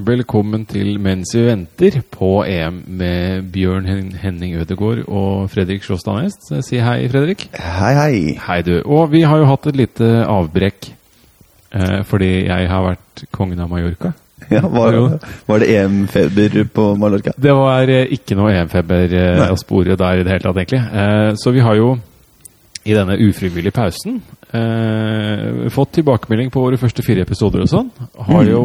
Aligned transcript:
Velkommen 0.00 0.62
til 0.64 0.94
Mens 1.04 1.34
vi 1.36 1.42
venter 1.44 1.98
på 2.14 2.28
EM 2.48 2.78
med 2.96 3.50
Bjørn 3.52 3.84
Hen- 3.84 4.14
Henning 4.22 4.54
Ødegaard 4.56 5.02
og 5.04 5.50
Fredrik 5.52 5.84
Sjåstad 5.84 6.16
Næst. 6.22 6.48
Si 6.64 6.78
hei, 6.80 7.08
Fredrik. 7.12 7.50
Hei, 7.60 7.92
hei. 7.98 8.38
Hei, 8.40 8.62
du. 8.64 8.78
Og 8.88 9.10
vi 9.12 9.20
har 9.28 9.42
jo 9.42 9.50
hatt 9.50 9.68
et 9.68 9.76
lite 9.76 10.08
avbrekk 10.24 10.88
eh, 11.76 12.00
fordi 12.08 12.30
jeg 12.48 12.70
har 12.72 12.86
vært 12.88 13.26
kongen 13.36 13.60
av 13.60 13.68
Mallorca. 13.68 14.14
Ja, 14.50 14.64
var, 14.66 14.96
var 15.46 15.60
det 15.60 15.68
EM-feber 15.76 16.56
på 16.72 16.88
Mallorca? 16.98 17.36
Det 17.36 17.52
var 17.54 17.92
eh, 17.92 18.08
ikke 18.16 18.34
noe 18.40 18.56
EM-feber 18.56 19.12
eh, 19.20 19.44
å 19.52 19.60
spore 19.60 19.94
der 20.00 20.22
i 20.22 20.24
det 20.24 20.32
hele 20.38 20.46
tatt, 20.48 20.56
egentlig. 20.64 20.80
Eh, 20.88 21.30
så 21.36 21.52
vi 21.52 21.60
har 21.68 21.76
jo 21.76 21.92
i 22.88 22.96
denne 22.96 23.20
ufrivillige 23.28 23.76
pausen 23.76 24.22
eh, 24.56 25.68
fått 25.70 25.98
tilbakemelding 26.00 26.48
på 26.50 26.64
våre 26.64 26.80
første 26.80 27.04
fire 27.04 27.28
episoder 27.28 27.62
og 27.62 27.70
sånn. 27.70 27.92
Har 28.32 28.48
jo 28.48 28.64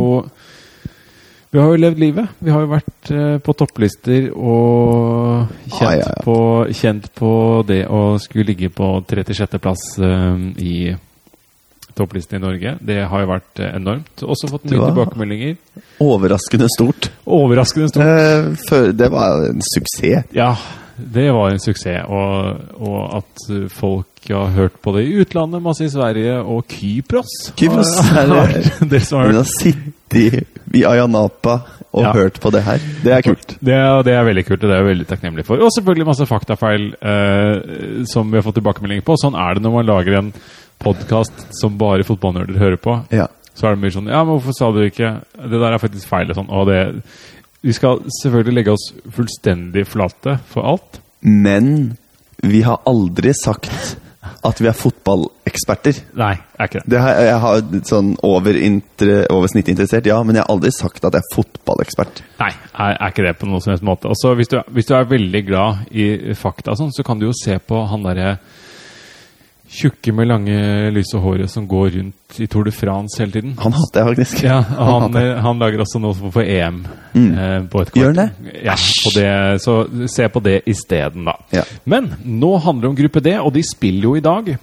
Vi 1.49 1.59
har 1.59 1.71
jo 1.71 1.79
levd 1.79 1.99
livet. 2.01 2.37
Vi 2.43 2.51
har 2.51 2.63
jo 2.65 2.69
vært 2.73 3.11
eh, 3.15 3.35
på 3.43 3.53
topplister 3.55 4.29
og 4.35 5.47
kjent, 5.71 5.81
Ah, 5.81 5.93
ja, 5.95 6.03
ja. 6.03 6.23
På, 6.25 6.37
kjent 6.75 7.11
på 7.15 7.33
det 7.67 7.85
å 7.87 8.17
skulle 8.19 8.49
ligge 8.49 8.69
på 8.73 8.89
36.-plass 9.07 9.85
eh, 10.03 10.41
i 10.59 10.77
topplisten 11.97 12.37
i 12.37 12.43
Norge. 12.43 12.75
Det 12.83 12.99
har 13.09 13.23
jo 13.23 13.29
vært 13.31 13.61
eh, 13.63 13.71
enormt. 13.79 14.25
Også 14.27 14.49
fått 14.51 14.67
mye 14.69 14.89
tilbakemeldinger. 14.89 15.55
Overraskende 16.03 16.67
stort. 16.73 17.09
Overraskende 17.25 17.89
stort. 17.93 18.11
Eh, 18.75 18.91
det 18.97 19.09
var 19.13 19.47
en 19.47 19.63
suksess. 19.65 20.27
Ja, 20.35 20.51
det 20.97 21.29
var 21.31 21.55
en 21.55 21.63
suksess. 21.63 22.03
Og, 22.11 22.77
og 22.81 22.99
at 23.21 23.47
uh, 23.53 23.65
folk 24.27 24.35
har 24.35 24.55
hørt 24.55 24.81
på 24.83 24.91
det 24.95 25.03
i 25.07 25.13
utlandet, 25.21 25.61
masse 25.63 25.85
i 25.85 25.89
Sverige 25.89 26.39
og 26.43 26.65
Kypros. 26.67 27.53
Kypros, 27.55 27.91
har- 28.11 28.27
har 28.27 28.47
er 28.49 28.53
det- 28.63 28.89
det 28.89 29.01
som 29.05 29.19
har 29.19 29.27
hørt. 29.27 29.35
å 29.35 29.37
hørt. 29.37 29.47
sittet 29.61 30.45
i 30.73 30.83
Ayanapa 30.83 31.61
og 31.93 32.03
Ja. 32.03 32.11
hørt 32.13 32.39
på 32.39 32.51
det 32.51 32.61
her, 32.63 32.77
det 33.03 33.11
er 33.13 33.21
kult. 33.21 33.57
Det, 33.63 33.73
er- 33.73 34.03
det 34.03 34.13
er 34.13 34.23
veldig 34.25 34.45
kult, 34.45 34.63
og 34.63 34.69
det 34.69 34.75
er 34.75 34.83
jeg 34.83 34.97
veldig 34.97 35.07
takknemlig 35.07 35.45
for. 35.45 35.57
Og 35.57 35.71
selvfølgelig 35.71 36.05
masse 36.05 36.25
faktafeil 36.27 36.93
eh, 37.01 38.03
som 38.05 38.29
vi 38.29 38.37
har 38.37 38.43
fått 38.43 38.55
tilbakemelding 38.59 39.01
på. 39.03 39.15
Sånn 39.17 39.35
er 39.35 39.53
det 39.55 39.63
når 39.63 39.71
man 39.73 39.85
lager 39.85 40.17
en 40.19 40.33
podkast 40.79 41.47
som 41.59 41.77
bare 41.77 42.03
fotballnerder 42.03 42.57
hører 42.59 42.77
på. 42.77 43.05
Ja. 43.11 43.27
Så 43.55 43.65
er 43.67 43.75
det 43.75 43.81
mye 43.81 43.91
sånn 43.95 44.07
Ja, 44.11 44.23
men 44.23 44.35
hvorfor 44.37 44.53
sa 44.53 44.71
du 44.71 44.83
ikke 44.85 45.21
Det 45.33 45.49
der 45.59 45.73
er 45.73 45.79
faktisk 45.79 46.05
feil. 46.07 46.29
Og 46.29 46.35
sånn. 46.35 46.49
Og 46.51 46.67
det 46.67 47.01
Vi 47.63 47.71
skal 47.73 47.99
selvfølgelig 48.21 48.53
legge 48.53 48.71
oss 48.75 48.91
fullstendig 49.09 49.87
flate 49.87 50.37
for 50.45 50.61
alt. 50.63 50.99
Men 51.23 51.97
vi 52.43 52.61
har 52.61 52.77
aldri 52.85 53.33
sagt 53.33 53.97
at 54.47 54.61
vi 54.61 54.69
er 54.69 54.77
fotballeksperter. 54.77 56.01
Nei, 56.19 56.33
er 56.57 56.69
ikke 56.69 56.81
det. 56.81 56.91
Det 56.93 57.01
har, 57.03 57.21
jeg 57.27 57.39
har 57.43 57.63
sånn 57.89 58.13
over, 58.27 58.59
inter, 58.69 59.13
over 59.33 59.51
snittet 59.51 59.75
interessert, 59.75 60.09
ja, 60.09 60.19
men 60.25 60.37
jeg 60.37 60.45
har 60.45 60.53
aldri 60.53 60.71
sagt 60.75 61.07
at 61.07 61.17
jeg 61.17 61.25
er 61.25 61.35
fotballekspert. 61.35 62.23
Nei, 62.41 62.51
er, 62.73 62.93
er 62.95 63.11
ikke 63.11 63.27
det 63.27 63.35
på 63.41 63.49
noen 63.49 63.63
som 63.63 63.73
helst 63.73 63.87
måte. 63.87 64.11
Også 64.11 64.35
hvis, 64.39 64.51
du, 64.53 64.59
hvis 64.75 64.89
du 64.89 64.95
er 64.97 65.09
veldig 65.09 65.43
glad 65.47 65.91
i 65.91 66.07
fakta, 66.37 66.77
sånn, 66.77 66.93
så 66.95 67.05
kan 67.07 67.19
du 67.21 67.29
jo 67.29 67.35
se 67.37 67.59
på 67.63 67.83
han 67.91 68.05
derre 68.07 68.37
tjukke 69.69 70.13
med 70.15 70.29
lange, 70.29 70.57
lyse 70.95 71.19
håret 71.19 71.51
som 71.51 71.67
går 71.67 71.89
rundt 71.97 72.39
i 72.39 72.47
Tour 72.47 72.67
de 72.67 72.71
France 72.71 73.19
hele 73.21 73.31
tiden. 73.31 73.55
Han 73.61 73.75
hater 73.75 74.01
jeg 74.01 74.09
faktisk. 74.11 74.43
Ja, 74.45 74.61
Han 74.61 75.07
han, 75.13 75.37
han 75.43 75.59
lager 75.61 75.83
også 75.83 76.01
noe 76.01 76.15
for 76.17 76.43
EM. 76.43 76.83
Mm. 77.13 77.27
Eh, 77.33 77.57
på 77.71 77.81
et 77.83 77.91
Gjør 77.97 78.13
han 78.13 78.19
det? 78.21 78.53
Ja, 78.65 78.75
på 78.77 79.13
det, 79.15 79.31
så 79.63 79.77
se 80.11 80.29
på 80.29 80.43
det 80.45 80.61
isteden, 80.69 81.27
da. 81.27 81.37
Ja. 81.55 81.63
Men 81.85 82.11
nå 82.23 82.55
handler 82.63 82.87
det 82.87 82.91
om 82.93 82.99
gruppe 83.01 83.23
D, 83.23 83.35
og 83.39 83.53
de 83.55 83.63
spiller 83.65 84.09
jo 84.09 84.15
i 84.17 84.23
dag. 84.23 84.53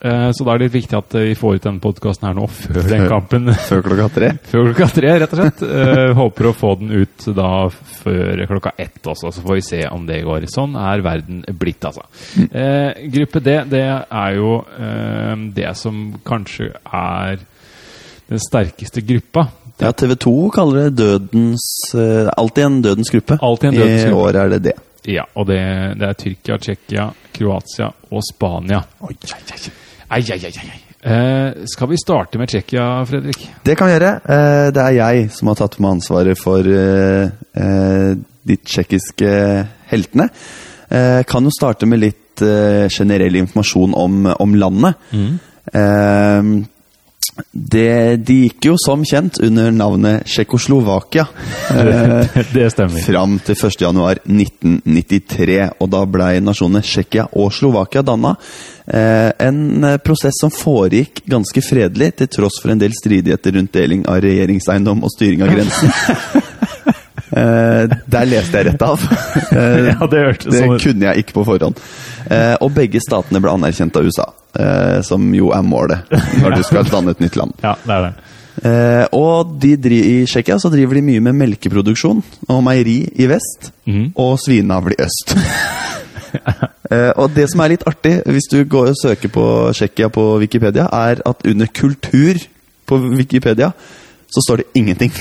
Eh, 0.00 0.30
så 0.32 0.44
da 0.44 0.52
er 0.52 0.60
det 0.60 0.68
litt 0.68 0.76
viktig 0.76 0.96
at 0.98 1.16
eh, 1.16 1.28
vi 1.30 1.36
får 1.38 1.56
ut 1.56 1.66
denne 1.66 1.82
podkasten 1.82 2.28
her 2.28 2.36
nå, 2.36 2.46
før 2.52 2.88
den 2.90 3.06
kampen. 3.10 3.50
Før 3.68 3.82
klokka 3.86 4.08
tre. 4.14 4.30
Før 4.50 4.68
klokka 4.70 4.88
tre, 4.94 5.12
rett 5.22 5.34
og 5.34 5.40
slett. 5.42 5.64
Eh, 5.66 6.12
håper 6.18 6.50
å 6.50 6.54
få 6.56 6.74
den 6.80 6.94
ut 6.94 7.28
da 7.36 7.50
før 7.70 8.44
klokka 8.50 8.74
ett 8.78 9.00
også, 9.02 9.32
så 9.34 9.42
får 9.42 9.58
vi 9.58 9.66
se 9.66 9.82
om 9.90 10.06
det 10.08 10.20
går. 10.26 10.46
Sånn 10.52 10.76
er 10.78 11.04
verden 11.04 11.42
blitt, 11.58 11.84
altså. 11.88 12.06
Eh, 12.46 13.06
gruppe 13.12 13.42
D, 13.42 13.58
det 13.72 13.84
er 13.86 14.38
jo 14.38 14.58
eh, 14.78 15.34
det 15.56 15.72
som 15.80 16.08
kanskje 16.26 16.72
er 16.84 17.40
den 18.26 18.42
sterkeste 18.42 19.02
gruppa. 19.06 19.48
Ja, 19.78 19.92
TV 19.92 20.14
2 20.16 20.50
kaller 20.56 20.86
det 20.86 20.96
dødens 20.96 21.66
eh, 21.94 22.30
Alltid 22.32 22.64
en 22.64 22.82
dødens 22.82 23.10
gruppe. 23.12 23.38
Alltid 23.42 23.68
en 23.68 23.80
dødens 23.80 24.04
I 24.04 24.12
år 24.12 24.40
er 24.40 24.54
det 24.54 24.62
det. 24.70 24.76
Ja, 25.06 25.26
og 25.34 25.46
det, 25.46 25.60
det 26.00 26.08
er 26.08 26.18
Tyrkia, 26.18 26.58
Tsjekkia, 26.58 27.10
Kroatia 27.36 27.92
og 28.10 28.24
Spania. 28.26 28.82
Ai, 30.10 30.22
ai, 30.32 30.38
ai, 30.46 30.52
ai. 30.62 30.82
Eh, 31.06 31.66
skal 31.70 31.88
vi 31.90 31.96
starte 32.00 32.38
med 32.38 32.48
Tsjekkia, 32.50 33.04
Fredrik? 33.06 33.40
Det 33.66 33.74
kan 33.78 33.88
vi 33.88 33.94
gjøre. 33.96 34.12
Eh, 34.24 34.70
Det 34.74 34.82
er 34.82 34.94
jeg 34.96 35.30
som 35.34 35.48
har 35.50 35.54
tatt 35.58 35.78
med 35.80 35.90
ansvaret 35.98 36.38
for 36.38 36.60
eh, 36.66 37.28
eh, 37.54 38.14
de 38.46 38.56
tsjekkiske 38.56 39.32
heltene. 39.90 40.28
Eh, 40.90 41.22
Kan 41.26 41.44
jo 41.44 41.50
starte 41.54 41.86
med 41.86 42.00
litt 42.02 42.42
eh, 42.42 42.86
generell 42.90 43.34
informasjon 43.42 43.94
om, 43.94 44.26
om 44.38 44.54
landet. 44.54 44.94
Eh, 45.74 46.42
Det, 47.52 48.16
de 48.16 48.34
gikk 48.46 48.64
jo 48.70 48.74
som 48.80 49.02
kjent 49.04 49.38
under 49.44 49.70
navnet 49.74 50.24
Tsjekkoslovakia. 50.28 51.26
Eh, 51.76 52.26
det 52.54 52.70
stemmer. 52.72 53.00
Fram 53.02 53.38
til 53.44 53.54
1.1.1993, 53.58 55.56
og 55.82 55.88
da 55.92 56.00
blei 56.08 56.38
nasjonene 56.40 56.80
Tsjekkia 56.84 57.26
og 57.36 57.52
Slovakia 57.52 58.02
danna. 58.06 58.36
Eh, 58.86 59.32
en 59.48 59.84
eh, 59.84 59.98
prosess 60.00 60.38
som 60.40 60.50
foregikk 60.54 61.24
ganske 61.28 61.60
fredelig, 61.66 62.12
til 62.20 62.30
tross 62.38 62.60
for 62.62 62.72
en 62.72 62.80
del 62.80 62.94
stridigheter 62.96 63.58
rundt 63.58 63.74
deling 63.76 64.06
av 64.08 64.22
regjeringseiendom 64.24 65.02
og 65.04 65.10
styring 65.12 65.42
av 65.44 65.52
grensen. 65.52 65.90
eh, 67.30 67.96
der 68.06 68.28
leste 68.28 68.60
jeg 68.60 68.70
rett 68.70 68.86
av. 68.86 69.02
Eh, 69.50 69.88
Ja, 69.96 70.08
det 70.10 70.22
hørte 70.22 70.50
det 70.50 70.62
sånn 70.62 70.78
kunne 70.82 71.10
jeg 71.10 71.24
ikke 71.24 71.40
på 71.40 71.46
forhånd. 71.48 71.82
Eh, 72.30 72.54
og 72.60 72.72
begge 72.76 73.02
statene 73.02 73.42
ble 73.42 73.54
anerkjent 73.54 73.98
av 73.98 74.06
USA, 74.06 74.30
eh, 74.58 75.00
som 75.06 75.26
jo 75.34 75.52
er 75.54 75.66
målet 75.66 76.16
når 76.42 76.58
du 76.58 76.66
skal 76.66 76.88
danne 76.90 77.16
et 77.16 77.22
nytt 77.22 77.38
land. 77.38 77.54
Ja, 77.64 77.76
det 77.84 77.98
er 77.98 78.08
det. 78.08 78.14
Eh, 78.64 79.04
og 79.12 79.58
de 79.60 79.74
dri 79.76 79.98
i 80.00 80.14
Tsjekkia 80.24 80.56
så 80.60 80.70
driver 80.72 80.96
de 80.96 81.04
mye 81.04 81.22
med 81.26 81.36
melkeproduksjon 81.36 82.22
og 82.48 82.62
meieri 82.64 83.02
i 83.20 83.28
vest, 83.28 83.70
mm. 83.84 84.14
og 84.22 84.38
svineavl 84.40 84.94
i 84.94 85.00
øst. 85.04 85.34
eh, 86.92 87.12
og 87.12 87.34
det 87.36 87.50
som 87.52 87.60
er 87.62 87.74
litt 87.74 87.84
artig, 87.88 88.14
hvis 88.24 88.48
du 88.52 88.62
går 88.64 88.94
og 88.94 89.00
søker 89.02 89.32
på 89.32 89.46
Tsjekkia 89.76 90.08
på 90.12 90.24
Wikipedia, 90.40 90.88
er 90.88 91.20
at 91.28 91.44
under 91.44 91.68
kultur 91.68 92.40
på 92.86 93.00
Wikipedia 93.12 93.72
så 94.26 94.46
står 94.46 94.62
det 94.62 94.80
ingenting. 94.80 95.12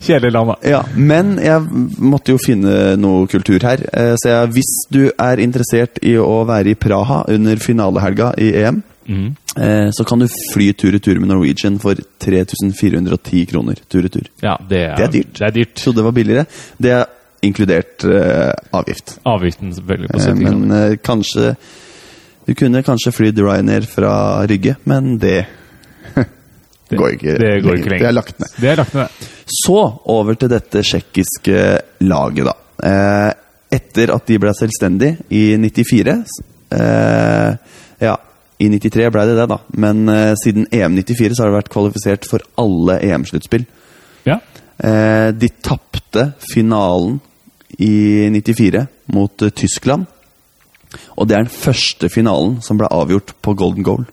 Kjedelig 0.00 0.32
land, 0.32 0.48
da. 0.52 0.56
ja, 0.68 0.80
men 0.96 1.36
jeg 1.42 1.62
måtte 2.02 2.34
jo 2.34 2.40
finne 2.42 2.94
noe 3.00 3.26
kultur 3.30 3.62
her. 3.66 3.82
Eh, 3.92 4.14
så 4.20 4.32
jeg, 4.32 4.52
hvis 4.56 4.72
du 4.92 5.02
er 5.10 5.42
interessert 5.42 6.00
i 6.02 6.16
å 6.20 6.42
være 6.48 6.74
i 6.74 6.78
Praha 6.78 7.22
under 7.32 7.62
finalehelga 7.62 8.32
i 8.38 8.54
EM, 8.64 8.82
Mhm. 9.02 9.36
Eh, 9.56 9.88
så 9.90 10.04
kan 10.06 10.18
du 10.22 10.28
fly 10.52 10.72
tur-retur 10.72 11.18
med 11.20 11.28
Norwegian 11.28 11.78
for 11.82 11.98
3410 12.22 13.46
kroner 13.50 13.74
tur-retur. 13.90 14.28
Ja, 14.40 14.56
det 14.68 14.78
er, 14.78 14.94
Det 14.96 15.04
er 15.04 15.10
dyrt. 15.12 15.32
Det 15.38 15.46
er 15.46 15.50
dyrt. 15.50 15.78
Så 15.78 15.92
det 15.92 16.04
var 16.04 16.12
billigere. 16.12 16.46
Det 16.78 16.92
er 16.94 17.06
inkludert 17.42 18.04
uh, 18.06 18.52
avgift. 18.72 19.18
Avgiften 19.26 19.74
selvfølgelig 19.74 20.08
på 20.12 20.18
Eh, 20.18 20.26
70 20.30 20.44
men 20.44 20.70
eh, 20.70 20.96
kanskje 21.02 21.56
Du 22.46 22.54
kunne 22.54 22.82
kanskje 22.82 23.12
flydd 23.12 23.38
Ryanair 23.38 23.82
fra 23.86 24.46
Rygge, 24.46 24.76
men 24.84 25.18
det 25.18 25.46
Det- 26.92 26.98
går 27.00 27.14
ikke 27.16 27.36
det 27.40 27.50
går 27.64 27.78
ikke 27.78 27.90
lenger. 27.92 28.02
Det 28.04 28.08
er 28.08 28.16
lagt 28.16 28.40
ned. 28.42 28.52
Det 28.60 28.70
er 28.72 28.76
lagt 28.80 28.94
ned. 28.94 29.08
Så 29.52 29.78
over 30.12 30.38
til 30.38 30.52
dette 30.52 30.82
tsjekkiske 30.86 31.62
laget, 32.06 32.44
da. 32.48 32.54
Eh, 32.88 33.32
etter 33.78 34.12
at 34.14 34.26
de 34.28 34.38
ble 34.42 34.52
selvstendige 34.56 35.16
i 35.32 35.56
94 35.56 36.14
eh, 36.76 37.56
Ja, 38.02 38.16
i 38.58 38.68
93 38.68 39.10
ble 39.14 39.26
det 39.26 39.36
det, 39.38 39.48
da. 39.48 39.58
Men 39.74 40.08
eh, 40.08 40.34
siden 40.42 40.66
EM 40.72 40.96
94 40.98 41.36
så 41.36 41.44
har 41.44 41.50
det 41.52 41.58
vært 41.60 41.72
kvalifisert 41.72 42.28
for 42.28 42.44
alle 42.58 42.98
EM-sluttspill. 43.02 43.66
Ja. 44.26 44.38
De 44.82 45.48
tapte 45.62 46.32
finalen 46.52 47.20
i 47.78 48.28
94 48.34 48.86
mot 49.14 49.44
Tyskland. 49.54 50.06
Og 51.16 51.28
det 51.28 51.36
er 51.36 51.44
den 51.44 51.52
første 51.54 52.08
finalen 52.12 52.58
som 52.64 52.78
ble 52.80 52.88
avgjort 52.90 53.34
på 53.42 53.54
golden 53.54 53.86
goal. 53.86 54.04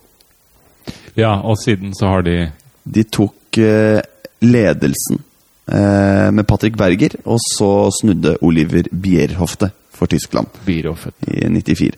ja, 1.16 1.40
og 1.42 1.58
siden 1.58 1.94
så 1.94 2.06
har 2.06 2.22
de 2.22 2.50
De 2.90 3.04
tok 3.06 3.58
eh, 3.62 4.00
ledelsen 4.42 5.20
eh, 5.70 6.30
med 6.34 6.46
Patrick 6.48 6.78
Berger, 6.78 7.16
og 7.24 7.38
så 7.42 7.90
snudde 8.00 8.36
Oliver 8.42 8.88
Bierhofte 8.90 9.70
for 9.94 10.10
Tyskland 10.10 10.48
Bierhoffet. 10.66 11.14
i 11.28 11.46
94. 11.48 11.92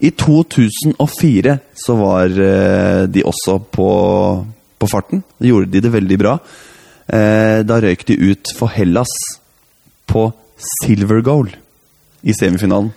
I 0.00 0.10
2004 0.10 1.58
så 1.84 1.98
var 1.98 2.34
eh, 2.48 3.04
de 3.08 3.24
også 3.24 3.58
på, 3.72 3.90
på 4.78 4.90
farten. 4.90 5.22
Da 5.38 5.48
gjorde 5.48 5.72
de 5.72 5.84
det 5.84 5.94
veldig 5.94 6.18
bra. 6.20 6.38
Da 7.08 7.76
røyk 7.80 8.02
de 8.04 8.18
ut 8.20 8.50
for 8.52 8.68
Hellas 8.68 9.08
på 10.04 10.26
silver 10.60 11.22
goal 11.24 11.46
i 12.20 12.34
semifinalen. 12.36 12.90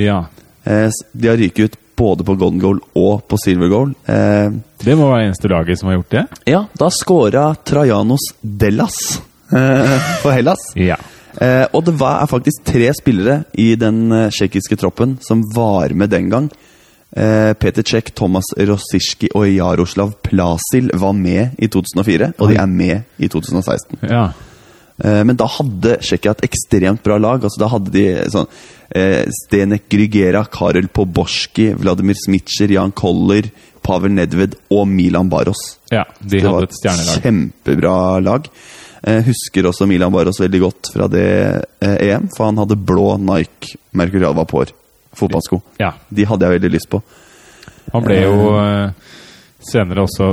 Ja. 0.00 0.22
De 0.64 1.28
har 1.28 1.36
ryket 1.36 1.60
ut 1.66 1.76
både 2.00 2.24
på 2.26 2.34
golden 2.40 2.60
goal 2.62 2.80
og 2.96 3.22
på 3.28 3.38
silver 3.44 3.68
goal. 3.72 3.92
Eh, 4.08 4.48
Det 4.80 4.96
må 4.96 5.10
være 5.12 5.28
eneste 5.28 5.50
laget 5.52 5.78
som 5.80 5.90
har 5.92 5.98
gjort 6.00 6.14
det? 6.16 6.24
ja, 6.48 6.64
da 6.80 6.88
scora 6.90 7.50
Trajanos 7.68 8.30
Dellas 8.40 8.96
eh, 9.52 9.96
for 10.24 10.32
Hellas. 10.32 10.70
Ja. 10.90 10.96
Eh, 11.40 11.62
og 11.72 11.84
det 11.86 11.92
var, 12.00 12.18
er 12.24 12.26
faktisk 12.26 12.64
tre 12.66 12.88
spillere 12.96 13.44
i 13.54 13.68
den 13.78 14.00
eh, 14.12 14.30
tsjekkiske 14.34 14.76
troppen 14.80 15.14
som 15.22 15.44
var 15.54 15.92
med 15.94 16.10
den 16.10 16.26
gang. 16.32 16.48
Eh, 17.14 17.52
Peter 17.54 17.82
Cech, 17.86 18.10
Thomas 18.18 18.50
Rosicki 18.58 19.30
og 19.34 19.46
Jaroslav 19.48 20.12
Plasil 20.26 20.90
var 20.98 21.14
med 21.16 21.54
i 21.62 21.68
2004, 21.70 22.32
og 22.38 22.50
de 22.50 22.58
er 22.58 22.66
med 22.70 23.22
i 23.22 23.28
2016. 23.30 23.98
ja. 24.10 24.28
Eh, 25.04 25.22
men 25.24 25.36
da 25.40 25.46
hadde 25.48 25.96
Tsjekkia 26.02 26.34
et 26.36 26.44
ekstremt 26.50 27.02
bra 27.06 27.16
lag. 27.18 27.42
Altså, 27.44 27.60
da 27.62 27.68
hadde 27.72 27.92
de 27.94 28.04
sånn 28.32 28.48
eh, 28.94 29.24
Stenek 29.32 29.88
Grygera, 29.92 30.44
Karel 30.52 30.88
Poborski, 30.92 31.70
Vladimir 31.80 32.18
Smitsjer, 32.20 32.74
Jan 32.76 32.92
Koller, 32.92 33.48
Pavel 33.82 34.12
Nedved 34.12 34.58
og 34.76 34.84
Milan 34.92 35.30
Baros. 35.32 35.78
ja 35.90 36.04
de 36.20 36.36
Det 36.38 36.44
var 36.44 36.60
hadde 36.60 36.68
et 36.68 36.76
stjernelag. 36.80 37.22
kjempebra 37.24 37.94
lag. 38.22 38.50
Eh, 39.02 39.22
husker 39.24 39.64
også 39.70 39.86
Milan 39.88 40.12
Baros 40.12 40.36
veldig 40.42 40.60
godt 40.60 40.90
fra 40.92 41.06
det 41.08 41.24
eh, 41.80 41.96
EM, 42.10 42.28
for 42.36 42.50
han 42.50 42.58
hadde 42.60 42.76
blå 42.76 43.14
Nike 43.16 43.78
Mercurial 43.96 44.34
Vapor 44.36 44.74
fotballsko. 45.16 45.62
Ja. 45.80 45.94
De 46.12 46.26
hadde 46.28 46.44
jeg 46.46 46.60
veldig 46.60 46.70
lyst 46.76 46.90
på. 46.92 47.00
Han 47.94 48.04
ble 48.04 48.18
jo 48.20 48.50
eh, 48.60 48.92
senere 49.72 50.04
også 50.04 50.28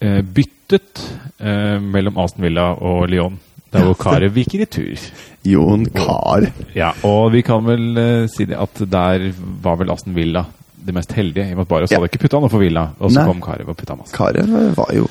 eh, 0.00 0.22
byttet 0.22 1.02
eh, 1.42 1.76
mellom 1.82 2.16
Aston 2.22 2.46
Villa 2.46 2.70
og 2.78 3.08
Lyon. 3.10 3.36
Der 3.76 3.84
hvor 3.88 3.94
Karev 4.00 4.34
viker 4.34 4.62
i 4.64 4.68
tur. 4.70 5.06
Jon 5.46 5.86
Kar. 5.94 6.48
Ja, 6.74 6.92
og 7.06 7.30
vi 7.32 7.42
kan 7.46 7.64
vel 7.68 7.86
uh, 7.98 8.26
si 8.32 8.44
det 8.48 8.56
at 8.58 8.80
der 8.90 9.28
var 9.62 9.76
vel 9.80 9.90
Aston 9.94 10.14
Villa 10.16 10.44
det 10.86 10.94
mest 10.94 11.12
heldige. 11.18 11.48
I 11.48 11.52
og 11.54 11.56
med 11.58 11.64
at 11.66 11.68
Baros 11.68 11.90
Ja. 11.90 11.98
hadde 11.98 12.10
ikke 12.12 12.22
putta 12.26 12.38
noe 12.40 12.48
for 12.52 12.62
Villa, 12.62 12.88
og 13.00 13.10
så 13.10 13.18
Nei. 13.20 13.26
kom 13.26 13.40
Karev 13.42 13.68
og 13.72 13.76
putta 13.76 13.96
masse. 13.98 14.14
Karev 14.14 14.76
var 14.76 14.92
jo 14.94 15.06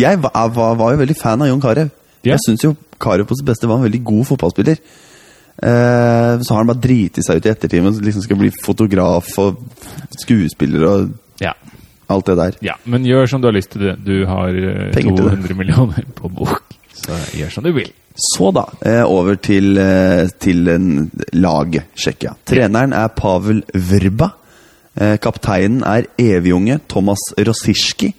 Jeg 0.00 0.22
var, 0.22 0.48
var, 0.54 0.74
var 0.80 0.92
jo 0.94 1.00
veldig 1.02 1.16
fan 1.20 1.42
av 1.44 1.48
Jon 1.50 1.60
Karev. 1.60 1.90
Ja. 2.24 2.32
Jeg 2.34 2.40
syns 2.46 2.64
jo 2.64 2.74
Karev 3.00 3.26
på 3.28 3.36
sitt 3.36 3.44
beste 3.46 3.68
var 3.68 3.76
en 3.82 3.84
veldig 3.84 4.00
god 4.08 4.24
fotballspiller. 4.30 4.78
Eh, 5.62 6.32
så 6.42 6.50
har 6.54 6.62
han 6.62 6.70
bare 6.72 6.80
driti 6.82 7.22
seg 7.22 7.38
ut 7.38 7.46
i 7.46 7.50
ettertid 7.52 7.84
og 7.86 8.00
liksom 8.02 8.24
skal 8.24 8.38
bli 8.40 8.50
fotograf 8.64 9.28
og 9.38 9.60
skuespiller 10.24 10.86
og 10.88 11.12
Ja. 11.40 11.52
alt 12.10 12.26
det 12.26 12.36
der. 12.36 12.56
ja, 12.62 12.74
men 12.84 13.04
gjør 13.04 13.26
som 13.28 13.40
du 13.40 13.46
har 13.48 13.52
lyst 13.54 13.70
til. 13.70 13.82
det. 13.82 13.96
Du 14.04 14.26
har 14.26 14.48
eh, 14.48 14.90
Penger 14.92 15.16
det. 15.16 15.24
200 15.44 15.54
millioner 15.54 16.04
på 16.16 16.28
bok, 16.28 16.62
så 17.04 17.18
gjør 17.36 17.52
som 17.52 17.66
du 17.66 17.72
vil. 17.76 17.90
Så 18.14 18.50
da, 18.54 18.64
eh, 18.86 19.02
over 19.02 19.34
til, 19.36 19.76
eh, 19.78 20.28
til 20.38 20.64
laget 21.32 21.90
Tsjekkia. 21.96 22.34
Treneren 22.46 22.92
er 22.92 23.08
Pavel 23.08 23.62
Vrba. 23.74 24.30
Eh, 24.96 25.16
kapteinen 25.18 25.82
er 25.82 26.06
evigunge 26.18 26.80
Thomas 26.88 27.18
Rosicki. 27.38 28.14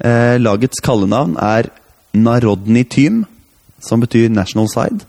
Eh, 0.00 0.38
lagets 0.38 0.80
kallenavn 0.82 1.36
er 1.36 1.70
Narodny 2.14 2.84
Tym, 2.84 3.24
som 3.80 4.00
betyr 4.00 4.28
National 4.28 4.68
Side. 4.68 5.06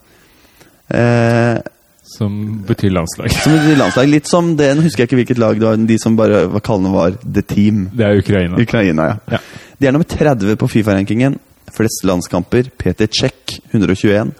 Som 2.18 2.64
betyr 2.68 2.90
landslag. 2.90 3.32
som 3.32 3.54
betyr 3.54 3.78
landslag. 3.78 4.08
Litt 4.10 4.28
som 4.28 4.56
det, 4.58 4.76
nå 4.76 4.82
husker 4.82 5.04
jeg 5.04 5.10
ikke 5.10 5.20
hvilket 5.20 5.38
lag 5.38 5.60
det 5.60 5.68
var, 5.68 5.76
de 5.76 5.98
som 6.02 6.16
bare 6.18 6.48
var 6.50 6.60
kallende 6.60 6.94
var 6.94 7.18
The 7.22 7.42
Team. 7.42 7.90
Det 7.94 8.06
er 8.06 8.18
Ukraina. 8.18 8.58
Ukraina, 8.62 9.06
ja. 9.06 9.16
Ja. 9.32 9.38
De 9.80 9.88
er 9.88 9.92
nummer 9.92 10.10
30 10.10 10.56
på 10.58 10.68
Fifa-rankingen. 10.68 11.38
Flest 11.76 12.04
landskamper 12.08 12.70
Peter 12.78 13.08
Czech, 13.08 13.60
121. 13.72 14.32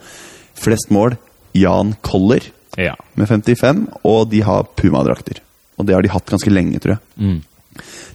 Flest 0.54 0.90
mål 0.90 1.16
Jan 1.52 1.94
Koller 2.00 2.42
ja. 2.76 2.96
med 3.14 3.28
55. 3.28 3.86
Og 4.02 4.28
de 4.30 4.42
har 4.46 4.68
Puma-drakter. 4.76 5.40
Og 5.76 5.86
det 5.86 5.96
har 5.96 6.04
de 6.04 6.12
hatt 6.12 6.30
ganske 6.30 6.52
lenge, 6.52 6.80
tror 6.82 6.96
jeg. 6.96 7.02
Mm. 7.16 7.40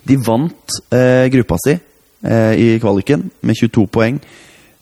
De 0.05 0.17
vant 0.21 0.79
eh, 0.93 1.25
gruppa 1.33 1.57
si 1.63 1.75
eh, 1.75 2.53
i 2.61 2.67
kvaliken 2.81 3.29
med 3.41 3.57
22 3.57 3.87
poeng. 3.91 4.19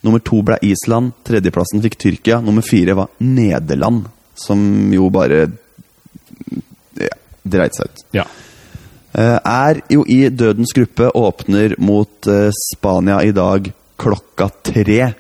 Nummer 0.04 0.20
to 0.20 0.42
ble 0.44 0.58
Island. 0.68 1.14
Tredjeplassen 1.24 1.84
fikk 1.84 2.00
Tyrkia. 2.02 2.42
Nummer 2.44 2.66
fire 2.66 2.98
var 3.00 3.12
Nederland, 3.24 4.10
som 4.36 4.60
jo 4.94 5.08
bare 5.14 5.46
ja, 7.00 7.14
dreit 7.44 7.78
seg 7.78 7.92
ut. 7.92 8.10
ja. 8.20 8.28
Eh, 9.14 9.38
er 9.46 9.78
jo 9.94 10.02
i 10.10 10.26
dødens 10.34 10.72
gruppe, 10.74 11.12
åpner 11.14 11.76
mot 11.78 12.28
eh, 12.28 12.50
Spania 12.50 13.20
i 13.22 13.30
dag 13.32 13.68
klokka 14.00 14.50
tre. 14.66 15.14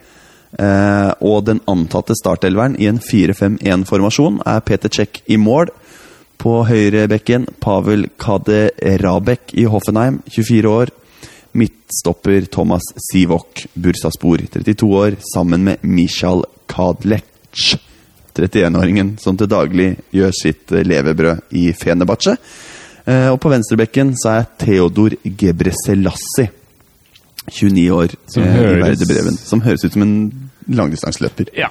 Eh, 0.53 1.11
og 1.25 1.45
den 1.47 1.61
antatte 1.69 2.15
startelveren 2.17 2.77
i 2.77 2.89
en 2.91 3.01
4-5-1-formasjon 3.01 4.41
er 4.45 4.65
Peter 4.65 4.89
Czech 4.89 5.23
i 5.25 5.37
mål. 5.37 5.71
På 6.37 6.63
høyrebekken 6.67 7.47
Pavel 7.63 8.09
Kaderabek 8.19 9.53
i 9.53 9.65
Hoffenheim, 9.69 10.21
24 10.27 10.69
år. 10.69 10.91
Midtstopper 11.53 12.47
Thomas 12.51 12.83
Sivok, 12.97 13.65
Bursaspor, 13.73 14.41
32 14.51 14.89
år, 14.97 15.15
sammen 15.33 15.63
med 15.63 15.83
Michal 15.85 16.41
Kadlec, 16.65 17.77
31-åringen 18.33 19.13
som 19.21 19.37
til 19.37 19.49
daglig 19.51 19.91
gjør 20.13 20.33
sitt 20.33 20.73
levebrød 20.73 21.53
i 21.59 21.67
Fenebache. 21.77 22.33
Eh, 23.05 23.29
og 23.29 23.37
på 23.43 23.51
venstrebekken 23.51 24.15
så 24.17 24.39
er 24.39 24.49
Theodor 24.63 25.13
Gebreselassie, 25.23 26.49
29 27.51 27.89
år, 27.91 28.15
Som 28.27 28.43
eh, 28.43 28.55
høres- 28.55 29.07
Bremen. 29.07 29.37
Som 29.37 29.61
høres 29.61 29.83
ut 29.85 29.93
som 29.93 30.01
en 30.01 30.49
langdistanseløper. 30.69 31.49
ja. 31.57 31.69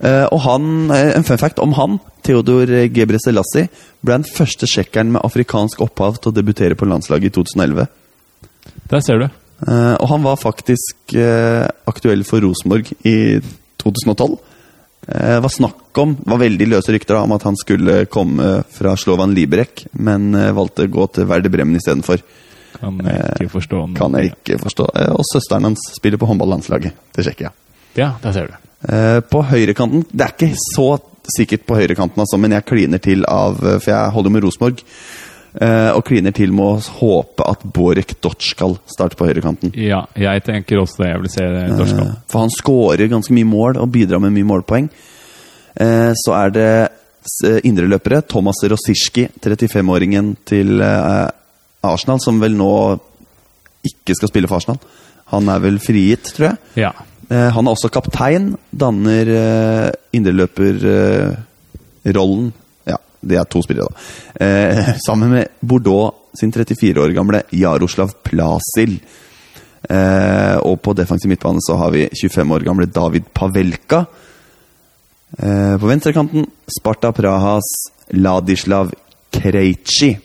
Eh, 0.00 0.28
og 0.30 0.38
han, 0.44 0.90
eh, 0.94 1.16
en 1.16 1.24
fun 1.24 1.38
fact 1.38 1.58
om 1.58 1.72
han, 1.74 1.98
Theodor 2.22 2.66
Gebre 2.94 3.18
Selassie, 3.18 3.68
ble 4.04 4.14
den 4.20 4.24
første 4.24 4.66
tsjekkeren 4.70 5.10
med 5.10 5.22
afrikansk 5.26 5.80
opphav 5.82 6.20
til 6.22 6.30
å 6.30 6.34
debutere 6.36 6.76
på 6.78 6.86
landslaget 6.86 7.32
i 7.32 7.34
2011. 7.34 7.88
Der 8.90 9.00
ser 9.00 9.18
du. 9.18 9.24
Eh, 9.66 9.96
og 9.98 10.06
han 10.08 10.22
var 10.22 10.36
faktisk 10.38 11.16
eh, 11.18 11.66
aktuell 11.90 12.22
for 12.22 12.38
Rosenborg 12.46 12.92
i 13.04 13.40
2012. 13.82 14.38
Det 15.08 15.42
var 15.42 15.48
snakk 15.50 15.98
om, 15.98 16.16
var 16.28 16.38
veldig 16.38 16.66
løse 16.68 16.92
rykter 16.92 17.16
da, 17.16 17.22
om 17.24 17.32
at 17.32 17.42
han 17.42 17.56
skulle 17.56 18.04
komme 18.06 18.62
fra 18.70 18.92
Slovan 18.94 19.34
Liberec, 19.34 19.86
men 19.98 20.30
eh, 20.36 20.52
valgte 20.54 20.84
å 20.86 20.92
gå 20.92 21.06
til 21.16 21.26
Werder 21.26 21.50
Bremen 21.50 21.74
istedenfor. 21.80 22.22
Kan 22.80 22.98
jeg 23.04 23.30
ikke 23.40 23.50
forstå 23.56 23.78
noe. 23.86 23.96
Kan 23.96 24.12
jeg 24.18 24.32
ikke 24.34 24.58
forstå. 24.62 24.86
Eh, 24.94 25.12
og 25.14 25.24
søsteren 25.32 25.64
hans 25.70 25.80
spiller 25.96 26.18
på 26.20 26.26
håndballandslaget 26.30 26.92
til 27.16 27.24
Tsjekkia. 27.24 27.50
Ja, 27.96 28.12
der 28.22 28.32
ser 28.36 28.46
du. 28.52 28.58
Eh, 28.88 29.20
på 29.26 29.40
høyrekanten 29.42 30.04
Det 30.12 30.20
er 30.22 30.34
ikke 30.36 30.52
så 30.74 31.00
sikkert 31.36 31.64
på 31.66 31.74
høyrekanten, 31.76 32.20
altså, 32.22 32.38
men 32.38 32.52
jeg 32.54 32.64
kliner 32.64 32.98
til 33.02 33.24
av 33.28 33.58
eh, 33.66 33.78
For 33.82 33.90
jeg 33.90 34.12
holder 34.14 34.30
med 34.30 34.44
Rosenborg. 34.44 34.84
eh, 35.60 35.90
og 35.96 36.04
kliner 36.06 36.30
til 36.36 36.52
med 36.52 36.64
å 36.64 36.92
håpe 37.00 37.42
at 37.50 37.64
Borek 37.74 38.14
Dotskal 38.22 38.76
skal 38.76 38.78
starte 38.86 39.16
på 39.18 39.26
høyrekanten. 39.26 39.72
Ja, 39.74 40.04
jeg 40.14 40.44
tenker 40.46 40.78
også 40.84 41.02
det. 41.02 41.08
Jeg 41.10 41.20
vil 41.24 41.30
se 41.34 41.48
Dotskal. 41.76 42.06
Eh, 42.06 42.14
For 42.30 42.44
han 42.44 42.50
skårer 42.54 43.08
ganske 43.10 43.34
mye 43.34 43.48
mål 43.48 43.80
og 43.82 43.90
bidrar 43.96 44.20
med 44.22 44.32
mye 44.36 44.46
målpoeng. 44.46 44.88
Eh, 45.80 46.12
Så 46.14 46.32
er 46.38 46.50
det 46.54 46.88
indreløpere. 47.64 48.22
Thomas 48.28 48.62
Rosicki, 48.64 49.26
35-åringen 49.42 50.36
til 50.48 50.80
eh, 50.80 51.26
Arsenal, 51.86 52.18
som 52.20 52.40
vel 52.42 52.56
nå 52.58 52.72
ikke 53.86 54.14
skal 54.18 54.28
spille 54.32 54.48
for 54.50 54.56
Arsenal. 54.58 54.78
Han 55.32 55.48
er 55.52 55.58
vel 55.62 55.78
frigitt, 55.82 56.26
tror 56.34 56.46
jeg. 56.50 56.56
Ja. 56.84 56.92
Eh, 57.30 57.50
Han 57.54 57.66
er 57.66 57.70
også 57.76 57.88
kaptein. 57.92 58.44
Danner 58.70 59.26
eh, 59.28 59.90
indreløperrollen 60.16 62.52
Ja, 62.88 62.96
det 63.20 63.36
er 63.38 63.44
to 63.44 63.62
spillere, 63.62 63.86
da. 63.88 63.94
Eh, 64.44 64.94
sammen 65.06 65.30
med 65.30 65.46
Bordeaux 65.60 66.14
sin 66.38 66.52
34 66.52 67.00
år 67.02 67.08
gamle 67.16 67.42
Jaroslav 67.52 68.10
Plasil. 68.24 69.00
Eh, 69.88 70.56
og 70.64 70.80
på 70.82 70.92
defensiv 70.98 71.28
midtbane 71.30 71.60
så 71.64 71.76
har 71.80 71.90
vi 71.94 72.08
25 72.10 72.52
år 72.56 72.60
gamle 72.66 72.86
David 72.86 73.22
Pavelka. 73.34 74.04
Eh, 75.38 75.76
på 75.78 75.86
venstrekanten 75.86 76.46
Sparta 76.78 77.12
Prahas 77.12 77.64
Ladislav 78.16 78.92
Krejci. 79.30 80.18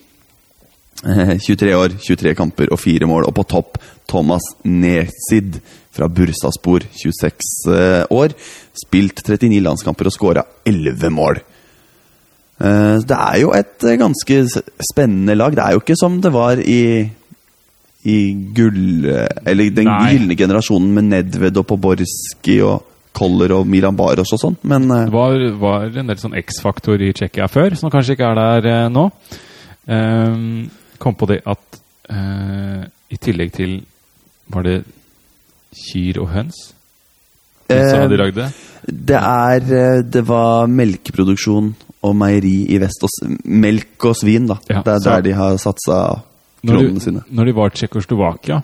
Eh, 1.04 1.38
23 1.40 1.74
år, 1.76 1.96
23 2.00 2.36
kamper 2.36 2.72
og 2.72 2.80
4 2.80 3.08
mål. 3.10 3.28
Og 3.28 3.36
på 3.36 3.46
topp 3.50 3.80
Thomas 4.10 4.46
Nesid 4.64 5.60
fra 5.94 6.08
Bursaspor, 6.08 6.86
26 6.96 7.74
eh, 7.74 8.04
år. 8.14 8.36
Spilt 8.86 9.24
39 9.28 9.60
landskamper 9.66 10.10
og 10.10 10.16
skåra 10.16 10.46
11 10.66 11.12
mål. 11.14 11.42
Eh, 12.64 12.96
Det 13.04 13.18
er 13.18 13.42
jo 13.42 13.52
et 13.54 13.84
eh, 13.84 14.00
ganske 14.00 14.40
spennende 14.92 15.36
lag. 15.36 15.52
Det 15.56 15.66
er 15.66 15.76
jo 15.76 15.84
ikke 15.84 16.00
som 16.00 16.22
det 16.22 16.34
var 16.34 16.58
i 16.62 17.10
i 18.04 18.34
gull... 18.56 19.06
Eller 19.48 19.70
den 19.72 19.88
gylne 19.88 20.36
generasjonen 20.36 20.90
med 20.92 21.06
Nedved 21.08 21.56
og 21.62 21.68
Poborski 21.70 22.58
og 22.60 22.82
Koller 23.14 23.54
og 23.56 23.68
Milan 23.70 23.96
Baros 23.96 24.34
og 24.36 24.42
sånn, 24.42 24.56
men 24.68 24.90
eh, 24.92 25.06
Det 25.08 25.14
var, 25.14 25.36
var 25.62 25.86
en 26.02 26.10
del 26.10 26.20
sånn 26.20 26.38
X-faktor 26.40 27.02
i 27.04 27.12
Tsjekkia 27.16 27.48
før, 27.52 27.76
som 27.80 27.92
kanskje 27.94 28.18
ikke 28.18 28.32
er 28.32 28.40
der 28.40 28.70
eh, 28.72 28.88
nå. 28.92 29.06
Ehm, 29.94 30.66
kom 31.04 31.16
på 31.20 31.28
det 31.30 31.42
at 31.50 31.80
eh, 32.10 32.84
i 33.14 33.20
tillegg 33.22 33.52
til 33.56 33.82
Var 34.54 34.66
det 34.66 34.78
kyr 35.74 36.20
og 36.24 36.30
høns? 36.34 36.58
Eh, 37.72 38.08
de 38.12 38.18
lagde? 38.20 38.50
det? 38.84 39.16
Er 39.18 39.64
eh, 39.64 40.02
Det 40.04 40.24
var 40.28 40.68
melkeproduksjon 40.68 41.74
og 42.04 42.16
meieri 42.20 42.66
i 42.76 42.78
vest. 42.84 43.06
Og 43.08 43.38
melk 43.48 44.04
og 44.10 44.16
svin, 44.20 44.48
da. 44.52 44.58
Ja, 44.70 44.82
det 44.84 44.94
er 44.98 45.00
så- 45.00 45.10
der 45.10 45.22
de 45.30 45.34
har 45.34 45.58
satsa 45.58 46.00
kronene 46.68 47.00
sine. 47.00 47.24
når 47.32 47.46
de 47.46 47.56
var 47.56 47.70
Tsjekkoslovakia, 47.70 48.62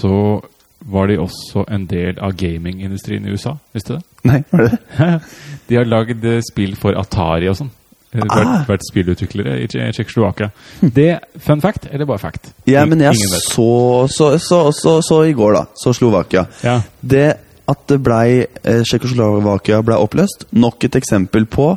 så 0.00 0.40
var 0.86 1.06
de 1.06 1.18
også 1.18 1.64
en 1.72 1.86
del 1.86 2.18
av 2.22 2.32
gamingindustrien 2.36 3.26
i 3.26 3.32
USA. 3.32 3.56
Visste 3.74 3.92
du 3.92 3.98
det? 3.98 4.04
Nei, 4.24 4.44
var 4.52 4.62
det 4.64 4.70
det? 4.70 5.20
De 5.68 5.74
har 5.76 5.84
lagd 5.84 6.24
eh, 6.24 6.40
spill 6.50 6.76
for 6.76 6.94
Atari 6.96 7.48
og 7.50 7.56
sånn. 7.58 7.70
Eh, 8.16 8.28
Vært, 8.36 8.46
Ah. 8.46 8.64
vært 8.68 8.84
spillutviklere 8.90 9.56
i 9.62 9.66
Tsje- 9.68 9.90
Tsjekkoslovakia. 9.92 10.50
Det 10.82 11.20
Fun 11.44 11.60
fact, 11.60 11.88
eller 11.92 12.06
bare 12.06 12.18
fact? 12.18 12.52
Ja, 12.66 12.84
men 12.86 13.00
jeg 13.00 13.14
så, 13.16 14.06
så, 14.08 14.38
så, 14.38 14.72
så, 14.72 15.00
så 15.02 15.20
i 15.28 15.32
går, 15.36 15.52
da. 15.54 15.64
Så 15.74 15.92
Slovakia. 15.94 16.46
Ja. 16.64 16.80
Det 17.02 17.26
at 17.68 17.86
det 17.88 18.00
blei 18.02 18.46
eh, 18.64 18.82
Tsjekkoslovakia 18.86 19.82
ble 19.84 19.94
oppløst, 19.98 20.46
nok 20.52 20.84
et 20.84 20.96
eksempel 21.00 21.46
på 21.46 21.72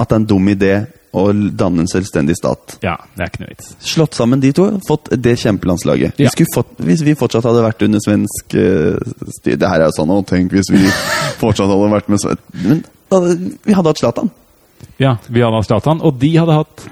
at 0.00 0.08
det 0.08 0.12
er 0.16 0.20
en 0.22 0.26
dum 0.26 0.48
idé 0.48 0.74
å 1.14 1.28
danne 1.30 1.84
en 1.84 1.86
selvstendig 1.86 2.34
stat. 2.34 2.78
ja, 2.82 2.96
det 3.14 3.22
er 3.22 3.28
ikke 3.30 3.40
noe 3.44 3.50
vits. 3.52 3.68
Slått 3.86 4.16
sammen 4.18 4.40
de 4.42 4.50
to, 4.52 4.64
fått 4.88 5.12
det 5.22 5.36
kjempelandslaget. 5.38 6.16
Ja. 6.18 6.30
Vi 6.36 6.44
fått, 6.52 6.72
hvis 6.82 7.04
vi 7.06 7.14
fortsatt 7.14 7.44
hadde 7.46 7.62
vært 7.62 7.84
under 7.86 8.00
svensk 8.02 8.56
uh, 8.58 8.98
Det 9.44 9.60
her 9.62 9.78
er 9.84 9.86
jo 9.86 9.94
sånn 9.94 10.10
å 10.10 10.24
tenk 10.26 10.50
hvis 10.56 10.72
vi 10.74 10.82
fortsatt 11.42 11.70
hadde 11.70 11.92
vært 11.92 12.08
med 12.10 12.18
Men 12.64 12.82
da, 13.12 13.20
vi 13.62 13.72
hadde 13.76 13.92
hatt 13.92 14.00
Zlatan. 14.02 14.30
Ja, 15.00 15.16
vi 15.28 15.42
hadde 15.42 15.62
Zlatan, 15.66 16.02
og 16.04 16.18
de 16.20 16.30
hadde 16.38 16.58
hatt 16.60 16.86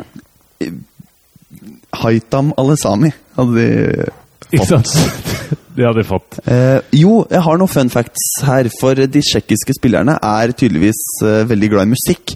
Haitam 2.02 2.52
Alesami 2.58 3.12
hadde 3.36 3.52
de 3.54 3.68
fått. 4.08 4.18
Ikke 4.52 4.68
sant? 4.68 4.92
De 5.76 5.84
hadde 5.86 6.02
fått. 6.04 6.36
Eh, 6.44 6.82
jo, 7.00 7.22
jeg 7.32 7.40
har 7.46 7.56
noen 7.56 7.70
fun 7.70 7.88
facts 7.92 8.24
her. 8.44 8.68
For 8.76 8.98
de 9.08 9.22
tsjekkiske 9.24 9.72
spillerne 9.78 10.18
er 10.20 10.52
tydeligvis 10.52 11.00
eh, 11.24 11.46
veldig 11.48 11.70
glad 11.72 11.88
i 11.88 11.92
musikk. 11.94 12.34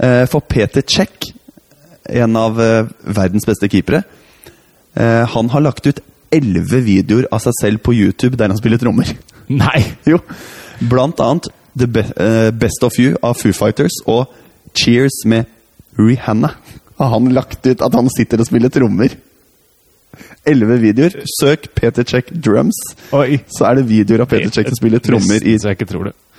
Eh, 0.00 0.22
for 0.32 0.40
Peter 0.48 0.80
Czech, 0.80 1.28
en 2.08 2.38
av 2.40 2.56
eh, 2.64 2.88
verdens 3.04 3.44
beste 3.44 3.68
keepere, 3.68 4.00
eh, 4.96 5.24
han 5.34 5.52
har 5.52 5.66
lagt 5.66 5.90
ut 5.90 6.00
elleve 6.32 6.80
videoer 6.86 7.28
av 7.28 7.44
seg 7.44 7.58
selv 7.60 7.84
på 7.84 7.92
YouTube 7.98 8.40
der 8.40 8.48
han 8.48 8.60
spiller 8.60 8.80
trommer. 8.80 9.12
Nei! 9.52 9.84
jo, 10.08 10.22
Blant 10.80 11.20
annet 11.20 11.50
The 11.76 11.90
eh, 12.00 12.48
Best 12.56 12.84
of 12.86 12.96
You 12.98 13.18
av 13.20 13.36
Foo 13.36 13.52
Fighters 13.52 14.00
og 14.08 14.32
Cheers 14.74 15.22
med 15.30 15.46
Rihanna. 15.98 16.50
Har 16.98 17.08
han 17.14 17.30
lagt 17.34 17.66
ut 17.66 17.82
at 17.82 17.94
han 17.94 18.10
sitter 18.12 18.42
og 18.42 18.46
spiller 18.48 18.72
trommer? 18.74 19.14
Elleve 20.46 20.76
videoer. 20.82 21.16
Søk 21.40 21.70
Peter 21.74 22.04
Check 22.06 22.28
Drums 22.30 22.76
Oi! 23.16 23.40
så 23.50 23.64
er 23.70 23.80
det 23.80 23.86
videoer 23.88 24.22
av 24.22 24.28
Peter 24.30 24.52
Check 24.52 24.68
som 24.70 24.78
spiller 24.78 25.02
trommer 25.02 25.42
i 25.42 25.56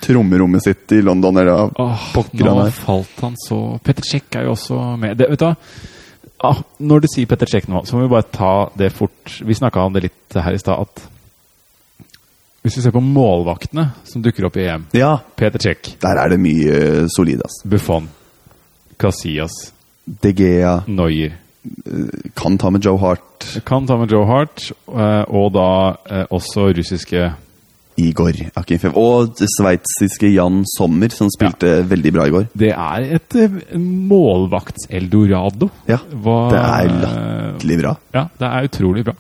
trommerommet 0.06 0.64
sitt 0.64 0.92
i 0.96 1.02
London. 1.02 1.38
Eller 1.42 1.72
Åh, 1.82 2.06
nå 2.16 2.54
han 2.54 2.68
er. 2.68 2.72
falt 2.76 3.20
han 3.26 3.36
så 3.48 3.80
Peter 3.84 4.06
Check 4.06 4.36
er 4.40 4.46
jo 4.48 4.54
også 4.56 4.80
med. 5.02 5.18
Det, 5.18 5.30
vet 5.34 5.42
du 5.42 5.46
hva? 5.50 5.56
Ah, 6.46 6.60
når 6.84 7.06
du 7.06 7.08
sier 7.10 7.26
Petter 7.32 7.50
Check 7.50 7.68
nå, 7.72 7.82
så 7.88 7.96
må 7.96 8.06
vi 8.06 8.12
bare 8.12 8.28
ta 8.30 8.54
det 8.78 8.92
fort. 8.94 9.38
Vi 9.42 9.56
snakka 9.56 9.86
om 9.88 9.94
det 9.96 10.04
litt 10.10 10.36
her 10.36 10.54
i 10.54 10.60
stad. 10.62 10.84
at 10.84 11.06
Hvis 12.62 12.78
vi 12.78 12.84
ser 12.84 12.94
på 12.94 13.02
målvaktene 13.02 13.88
som 14.06 14.22
dukker 14.26 14.46
opp 14.50 14.58
i 14.60 14.68
EM 14.68 14.86
Ja, 14.94 15.16
Peter 15.36 15.60
Check. 15.60 15.96
der 16.02 16.20
er 16.22 16.30
det 16.30 16.40
mye 16.44 17.08
solid, 17.16 17.42
ass. 17.46 17.62
Buffon, 17.66 18.10
Casillas, 18.98 19.52
De 20.06 20.32
Gea 20.34 20.84
Noyer. 20.88 21.34
kan 22.38 22.58
ta 22.62 22.70
med 22.70 22.84
Joe 22.86 22.98
Hart. 23.02 23.46
Kan 23.66 23.88
ta 23.88 23.98
med 23.98 24.12
Joe 24.12 24.26
Hart, 24.30 24.72
eh, 24.88 25.24
og 25.34 25.52
da 25.56 25.96
eh, 26.10 26.26
også 26.30 26.68
russiske 26.78 27.32
Igor 27.98 28.36
Akinfev. 28.60 28.92
Og 29.00 29.40
sveitsiske 29.40 30.28
Jan 30.34 30.62
Sommer, 30.78 31.10
som 31.16 31.30
spilte 31.32 31.78
veldig 31.90 32.12
bra 32.14 32.26
i 32.28 32.34
går. 32.34 32.46
Det 32.54 32.70
er 32.76 33.06
et 33.18 33.36
eh, 33.40 33.56
målvakts-eldorado. 33.80 35.70
Ja, 35.88 35.98
Hva- 36.12 36.52
det 36.52 36.60
er 36.62 36.94
latterlig 37.02 37.78
bra. 37.82 37.96
Ja, 38.14 38.26
det 38.40 38.48
er 38.52 38.70
utrolig 38.70 39.06
bra. 39.08 39.16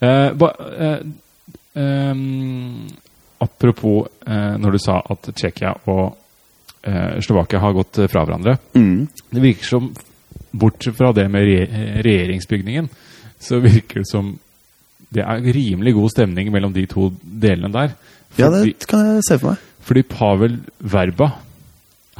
Uh, 0.00 0.30
ba, 0.38 0.52
uh, 0.60 0.98
um, 1.74 2.88
apropos 3.40 4.06
uh, 4.26 4.56
når 4.60 4.70
du 4.76 4.78
sa 4.78 5.00
at 5.10 5.30
Tsjekkia 5.34 5.74
og 5.88 6.04
eh, 6.04 6.19
Slovakia 7.20 7.58
har 7.60 7.72
gått 7.76 7.98
eh, 7.98 8.08
fra 8.08 8.24
hverandre. 8.24 8.58
Mm. 8.74 9.08
Det 9.30 9.42
virker 9.42 9.64
som, 9.68 9.90
bortsett 10.50 10.96
fra 10.96 11.12
det 11.12 11.28
med 11.30 11.44
re 11.46 12.00
regjeringsbygningen, 12.02 12.88
så 13.40 13.60
virker 13.62 14.00
det 14.02 14.08
som 14.10 14.32
det 15.10 15.24
er 15.26 15.42
rimelig 15.52 15.94
god 15.96 16.10
stemning 16.12 16.50
mellom 16.54 16.72
de 16.72 16.84
to 16.86 17.08
delene 17.22 17.72
der. 17.74 17.94
Ja, 18.38 18.48
det 18.50 18.86
kan 18.86 19.06
jeg 19.16 19.24
se 19.26 19.38
for 19.38 19.50
meg. 19.56 19.58
fordi 19.82 20.02
Pavel 20.06 20.58
Verba, 20.78 21.30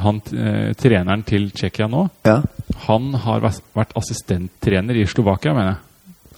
han, 0.00 0.20
eh, 0.32 0.72
treneren 0.74 1.22
til 1.22 1.50
Tsjekkia 1.50 1.86
nå, 1.88 2.08
Ja. 2.26 2.40
han 2.86 3.14
har 3.14 3.40
vært- 3.40 3.94
assistenttrener 3.96 4.96
i 4.96 5.06
Slovakia, 5.06 5.52
mener 5.54 5.76
jeg. 5.76 5.78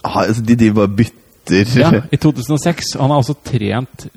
Ah, 0.03 0.25
De, 0.33 0.55
de 0.55 0.71
bare 0.71 0.87
bytter 0.87 1.79
Ja, 1.79 1.91
i 2.11 2.17
2006. 2.17 2.93
Han 2.99 3.09
har 3.09 3.17
altså 3.21 3.35
trent 3.43 4.07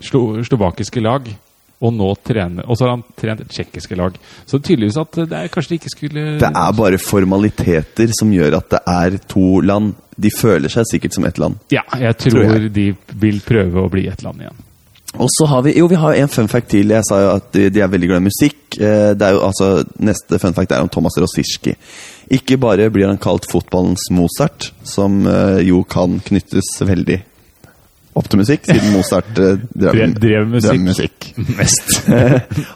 slo 0.00 0.42
slovakiske 0.44 1.00
lag, 1.02 1.28
og 1.82 1.92
nå 1.96 2.08
trener 2.22 2.66
Og 2.70 2.78
så 2.78 2.86
har 2.86 2.92
han 2.96 3.04
trent 3.18 3.42
tsjekkiske 3.50 3.96
lag. 3.98 4.16
Så 4.46 4.60
tydeligvis 4.62 4.98
at 5.02 5.16
det 5.26 5.38
er, 5.38 5.48
kanskje 5.52 5.74
de 5.74 5.80
ikke 5.80 5.92
skulle 5.96 6.24
Det 6.40 6.50
er 6.50 6.76
bare 6.78 7.00
formaliteter 7.02 8.12
som 8.18 8.30
gjør 8.32 8.58
at 8.60 8.68
det 8.76 8.82
er 8.92 9.16
to 9.30 9.60
land. 9.66 9.94
De 10.16 10.30
føler 10.30 10.70
seg 10.70 10.86
sikkert 10.90 11.16
som 11.16 11.24
ett 11.26 11.40
land. 11.42 11.58
Ja, 11.72 11.82
jeg 11.98 12.18
tror, 12.20 12.36
Tror 12.36 12.52
jeg. 12.60 12.72
de 12.76 12.86
vil 13.24 13.40
prøve 13.46 13.82
å 13.82 13.90
bli 13.90 14.06
et 14.12 14.22
land 14.22 14.44
igjen. 14.44 14.60
Og 15.20 15.28
så 15.28 15.44
har 15.50 15.60
vi 15.66 15.74
jo 15.76 15.88
vi 15.90 15.98
har 16.00 16.14
en 16.16 16.30
fun 16.32 16.48
fact 16.48 16.70
til. 16.72 16.88
Jeg 16.94 17.04
sa 17.04 17.18
jo 17.20 17.32
at 17.34 17.50
de, 17.52 17.80
er 17.82 17.90
veldig 17.92 18.08
glad 18.08 18.22
i 18.22 18.28
musikk. 18.30 18.78
Eh, 18.78 19.10
Det 19.18 19.26
er 19.26 19.34
jo 19.36 19.42
altså 19.44 19.84
Neste 20.00 20.38
fun 20.40 20.54
fact 20.56 20.72
er 20.72 20.80
om 20.84 20.88
Thomas 20.88 21.18
Rosirski. 21.20 21.74
Ikke 22.32 22.56
bare 22.56 22.88
blir 22.90 23.10
han 23.10 23.18
kalt 23.20 23.44
fotballens 23.50 24.06
Mozart, 24.14 24.70
som 24.84 25.26
eh, 25.26 25.60
jo 25.68 25.82
kan 25.84 26.20
knyttes 26.24 26.78
veldig 26.80 27.18
opp 28.18 28.28
til 28.28 28.42
musikk, 28.42 28.66
siden 28.68 28.92
Mozart 28.96 29.38
eh, 29.40 29.56
drev, 29.72 30.14
Drev, 30.16 30.16
drev 30.20 30.50
musikk. 30.52 30.82
musikk. 30.86 31.28
Mest. 31.58 31.92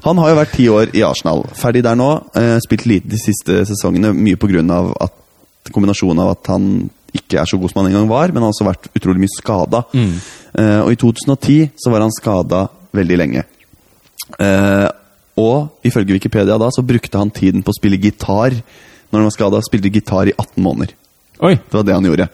Han 0.07 0.21
har 0.23 0.33
jo 0.33 0.39
vært 0.41 0.55
ti 0.57 0.69
år 0.73 0.95
i 0.97 1.03
Arsenal. 1.07 1.45
Ferdig 1.59 1.83
der 1.87 1.99
nå. 1.99 2.11
Eh, 2.39 2.57
spilt 2.65 2.87
lite 2.89 3.11
de 3.13 3.21
siste 3.21 3.63
sesongene, 3.69 4.15
mye 4.17 4.39
pga. 4.41 4.63
kombinasjonen 5.75 6.23
av 6.23 6.31
at 6.37 6.53
han 6.55 6.69
ikke 7.17 7.41
er 7.41 7.49
så 7.49 7.59
god 7.59 7.73
som 7.73 7.81
han 7.83 7.91
en 7.91 7.97
gang 8.01 8.09
var, 8.11 8.33
men 8.33 8.45
har 8.45 8.53
også 8.53 8.67
vært 8.69 8.89
utrolig 8.97 9.23
mye 9.25 9.33
skada. 9.35 9.83
Eh, 9.97 10.81
og 10.85 10.91
i 10.93 10.99
2010 11.01 11.71
så 11.81 11.93
var 11.93 12.05
han 12.05 12.13
skada 12.15 12.67
veldig 12.97 13.17
lenge. 13.19 13.45
Eh, 14.41 14.89
og 15.37 15.85
ifølge 15.87 16.17
Wikipedia 16.17 16.57
da 16.61 16.69
så 16.73 16.85
brukte 16.87 17.19
han 17.21 17.31
tiden 17.35 17.65
på 17.65 17.73
å 17.73 17.77
spille 17.77 17.99
gitar 18.01 18.55
når 18.57 19.19
han 19.21 19.27
var 19.29 19.35
skada. 19.37 19.61
Spilte 19.65 19.93
gitar 19.93 20.31
i 20.31 20.35
18 20.37 20.63
måneder. 20.65 20.95
Oi! 21.45 21.55
Det 21.57 21.77
var 21.77 21.85
det 21.85 21.97
han 21.97 22.09
gjorde. 22.09 22.29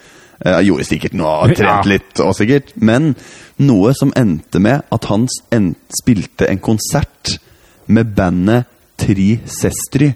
Eh, 0.45 0.53
Han 0.59 0.67
gjorde 0.67 0.85
sikkert 0.89 1.15
noe, 1.19 1.49
trent 1.59 1.87
litt 1.91 2.21
og 2.25 2.35
sikkert, 2.39 2.73
men 2.77 3.15
noe 3.63 3.93
som 3.95 4.13
endte 4.19 4.59
med 4.63 4.83
at 4.93 5.05
han 5.11 5.29
spilte 5.31 6.49
en 6.51 6.59
konsert 6.63 7.37
med 7.87 8.15
bandet 8.17 8.69
Tri 9.03 9.41
Sestry, 9.51 10.13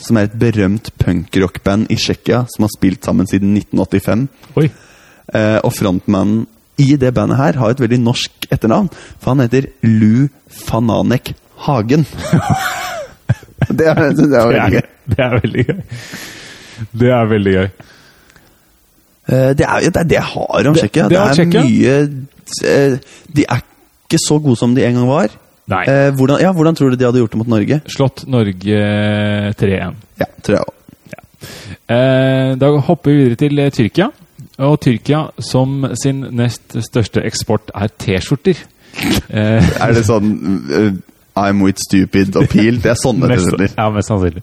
som 0.00 0.16
er 0.16 0.28
et 0.30 0.36
berømt 0.40 0.88
punkrockband 1.00 1.90
i 1.92 1.96
Tsjekkia 2.00 2.46
som 2.48 2.64
har 2.64 2.70
spilt 2.72 3.04
sammen 3.04 3.28
siden 3.28 3.52
1985. 3.58 4.28
Oi. 4.56 4.70
Eh, 5.34 5.58
og 5.60 5.74
frontmannen 5.76 6.46
i 6.80 6.94
det 6.96 7.10
bandet 7.12 7.36
her 7.36 7.58
har 7.60 7.74
et 7.74 7.80
veldig 7.82 7.98
norsk 8.00 8.46
etternavn, 8.50 8.88
for 9.20 9.34
han 9.34 9.42
heter 9.44 9.66
Lu 9.84 10.28
Fananek 10.48 11.34
Hagen. 11.66 12.06
det 13.68 13.86
er, 13.90 14.00
det 14.16 14.24
er 14.24 14.30
Det 14.30 14.30
veldig 14.32 14.56
er, 14.56 14.70
gøy. 14.72 14.86
det 15.12 15.20
er 15.26 15.34
veldig 15.36 15.64
gøy. 15.68 15.82
Det 17.02 17.10
er 17.12 17.28
veldig 17.34 17.52
gøy. 17.58 17.68
Eh, 19.30 19.52
Det 19.54 19.66
er 19.66 19.84
jo 19.84 19.90
det, 19.90 19.96
er 20.02 20.08
det 20.10 20.16
jeg 20.18 20.28
har 20.32 20.66
om 20.66 20.74
Det- 20.74 20.82
Tsjekkia. 20.82 21.08
det 21.08 21.10
Det, 21.10 21.50
det, 21.52 21.60
er 21.60 21.64
mye 21.64 21.94
eh, 22.66 22.98
De 23.36 23.44
er 23.48 23.60
ikke 24.10 24.18
så 24.26 24.38
gode 24.42 24.56
som 24.58 24.74
de 24.74 24.82
en 24.84 24.94
gang 24.98 25.06
var. 25.08 25.28
Nei. 25.70 25.84
Eh, 25.86 26.10
hvordan, 26.18 26.40
ja, 26.42 26.50
hvordan 26.52 26.74
tror 26.74 26.90
du 26.90 26.96
de 26.98 27.04
hadde 27.06 27.18
gjort 27.22 27.30
det 27.30 27.38
mot 27.38 27.48
Norge? 27.48 27.80
Slått 27.86 28.24
Norge 28.26 28.80
3-1. 29.54 29.94
Ja, 30.18 30.26
tror 30.42 30.56
jeg 30.56 30.64
òg. 30.66 30.74
Ja. 31.14 32.54
da 32.60 32.70
hopper 32.80 33.10
vi 33.10 33.16
videre 33.28 33.36
til 33.36 33.70
Tyrkia. 33.70 34.10
Og 34.58 34.80
Tyrkia, 34.82 35.22
som 35.38 35.86
sin 36.02 36.24
nest 36.36 36.74
største 36.90 37.22
eksport, 37.24 37.70
er 37.74 37.88
T-skjorter. 37.98 38.58
Eh, 39.30 39.70
Er 39.86 39.92
det 39.94 40.02
sånn 40.08 40.32
I'm 41.38 41.62
with 41.62 41.78
stupid 41.78 42.34
appeal? 42.36 42.80
Det 42.82 42.90
er 42.90 42.98
sånne 42.98 43.28
mest, 43.30 43.46
T-skjorter. 43.46 43.70
ja, 43.78 43.86
mest 43.94 44.10
sannsynlig. 44.10 44.42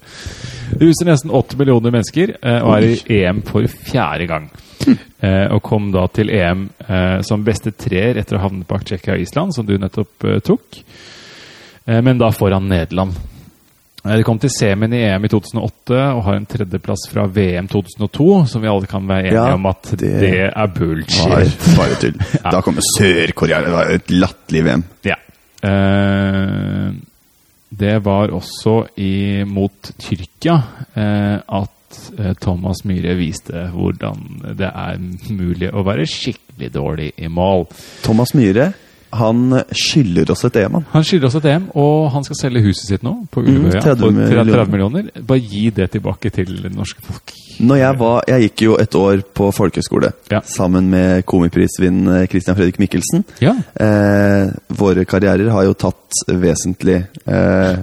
Det 0.79 0.87
huser 0.87 1.05
nesten 1.11 1.31
8 1.35 1.57
millioner 1.59 1.91
mennesker 1.91 2.37
og 2.63 2.71
er 2.77 2.87
i 2.87 3.19
EM 3.25 3.43
for 3.45 3.67
fjerde 3.67 4.27
gang. 4.31 4.47
Eh, 5.17 5.47
og 5.49 5.63
kom 5.65 5.87
da 5.91 6.03
til 6.13 6.29
EM 6.29 6.67
eh, 6.85 7.21
som 7.25 7.41
beste 7.43 7.71
treer 7.73 8.19
etter 8.21 8.37
å 8.37 8.39
ha 8.39 8.45
havnet 8.45 8.67
bak 8.69 8.83
Tsjekkia 8.85 9.15
og 9.15 9.23
Island, 9.23 9.55
som 9.55 9.65
du 9.65 9.73
nettopp 9.81 10.27
eh, 10.29 10.35
tok. 10.45 10.77
Eh, 11.87 12.01
men 12.05 12.19
da 12.21 12.29
foran 12.35 12.67
Nederland. 12.69 13.15
Eh, 14.05 14.13
De 14.19 14.23
kom 14.27 14.37
til 14.39 14.51
semien 14.53 14.93
i 14.93 15.01
EM 15.07 15.25
i 15.25 15.31
2008 15.33 15.97
og 16.13 16.21
har 16.27 16.37
en 16.37 16.45
tredjeplass 16.45 17.07
fra 17.09 17.25
VM 17.33 17.65
2002, 17.73 18.27
som 18.53 18.61
vi 18.61 18.69
alle 18.69 18.85
kan 18.91 19.09
være 19.09 19.25
enige 19.31 19.39
Ja, 19.41 19.55
om 19.57 19.65
at 19.71 19.89
det, 19.97 20.13
det 20.21 20.31
er 20.51 20.71
bullshit. 20.77 21.67
bare 21.79 21.97
tull. 22.03 22.21
Da 22.53 22.61
kommer 22.61 22.85
Sør-Korea. 22.93 23.63
Det 23.65 23.73
var 23.73 23.91
et 23.97 24.13
latterlig 24.13 24.63
VM. 24.69 24.85
Ja. 25.09 25.17
Eh, 25.65 26.91
det 27.77 27.97
var 28.05 28.31
også 28.37 28.77
i, 29.03 29.43
mot 29.49 29.89
Tyrkia 29.99 30.55
eh, 30.93 31.39
at 31.87 32.19
eh, 32.19 32.33
Thomas 32.43 32.83
Myhre 32.85 33.15
viste 33.19 33.67
hvordan 33.73 34.41
det 34.59 34.67
er 34.73 34.97
mulig 35.31 35.69
å 35.73 35.83
være 35.87 36.05
skikkelig 36.09 36.71
dårlig 36.75 37.11
i 37.17 37.27
mål. 37.31 37.67
Thomas 38.03 38.33
Myhre 38.35 38.73
han 39.17 39.53
skylder 39.71 40.29
oss 40.33 40.41
et 40.43 40.57
EM, 40.59 40.73
han. 40.75 40.85
Han 40.91 41.03
skylder 41.07 41.29
oss 41.29 41.37
et 41.39 41.45
EM, 41.47 41.69
og 41.79 42.09
han 42.11 42.25
skal 42.27 42.35
selge 42.41 42.59
huset 42.65 42.89
sitt 42.89 43.05
nå 43.07 43.13
på 43.31 43.39
Mm, 43.47 43.69
30 43.71 44.01
for 44.03 44.41
30 44.51 44.67
millioner. 44.73 45.05
Bare 45.23 45.39
gi 45.39 45.69
det 45.71 45.87
tilbake 45.93 46.29
til 46.35 46.51
det 46.65 46.73
norske 46.75 46.99
folk. 47.01 47.31
Når 47.63 47.79
jeg 47.79 47.97
var 48.01 48.23
Jeg 48.27 48.41
gikk 48.43 48.61
jo 48.65 48.75
et 48.77 48.95
år 48.99 49.23
på 49.33 49.47
folkehøyskole 49.55 50.11
Ja. 50.29 50.41
sammen 50.43 50.89
med 50.91 51.23
komiprisvinnende 51.25 52.27
Christian 52.29 52.55
Fredrik 52.59 52.77
Mikkelsen. 52.83 53.23
Ja. 53.41 53.55
Eh, 53.79 54.51
våre 54.75 55.05
karrierer 55.07 55.49
har 55.55 55.63
jo 55.63 55.73
tatt 55.73 56.11
vesentlig 56.27 56.99
eh, 57.25 57.77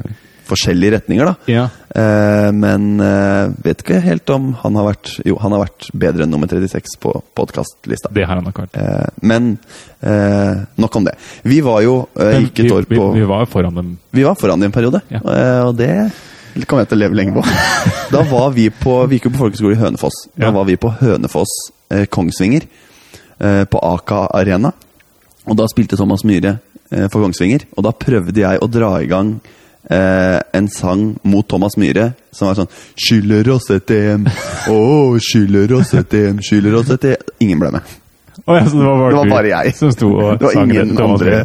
forskjellige 0.44 0.99
retninger, 0.99 1.25
da. 1.25 1.34
ja. 1.49 1.68
Eh, 1.95 2.49
men 2.53 2.99
eh, 3.01 3.53
vet 3.63 3.85
ikke 3.85 4.01
helt 4.03 4.31
om 4.35 4.49
han 4.65 4.75
har 4.75 4.89
vært 4.89 5.13
Jo, 5.23 5.37
han 5.39 5.53
har 5.55 5.61
vært 5.63 5.87
bedre 5.95 6.25
enn 6.25 6.33
nummer 6.35 6.51
36 6.51 6.97
på 6.99 7.13
podkastlista. 7.39 8.11
Det 8.11 8.25
har 8.27 8.41
han 8.41 8.49
nok 8.49 8.59
vært. 8.65 8.79
Eh, 8.83 9.21
men 9.23 9.53
nok 10.77 10.97
om 10.99 11.07
det. 11.07 11.15
Vi 11.49 11.61
var 11.65 11.81
jo 11.81 11.95
Men 12.19 12.43
gikk 12.49 12.59
et 12.59 12.67
vi, 12.67 12.73
år 12.75 12.89
vi, 12.91 12.99
på 12.99 13.07
vi 13.15 13.23
var 13.31 13.47
foran 13.49 13.79
dem. 13.79 13.95
Vi 14.13 14.27
var 14.27 14.35
foran 14.37 14.61
i 14.63 14.67
en 14.69 14.75
periode, 14.75 15.01
Ja. 15.09 15.23
og 15.65 15.79
det 15.79 16.11
kommer 16.69 16.85
jeg 16.85 16.91
til 16.91 16.99
å 16.99 17.03
leve 17.07 17.17
lenge 17.17 17.33
på. 17.39 17.45
Da 18.15 18.21
var 18.29 18.51
vi 18.53 18.69
på 18.69 18.99
Vi 19.09 19.17
gikk 19.17 19.31
jo 19.31 19.35
på 19.39 19.43
folkeskole 19.47 19.79
i 19.79 19.81
Hønefoss. 19.81 20.19
Da 20.37 20.51
var 20.53 20.67
vi 20.69 20.77
på 20.77 20.91
Hønefoss 21.01 21.55
Kongsvinger, 22.13 22.67
på 23.71 23.81
Aka 23.95 24.27
Arena. 24.37 24.75
Og 25.49 25.57
da 25.57 25.71
spilte 25.71 25.97
Thomas 25.97 26.27
Myhre 26.27 26.59
for 26.91 27.23
Kongsvinger, 27.25 27.65
og 27.79 27.87
da 27.87 27.95
prøvde 27.97 28.45
jeg 28.45 28.61
å 28.61 28.69
dra 28.71 28.97
i 29.01 29.09
gang 29.09 29.39
eh, 29.91 30.38
en 30.53 30.69
sang 30.73 31.19
mot 31.23 31.47
Thomas 31.49 31.76
Myhre 31.81 32.12
som 32.35 32.49
var 32.49 32.59
sånn 32.59 32.71
'Skylder 32.97 33.50
oss 33.55 33.71
et 33.75 33.91
EM', 33.91 34.26
å, 34.75 35.19
skylder 35.23 35.76
oss 35.79 35.95
et 35.95 36.14
EM, 36.14 36.41
skylder 36.43 36.81
oss 36.81 36.91
et 36.97 37.05
EM 37.12 37.31
Ingen 37.45 37.62
ble 37.62 37.71
med. 37.75 37.95
Oh, 38.45 38.57
ja, 38.57 38.64
så 38.67 38.76
det 38.76 38.85
var 38.85 38.99
bare, 38.99 39.11
Det 39.11 39.17
var 39.17 39.25
du 39.25 39.31
bare 39.31 39.53
jeg. 39.53 39.75
som 39.79 39.93
sto 39.95 40.11
og 40.11 40.38
Det 40.38 40.47
var 40.49 40.53
sang 40.59 40.71
ingen 40.71 40.95
det, 40.97 41.05
andre 41.05 41.38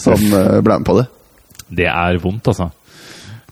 som 0.00 0.32
eh, 0.32 0.58
ble 0.64 0.78
med 0.80 0.86
på 0.86 0.98
det. 0.98 1.06
Det 1.76 1.88
er 1.90 2.18
vondt, 2.22 2.48
altså. 2.52 2.70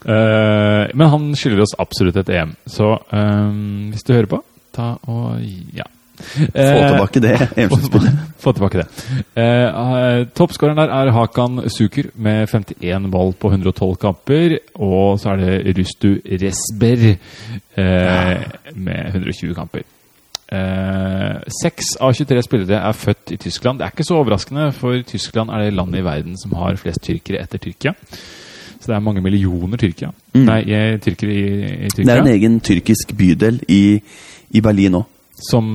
Uh, 0.05 0.85
men 0.93 1.09
han 1.09 1.23
skylder 1.33 1.63
oss 1.63 1.73
absolutt 1.81 2.19
et 2.21 2.29
EM. 2.29 2.51
Så 2.69 2.91
uh, 2.93 3.53
hvis 3.89 4.05
du 4.05 4.13
hører 4.13 4.29
på, 4.29 4.41
ta 4.75 4.91
og 5.09 5.41
ja. 5.75 5.87
Få 6.15 6.45
Eh, 6.53 6.87
tilbake 6.89 7.21
det 7.23 7.33
EM-sluttspillet. 7.63 8.19
Få 8.39 8.53
tilbake 8.55 8.81
det. 8.83 8.87
Eh, 9.35 9.65
eh, 9.65 10.27
Toppskåreren 10.35 10.77
der 10.77 10.93
er 10.93 11.11
Hakan 11.15 11.63
Suker 11.69 12.11
med 12.15 12.47
51 12.49 13.09
mål 13.11 13.33
på 13.39 13.51
112 13.51 13.95
kamper. 14.01 14.57
Og 14.75 15.19
så 15.19 15.33
er 15.33 15.43
det 15.43 15.77
Rustu 15.79 16.09
Resber 16.25 17.05
eh, 17.11 18.47
med 18.75 19.11
120 19.15 19.53
kamper. 19.57 19.83
Eh, 20.51 21.37
Seks 21.61 21.95
av 21.99 22.13
23 22.13 22.43
spillere 22.45 22.81
er 22.85 22.97
født 22.97 23.33
i 23.33 23.37
Tyskland. 23.41 23.79
Det 23.79 23.87
er 23.87 23.95
ikke 23.95 24.05
så 24.07 24.19
overraskende, 24.21 24.71
for 24.77 24.99
Tyskland 25.07 25.49
er 25.49 25.65
det 25.65 25.73
landet 25.77 26.03
i 26.03 26.05
verden 26.05 26.37
som 26.37 26.53
har 26.59 26.77
flest 26.77 27.01
tyrkere 27.03 27.41
etter 27.41 27.61
Tyrkia. 27.63 27.95
Så 28.75 28.91
det 28.91 28.95
er 28.99 29.01
mange 29.01 29.23
millioner 29.25 29.79
Tyrkia. 29.81 30.11
Nei, 30.37 30.59
eh, 30.69 30.99
tyrkere 31.01 31.33
i, 31.33 31.43
i 31.87 31.89
Det 31.95 32.05
er 32.05 32.21
en 32.21 32.29
egen 32.35 32.59
tyrkisk 32.61 33.15
bydel 33.17 33.63
i, 33.71 33.99
i 34.53 34.61
Berlin 34.61 34.99
òg. 35.01 35.07
Som 35.49 35.65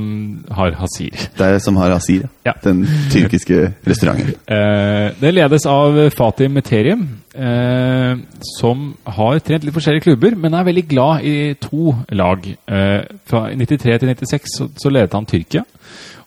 har 0.51 0.73
hasir. 0.81 1.13
Det 1.37 1.47
er 1.47 1.59
som 1.61 1.77
har 1.77 1.91
hasir, 1.93 2.29
Ja. 2.47 2.53
den 2.65 2.87
tyrkiske 3.13 3.75
restauranten. 3.87 4.35
Eh, 4.51 5.11
det 5.21 5.35
ledes 5.35 5.67
av 5.67 6.11
Fatih 6.11 6.49
Meterium, 6.49 7.03
eh, 7.35 8.17
som 8.59 8.95
har 9.07 9.39
trent 9.39 9.65
litt 9.65 9.75
forskjellige 9.75 10.03
klubber, 10.09 10.35
men 10.37 10.55
er 10.55 10.65
veldig 10.65 10.87
glad 10.89 11.25
i 11.25 11.55
to 11.61 11.95
lag. 12.11 12.47
Eh, 12.69 13.03
fra 13.27 13.51
93 13.55 13.99
til 14.01 14.09
96 14.09 14.57
så, 14.57 14.69
så 14.77 14.91
ledet 14.91 15.13
han 15.15 15.27
Tyrkia, 15.27 15.63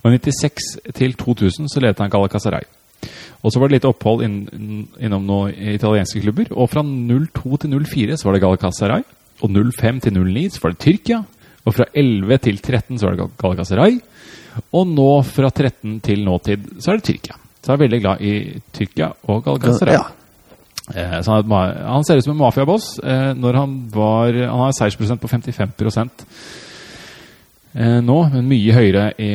og 0.03 0.11
96 0.11 0.93
til 0.93 1.13
2000 1.13 1.67
så 1.69 1.79
ledet 1.81 1.99
han 1.99 2.09
Galatasaray. 2.13 2.63
Og 3.43 3.51
så 3.51 3.59
var 3.59 3.67
det 3.67 3.81
litt 3.81 3.89
opphold 3.89 4.23
inn, 4.23 4.87
innom 5.01 5.25
noen 5.27 5.51
italienske 5.73 6.21
klubber, 6.23 6.45
og 6.51 6.69
fra 6.71 6.83
02 6.83 7.57
til 7.57 7.73
04 7.83 8.17
så 8.17 8.29
var 8.29 8.37
det 8.37 8.41
Galatasaray, 8.45 9.03
og 9.41 9.49
05 9.73 9.99
til 10.05 10.13
09 10.13 10.49
så 10.53 10.59
var 10.63 10.71
det 10.71 10.79
Tyrkia, 10.79 11.23
og 11.65 11.73
fra 11.77 11.85
11 11.93 12.37
til 12.43 12.57
13 12.59 12.97
så 12.99 13.05
var 13.07 13.15
det 13.15 13.21
Gal- 13.23 13.37
Galatasaray, 13.43 13.99
og 14.73 14.87
nå 14.91 15.09
fra 15.25 15.49
13 15.49 15.99
til 16.05 16.23
nåtid 16.25 16.67
så 16.83 16.91
er 16.93 16.99
det 16.99 17.07
Tyrkia. 17.07 17.35
Så 17.63 17.71
jeg 17.71 17.77
er 17.79 17.83
veldig 17.85 18.01
glad 18.03 18.21
i 18.21 18.33
Tyrkia 18.75 19.07
og 19.31 19.43
Galatasaray. 19.45 19.93
Ja. 19.95 20.03
Eh, 20.93 21.21
så 21.23 21.37
han, 21.37 21.51
er 21.55 21.77
han 21.87 22.03
ser 22.03 22.19
ut 22.19 22.25
som 22.25 22.33
en 22.35 22.41
mafiaboss. 22.43 22.97
Eh, 22.99 23.29
når 23.39 23.55
han 23.61 23.77
var 23.93 24.33
Han 24.35 24.59
har 24.65 24.73
seiersprosent 24.75 25.21
på 25.23 25.29
55 25.31 25.71
eh, 27.75 28.01
nå, 28.03 28.17
men 28.33 28.49
mye 28.49 28.75
høyere 28.75 29.05
i, 29.17 29.29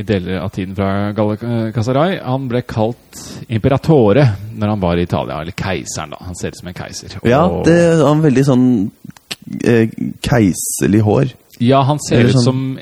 i 0.00 0.04
deler 0.08 0.38
av 0.40 0.52
tiden 0.54 0.76
fra 0.78 1.10
Galatasaray. 1.16 2.20
Han 2.24 2.46
ble 2.48 2.62
kalt 2.62 3.24
imperatore 3.52 4.24
når 4.54 4.68
han 4.76 4.80
var 4.86 4.96
i 4.96 5.02
Italia, 5.08 5.40
eller 5.42 5.52
keiseren, 5.58 6.14
da. 6.14 6.22
Han 6.28 6.38
ser 6.38 6.54
ut 6.54 6.60
som 6.62 6.70
en 6.70 6.78
keiser. 6.78 7.18
ja, 7.26 7.42
Og- 7.44 7.64
det 7.66 7.76
er 7.90 8.06
en 8.06 8.22
veldig 8.22 8.44
sånn 8.46 8.66
eh, 9.64 9.88
keiserlig 10.22 11.00
hår. 11.02 11.32
ja, 11.62 11.82
han 11.86 11.98
ser 12.02 12.24
ut 12.24 12.32
sånn- 12.34 12.42
som 12.44 12.78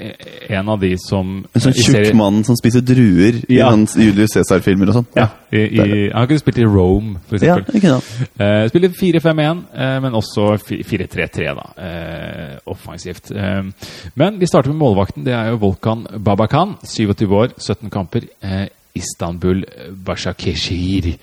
en 0.49 0.69
av 0.69 0.81
de 0.81 0.97
som 0.97 1.45
En 1.55 1.61
sånn 1.61 1.75
tjukk 1.75 2.15
mann 2.17 2.45
som 2.45 2.57
spiser 2.57 2.81
druer 2.81 3.43
i 3.49 3.59
Ja. 3.59 3.69
hans 3.71 3.95
Julius 3.97 4.31
Cæsar-filmer 4.33 4.89
og 4.89 4.95
sånn. 4.95 5.07
Ja, 5.17 5.27
i, 5.53 5.59
i, 5.59 6.11
han 6.15 6.27
kunne 6.27 6.39
spilt 6.39 6.59
i 6.59 6.65
Rome, 6.65 7.19
for 7.29 7.45
ja, 7.45 7.57
ikke? 7.59 8.01
Eh, 8.41 8.69
spiller 8.69 8.89
4-5-1, 8.89 9.65
uh, 9.75 10.01
men 10.01 10.13
også 10.17 10.57
4-3-3, 10.65 11.55
da. 11.59 11.67
Uh, 11.77 12.59
offensivt. 12.73 13.31
Uh, 13.35 13.69
men 14.15 14.41
vi 14.41 14.47
starter 14.47 14.71
med 14.73 14.79
målvakten. 14.81 15.25
Det 15.25 15.35
er 15.35 15.51
jo 15.51 15.57
Volkan 15.61 16.07
Babakan. 16.25 16.77
27 16.85 17.29
år, 17.33 17.49
17 17.59 17.91
kamper. 17.91 18.23
Eh, 18.43 18.67
Istanbul 18.97 19.65
Bashakeshir. 20.07 21.17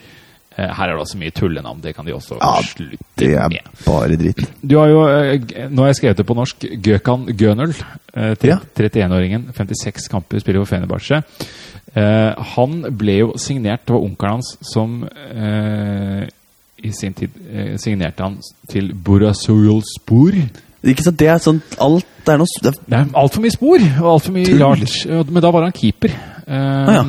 Eh, 0.57 0.71
her 0.73 0.89
er 0.89 0.95
det 0.97 1.03
også 1.03 1.17
mye 1.21 1.31
tullenavn. 1.37 1.81
Det 1.83 1.95
kan 1.95 2.05
de 2.07 2.13
også 2.15 2.39
Ja, 2.41 2.55
slutte 2.65 2.97
Det 3.17 3.33
er 3.35 3.49
med. 3.49 3.59
bare 3.85 4.17
dritt. 4.17 4.41
Du 4.65 4.77
har 4.79 4.87
jo, 4.89 5.03
eh, 5.07 5.67
nå 5.69 5.83
har 5.83 5.87
jeg 5.93 5.95
skrevet 5.99 6.17
det 6.17 6.25
på 6.25 6.35
norsk, 6.35 6.65
Gøkan 6.81 7.27
Ja. 8.47 8.57
31-åringen. 8.75 9.51
56 9.53 10.07
kamper, 10.09 10.39
spiller 10.39 10.65
for 10.65 10.75
Fenerbahçe. 10.75 11.21
Eh, 11.95 12.33
han 12.55 12.81
ble 12.97 13.19
jo 13.19 13.33
signert, 13.37 13.85
det 13.85 13.93
var 13.93 14.01
onkelen 14.03 14.31
hans 14.31 14.57
som 14.61 15.03
eh, 15.33 16.27
i 16.83 16.91
sin 16.91 17.13
tid 17.13 17.29
eh, 17.53 17.77
signerte 17.77 18.21
han 18.23 18.37
til 18.69 18.93
Burasuyol 18.93 19.81
Spor. 19.95 20.31
Ikke 20.83 21.03
sant, 21.03 21.17
Det 21.19 21.27
er 21.27 21.39
sånn 21.41 21.61
alt 21.81 22.05
Det 22.25 22.33
er 22.33 22.37
noe 22.37 22.45
det 22.61 22.73
er, 22.93 23.05
altfor 23.17 23.41
mye 23.41 23.51
spor 23.51 23.79
og 24.03 24.09
altfor 24.13 24.31
mye. 24.35 24.45
Eh, 25.09 25.23
Men 25.31 25.41
da 25.41 25.51
var 25.51 25.63
han 25.63 25.71
keeper. 25.71 26.09
Eh, 26.47 26.93
ja. 26.97 27.03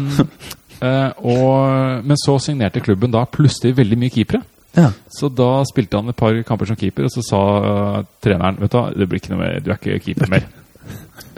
Eh, 0.84 1.10
og, 1.24 2.04
men 2.04 2.20
så 2.20 2.38
signerte 2.42 2.82
klubben 2.84 3.12
da 3.14 3.24
plutselig 3.30 3.76
veldig 3.78 3.98
mye 3.98 4.14
keepere. 4.14 4.42
ja. 4.76 4.90
Så 5.08 5.30
da 5.32 5.64
spilte 5.68 6.00
han 6.00 6.12
et 6.12 6.18
par 6.18 6.36
kamper 6.46 6.70
som 6.70 6.78
keeper, 6.78 7.08
og 7.08 7.12
så 7.12 7.24
sa 7.24 7.42
uh, 7.58 8.04
treneren 8.22 8.60
Vet 8.60 8.74
du 8.74 9.00
det 9.00 9.08
blir 9.08 9.22
ikke 9.22 9.34
noe 9.34 9.42
mer, 9.42 9.60
du 9.64 9.72
er 9.72 9.80
ikke 9.80 10.04
keeper 10.04 10.30
mer. 10.30 10.46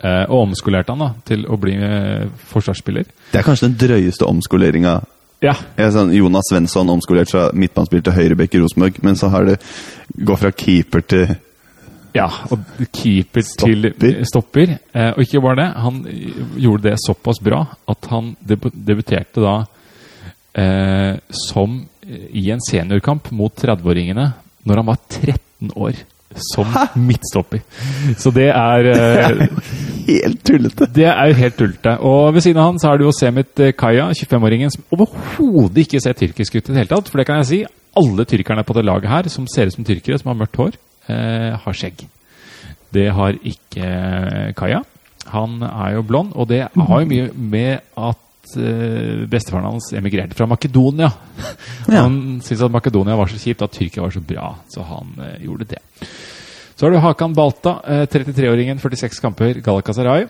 Uh, 0.02 0.24
og 0.32 0.42
omskolerte 0.48 0.92
han 0.92 1.06
da 1.06 1.12
til 1.26 1.46
å 1.48 1.58
bli 1.60 1.76
eh, 1.76 2.26
forsvarsspiller. 2.52 3.08
Det 3.32 3.40
er 3.40 3.46
kanskje 3.46 3.70
den 3.70 3.78
drøyeste 3.80 4.28
omskoleringa. 4.28 4.98
Ja. 5.40 5.54
Sånn, 5.92 6.12
Jonas 6.12 6.50
Svensson 6.50 6.90
omskolert 6.92 7.30
fra 7.32 7.46
midtbanespiller 7.56 8.04
til 8.10 8.18
høyrebekk 8.18 8.58
i 8.58 8.60
Rosenborg, 8.60 8.98
men 9.06 9.16
så 9.16 9.30
har 9.32 9.46
det 9.48 9.60
gått 10.12 10.42
fra 10.42 10.52
keeper 10.52 11.06
til 11.08 11.30
ja 12.14 12.28
og 12.50 12.64
keeper 12.92 13.44
til 13.44 13.90
Stopper. 13.90 14.24
stopper. 14.28 14.76
Eh, 14.94 15.10
og 15.14 15.22
ikke 15.24 15.42
bare 15.44 15.60
det, 15.62 15.68
han 15.84 16.00
gjorde 16.56 16.88
det 16.88 16.96
såpass 17.04 17.42
bra 17.44 17.64
at 17.88 18.10
han 18.12 18.34
deb 18.40 18.66
debuterte 18.74 19.44
da 19.44 19.56
eh, 20.58 21.18
som 21.48 21.80
i 22.10 22.48
en 22.50 22.62
seniorkamp 22.64 23.30
mot 23.36 23.54
30-åringene 23.54 24.30
når 24.66 24.80
han 24.82 24.88
var 24.90 24.98
13 25.08 25.74
år. 25.76 26.00
Som 26.54 26.68
midtstopper. 27.08 27.58
Så 28.18 28.30
det 28.30 28.52
er 28.54 28.86
eh, 28.86 29.40
Helt 30.06 30.44
tullete! 30.46 30.86
Det 30.94 31.08
er 31.10 31.30
jo 31.30 31.38
helt 31.40 31.56
tullete. 31.58 31.96
Og 32.06 32.34
ved 32.36 32.44
siden 32.44 32.60
av 32.62 32.68
han 32.68 32.78
så 32.78 32.92
er 32.92 33.00
det 33.00 33.08
jo 33.08 33.14
Semit 33.14 33.62
eh, 33.62 33.72
Kaya, 33.74 34.08
25-åringen, 34.14 34.70
som 34.70 34.84
overhodet 34.94 35.82
ikke 35.84 36.00
ser 36.02 36.14
tyrkisk 36.18 36.54
ut 36.54 36.62
i 36.62 36.68
det 36.70 36.78
hele 36.84 36.92
tatt. 36.92 37.10
For 37.10 37.18
det 37.20 37.26
kan 37.26 37.42
jeg 37.42 37.48
si. 37.50 37.60
Alle 37.98 38.26
tyrkerne 38.30 38.62
på 38.62 38.76
det 38.78 38.86
laget 38.86 39.10
her, 39.10 39.26
som 39.32 39.48
ser 39.50 39.66
ut 39.66 39.74
som 39.74 39.86
tyrkere, 39.86 40.20
som 40.20 40.30
har 40.30 40.38
mørkt 40.44 40.60
hår, 40.60 40.78
eh, 41.08 41.52
har 41.60 41.76
skjegg. 41.76 42.06
Det 42.90 43.06
har 43.14 43.38
ikke 43.46 43.90
Kaja. 44.58 44.82
Han 45.30 45.60
er 45.62 45.94
jo 45.94 46.06
blond, 46.06 46.34
og 46.34 46.48
det 46.50 46.64
har 46.66 47.02
jo 47.02 47.08
mye 47.10 47.28
med 47.34 47.84
at 48.00 48.56
eh, 48.58 49.26
bestefaren 49.30 49.68
hans 49.68 49.92
emigrerte 49.96 50.36
fra 50.38 50.48
Makedonia. 50.50 51.10
Ja. 51.90 52.04
Han 52.04 52.40
syntes 52.44 52.64
at 52.66 52.74
Makedonia 52.74 53.16
var 53.18 53.30
så 53.30 53.38
kjipt, 53.40 53.62
at 53.62 53.72
Tyrkia 53.74 54.04
var 54.04 54.14
så 54.14 54.22
bra, 54.24 54.50
så 54.72 54.84
han 54.86 55.14
eh, 55.18 55.38
gjorde 55.46 55.68
det. 55.76 55.80
Så 56.74 56.86
har 56.86 56.94
du 56.94 57.00
Hakan 57.02 57.36
Balta, 57.36 57.76
eh, 57.84 58.06
33-åringen, 58.08 58.80
46 58.80 59.20
kamper, 59.20 59.60
Galatasaray. 59.64 60.26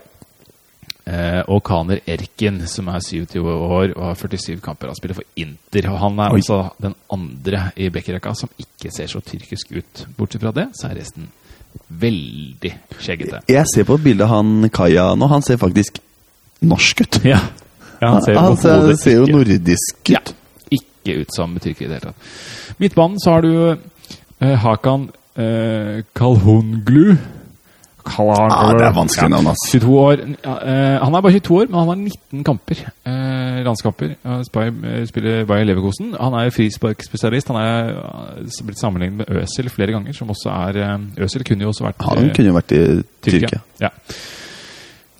Eh, 1.10 1.40
og 1.50 1.62
Kaner 1.66 1.98
Erkin, 2.06 2.60
som 2.70 2.88
er 2.92 3.00
27 3.02 3.40
år 3.42 3.94
og 3.96 4.02
har 4.04 4.18
47 4.20 4.60
kamper. 4.62 4.92
Han 4.92 4.98
spiller 4.98 5.18
for 5.18 5.26
Inter. 5.36 5.88
og 5.90 5.98
Han 5.98 6.18
er 6.18 6.34
Oi. 6.36 6.38
også 6.38 6.58
den 6.82 6.94
andre 7.10 7.70
i 7.76 7.88
bekkerekka 7.90 8.34
som 8.34 8.50
ikke 8.58 8.92
ser 8.94 9.08
så 9.10 9.20
tyrkisk 9.20 9.72
ut. 9.74 10.06
Bortsett 10.16 10.44
fra 10.44 10.52
det, 10.54 10.68
så 10.78 10.90
er 10.90 11.00
resten 11.00 11.26
veldig 11.88 12.72
skjeggete. 13.00 13.42
Jeg 13.48 13.66
ser 13.74 13.88
på 13.88 13.96
bildet 14.02 14.28
han 14.30 14.70
Kaja 14.70 15.14
nå. 15.18 15.26
Han 15.26 15.42
ser 15.42 15.58
faktisk 15.58 15.98
norsk 16.62 17.00
ut. 17.00 17.20
Ja, 17.24 17.40
ja 18.00 18.12
han 18.14 18.22
ser, 18.22 18.38
han 18.38 18.56
ser, 18.60 18.94
ser 19.00 19.18
jo 19.18 19.26
nordisk 19.26 19.98
ut. 20.04 20.14
Ja, 20.14 20.22
ikke 20.70 21.24
ut 21.24 21.34
som 21.34 21.58
tyrker 21.58 21.86
i 21.86 21.88
det 21.88 21.98
hele 21.98 22.12
tatt. 22.12 22.30
Midtbanen 22.78 23.18
så 23.18 23.34
har 23.34 23.42
du 23.42 23.52
eh, 23.74 24.56
Hakan 24.62 25.10
eh, 25.34 26.04
Kalhunglu. 26.14 27.16
Ja, 28.50 28.70
det 28.78 28.86
er 28.86 28.94
vanskelig 28.96 29.30
navn, 29.32 29.50
ass. 29.52 29.64
22 29.72 29.98
år. 30.00 30.24
Ja, 30.44 30.54
eh, 30.72 30.96
han 31.04 31.14
er 31.14 31.24
bare 31.26 31.38
22 31.38 31.58
år, 31.60 31.70
men 31.70 31.78
han 31.78 31.88
har 31.88 32.00
19 32.00 32.44
kamper. 32.44 32.82
Eh, 33.06 33.60
landskamper. 33.66 34.16
Han 34.24 34.44
spiller, 34.44 34.72
eh, 34.92 35.06
spiller 35.06 35.44
Bayer 35.44 35.64
Leverkosen. 35.68 36.14
Han 36.20 36.34
er 36.40 36.50
frisparkspesialist. 36.54 37.52
Han 37.52 37.60
er 37.60 37.94
eh, 37.94 38.58
blitt 38.64 38.80
sammenlignet 38.80 39.22
med 39.22 39.42
Øsil 39.42 39.70
flere 39.70 39.92
ganger, 39.92 40.12
som 40.16 40.30
også 40.30 40.50
er 40.68 40.82
eh, 40.82 41.24
Øzil 41.24 41.44
kunne 41.44 41.66
jo 41.66 41.74
også 41.74 41.88
vært 41.88 42.06
Han 42.08 42.24
eh, 42.26 42.34
kunne 42.34 42.52
jo 42.52 42.58
vært 42.58 42.76
i 42.76 42.82
Tyrkia. 43.22 43.60
Ja. 43.80 43.94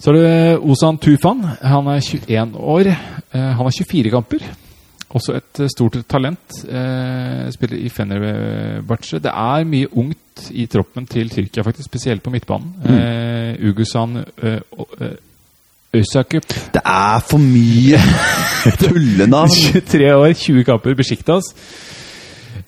Så 0.01 0.11
er 0.11 0.17
det 0.17 0.59
Ozan 0.65 0.97
Tufan. 0.99 1.45
Han 1.61 1.87
er 1.93 2.01
21 2.01 2.57
år. 2.57 2.89
Eh, 2.89 3.41
han 3.41 3.65
har 3.67 3.71
24 3.71 4.11
kamper. 4.11 4.47
Også 5.11 5.35
et 5.37 5.61
eh, 5.61 5.69
stort 5.69 5.99
talent. 6.09 6.63
Eh, 6.65 7.51
spiller 7.53 7.79
i 7.79 7.91
Fenerbahçe. 7.93 9.19
Det 9.21 9.33
er 9.35 9.67
mye 9.69 9.91
ungt 9.93 10.30
i 10.51 10.67
troppen 10.71 11.07
til 11.11 11.31
Tyrkia, 11.31 11.65
faktisk, 11.67 11.89
spesielt 11.91 12.23
på 12.25 12.33
midtbanen. 12.33 12.73
Eh, 12.87 13.69
Ugusan 13.71 14.23
eh, 14.43 14.61
og, 14.73 14.89
eh, 15.01 15.19
Øsakup. 15.95 16.47
Det 16.75 16.83
er 16.87 17.23
for 17.27 17.43
mye 17.43 17.99
tullenavn! 18.85 19.51
23 19.51 20.13
år, 20.15 20.33
20 20.33 20.65
kamper, 20.65 20.95
Besjiktas. 20.95 21.51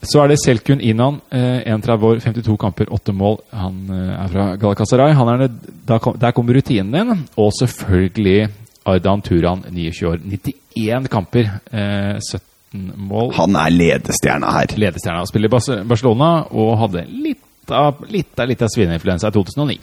Så 0.02 0.18
er 0.18 0.32
det 0.32 0.40
Selkun 0.42 0.80
Inan, 0.82 1.20
eh, 1.30 1.62
31 1.70 2.06
år, 2.08 2.18
52 2.24 2.56
kamper, 2.58 2.90
8 2.90 3.14
mål. 3.14 3.38
Han 3.54 3.76
eh, 3.90 4.24
er 4.24 4.32
fra 4.32 4.46
Galakasaray. 4.58 5.14
Han 5.14 5.30
er 5.30 5.46
der 5.86 6.30
kommer 6.34 6.58
rutinen 6.58 6.90
din. 6.92 7.28
Og 7.36 7.52
selvfølgelig 7.60 8.48
Ardan 8.86 9.22
Turan, 9.22 9.62
29 9.70 10.08
år, 10.08 10.18
91 10.26 11.08
kamper, 11.08 11.46
eh, 11.70 12.18
17 12.18 12.92
mål. 12.96 13.32
Han 13.38 13.54
er 13.54 13.70
ledestjerna 13.70 14.50
her. 14.50 14.74
Ledestjerna. 14.76 15.24
Spiller 15.26 15.48
i 15.48 15.86
Barcelona 15.86 16.32
og 16.50 16.78
hadde 16.82 17.06
litt 17.06 17.44
av, 17.70 18.04
litt 18.08 18.38
av, 18.40 18.48
litt 18.48 18.62
av 18.62 18.70
svineinfluensa 18.74 19.28
i 19.28 19.32
2009. 19.32 19.78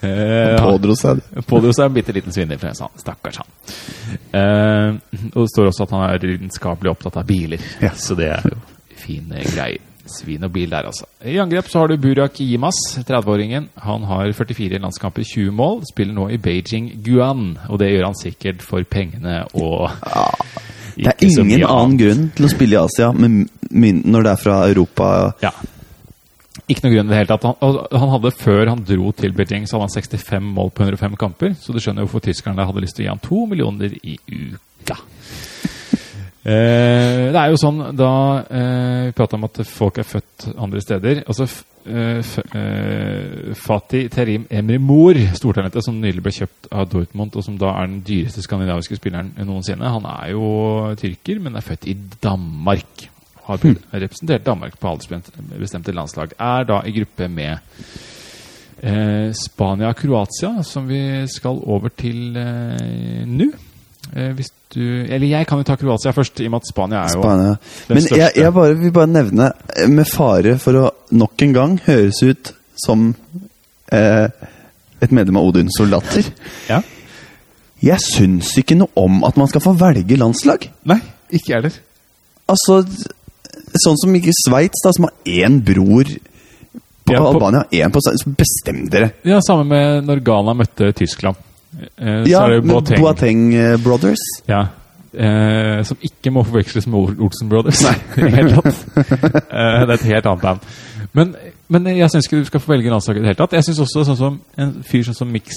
han 0.00 0.58
Pådro 0.66 0.96
seg 0.96 1.20
det. 1.20 1.42
Pådro 1.50 1.72
seg 1.74 1.88
en 1.88 1.94
bitte 1.96 2.14
liten 2.16 2.34
svineinfluensa. 2.34 2.90
Stakkars 3.00 3.40
han. 3.42 3.54
Uh, 4.32 4.98
og 5.34 5.40
det 5.44 5.52
står 5.54 5.70
også 5.70 5.86
at 5.86 5.96
han 5.96 6.04
er 6.08 6.26
lidenskapelig 6.26 6.92
opptatt 6.92 7.18
av 7.22 7.26
biler. 7.28 7.62
Ja. 7.82 7.94
Så 7.96 8.18
det 8.18 8.30
er 8.34 8.52
jo 8.52 8.60
fine 9.02 9.42
greier. 9.48 9.88
Svin 10.12 10.42
og 10.42 10.50
bil 10.50 10.70
der, 10.72 10.88
altså. 10.90 11.06
I 11.24 11.36
angrep 11.38 11.68
så 11.70 11.82
har 11.82 11.92
du 11.92 11.96
Burak 12.00 12.40
Yimas, 12.42 12.78
30-åringen. 13.06 13.68
Han 13.84 14.02
har 14.08 14.32
44 14.34 14.80
landskamper, 14.82 15.22
20 15.22 15.54
mål. 15.54 15.84
Spiller 15.88 16.16
nå 16.16 16.26
i 16.34 16.40
Beijing 16.42 16.90
Guan, 17.06 17.52
og 17.68 17.78
det 17.80 17.92
gjør 17.92 18.08
han 18.08 18.18
sikkert 18.18 18.64
for 18.66 18.82
pengene 18.82 19.44
og 19.54 19.86
Det 20.96 21.06
er 21.14 21.22
ingen 21.22 21.62
annen 21.64 21.94
grunn 22.00 22.26
til 22.36 22.48
å 22.48 22.50
spille 22.52 22.76
i 22.76 22.82
Asia 22.82 23.12
men 23.14 23.46
når 23.70 24.26
det 24.26 24.32
er 24.34 24.42
fra 24.42 24.58
Europa. 24.68 25.06
Ja. 25.40 25.54
Ikke 26.72 26.86
noe 26.86 26.94
grunn 26.94 27.10
i 27.10 27.12
det 27.12 27.20
hele 27.20 27.30
tatt. 27.32 27.44
Han, 27.60 27.80
han 27.92 28.12
hadde 28.14 28.34
Før 28.38 28.70
han 28.72 28.84
dro 28.88 29.12
til 29.16 29.34
Beijing, 29.36 29.68
så 29.68 29.76
hadde 29.76 29.90
han 29.90 29.96
65 30.00 30.52
mål 30.56 30.72
på 30.72 30.86
105 30.86 31.18
kamper. 31.20 31.56
Så 31.60 31.74
du 31.74 31.80
skjønner 31.82 32.06
hvorfor 32.06 32.24
tyskerne 32.24 32.66
hadde 32.68 32.84
lyst 32.84 32.96
til 32.98 33.04
å 33.04 33.08
gi 33.08 33.12
han 33.12 33.22
to 33.22 33.44
millioner 33.50 33.96
i 34.00 34.18
uka. 34.30 34.98
Eh, 36.42 37.28
det 37.30 37.38
er 37.38 37.52
jo 37.52 37.58
sånn 37.60 37.76
da 37.94 38.14
eh, 38.50 39.04
Vi 39.06 39.12
prata 39.14 39.36
om 39.38 39.44
at 39.46 39.60
folk 39.62 40.00
er 40.02 40.08
født 40.10 40.48
andre 40.58 40.80
steder. 40.82 41.20
Altså 41.30 41.46
eh, 41.86 42.18
eh, 42.58 43.52
Fatih 43.54 44.08
Terim 44.10 44.48
Emrimor, 44.50 45.20
stortalentet 45.38 45.86
som 45.86 46.00
nylig 46.02 46.24
ble 46.24 46.34
kjøpt 46.34 46.66
av 46.74 46.90
Dortmund, 46.90 47.38
og 47.38 47.46
som 47.46 47.60
da 47.62 47.70
er 47.76 47.86
den 47.86 48.02
dyreste 48.08 48.42
skandinaviske 48.42 48.98
spilleren 48.98 49.30
noensinne, 49.38 49.94
han 49.94 50.08
er 50.16 50.32
jo 50.34 50.50
tyrker, 50.98 51.38
men 51.46 51.54
er 51.54 51.68
født 51.68 51.86
i 51.94 51.94
Danmark. 52.26 53.06
Har 53.46 53.58
representert 53.92 54.44
Danmark 54.46 54.78
på 54.78 54.88
aldersbestemte 54.92 55.92
landslag. 55.96 56.32
Er 56.38 56.64
da 56.68 56.80
i 56.86 56.92
gruppe 56.94 57.26
med 57.28 57.58
eh, 58.82 59.32
Spania 59.34 59.90
og 59.90 59.98
Kroatia, 59.98 60.62
som 60.66 60.86
vi 60.90 61.00
skal 61.30 61.58
over 61.66 61.92
til 61.98 62.36
eh, 62.38 63.26
nå. 63.26 63.48
Eh, 64.12 64.32
hvis 64.36 64.50
du 64.74 64.80
Eller 64.82 65.26
jeg 65.28 65.46
kan 65.46 65.60
jo 65.60 65.66
ta 65.68 65.76
Kroatia 65.76 66.12
først, 66.16 66.40
i 66.40 66.46
og 66.48 66.54
med 66.54 66.62
at 66.64 66.70
Spania 66.70 67.02
er 67.02 67.12
jo 67.16 67.22
Spania. 67.22 67.52
den 67.52 67.58
Men 67.88 67.96
jeg, 68.02 68.06
største. 68.08 68.40
jeg 68.40 68.54
bare, 68.54 68.78
vil 68.78 68.92
bare 68.92 69.06
nevne, 69.10 69.52
eh, 69.76 69.88
med 69.88 70.08
fare 70.10 70.56
for 70.62 70.78
å 70.80 70.88
nok 71.12 71.42
en 71.46 71.52
gang 71.52 71.78
høres 71.86 72.22
ut 72.22 72.52
som 72.86 73.14
eh, 73.92 74.28
et 75.02 75.12
medlem 75.12 75.36
av 75.36 75.50
Odins 75.50 75.76
soldater 75.76 76.24
Ja. 76.70 76.82
Jeg 77.82 77.98
syns 77.98 78.52
ikke 78.60 78.76
noe 78.78 78.94
om 78.94 79.24
at 79.26 79.36
man 79.36 79.48
skal 79.50 79.60
få 79.64 79.72
velge 79.74 80.14
landslag. 80.16 80.68
Nei, 80.86 81.00
ikke 81.34 81.48
jeg 81.50 81.56
heller. 81.56 81.78
Altså, 82.52 82.76
sånn 83.80 83.96
som 84.00 84.14
ikke 84.18 84.34
Sveits, 84.44 84.82
som 84.84 85.08
har 85.08 85.14
én 85.26 85.60
bror 85.64 86.04
på 87.04 87.12
Ja, 87.14 87.18
på- 87.20 87.32
Albania, 87.32 87.64
én 87.72 87.90
på 87.92 88.00
Sveits. 88.04 88.24
Bestem 88.26 88.84
dere! 88.90 89.12
Ja, 89.24 89.40
Samme 89.40 89.64
med 89.68 90.04
når 90.06 90.22
Ghana 90.24 90.54
møtte 90.54 90.92
Tyskland. 90.94 91.36
Eh, 91.98 92.24
Ja, 92.30 92.46
Boateng. 92.60 93.00
Boateng 93.00 93.54
eh, 93.54 93.76
Brothers. 93.82 94.20
Ja. 94.48 94.66
Eh, 95.12 95.82
som 95.84 95.96
ikke 96.00 96.30
må 96.32 96.44
forveksles 96.46 96.86
med 96.88 97.18
Olsen 97.20 97.48
Brothers. 97.50 97.82
Nei, 97.84 97.96
helt 98.36 98.54
tatt. 98.54 98.84
Eh, 98.96 99.82
det 99.84 99.90
er 99.90 99.94
et 99.98 100.06
helt 100.08 100.26
annet 100.30 100.42
band. 100.46 100.60
Men, 101.12 101.34
men 101.68 101.84
jeg 101.92 102.08
syns 102.08 102.24
ikke 102.28 102.38
du 102.40 102.46
skal 102.48 102.60
få 102.64 102.72
velge 102.72 102.88
landslaget 102.92 103.20
i 103.20 103.24
det 103.26 103.32
hele 103.34 103.40
tatt. 103.42 103.52
Jeg 103.58 103.66
syns 103.66 103.82
også 103.84 104.04
sånn 104.08 104.16
som 104.20 104.38
en 104.56 104.70
fyr 104.88 105.02
sånn 105.04 105.18
som 105.18 105.28
Mix 105.32 105.52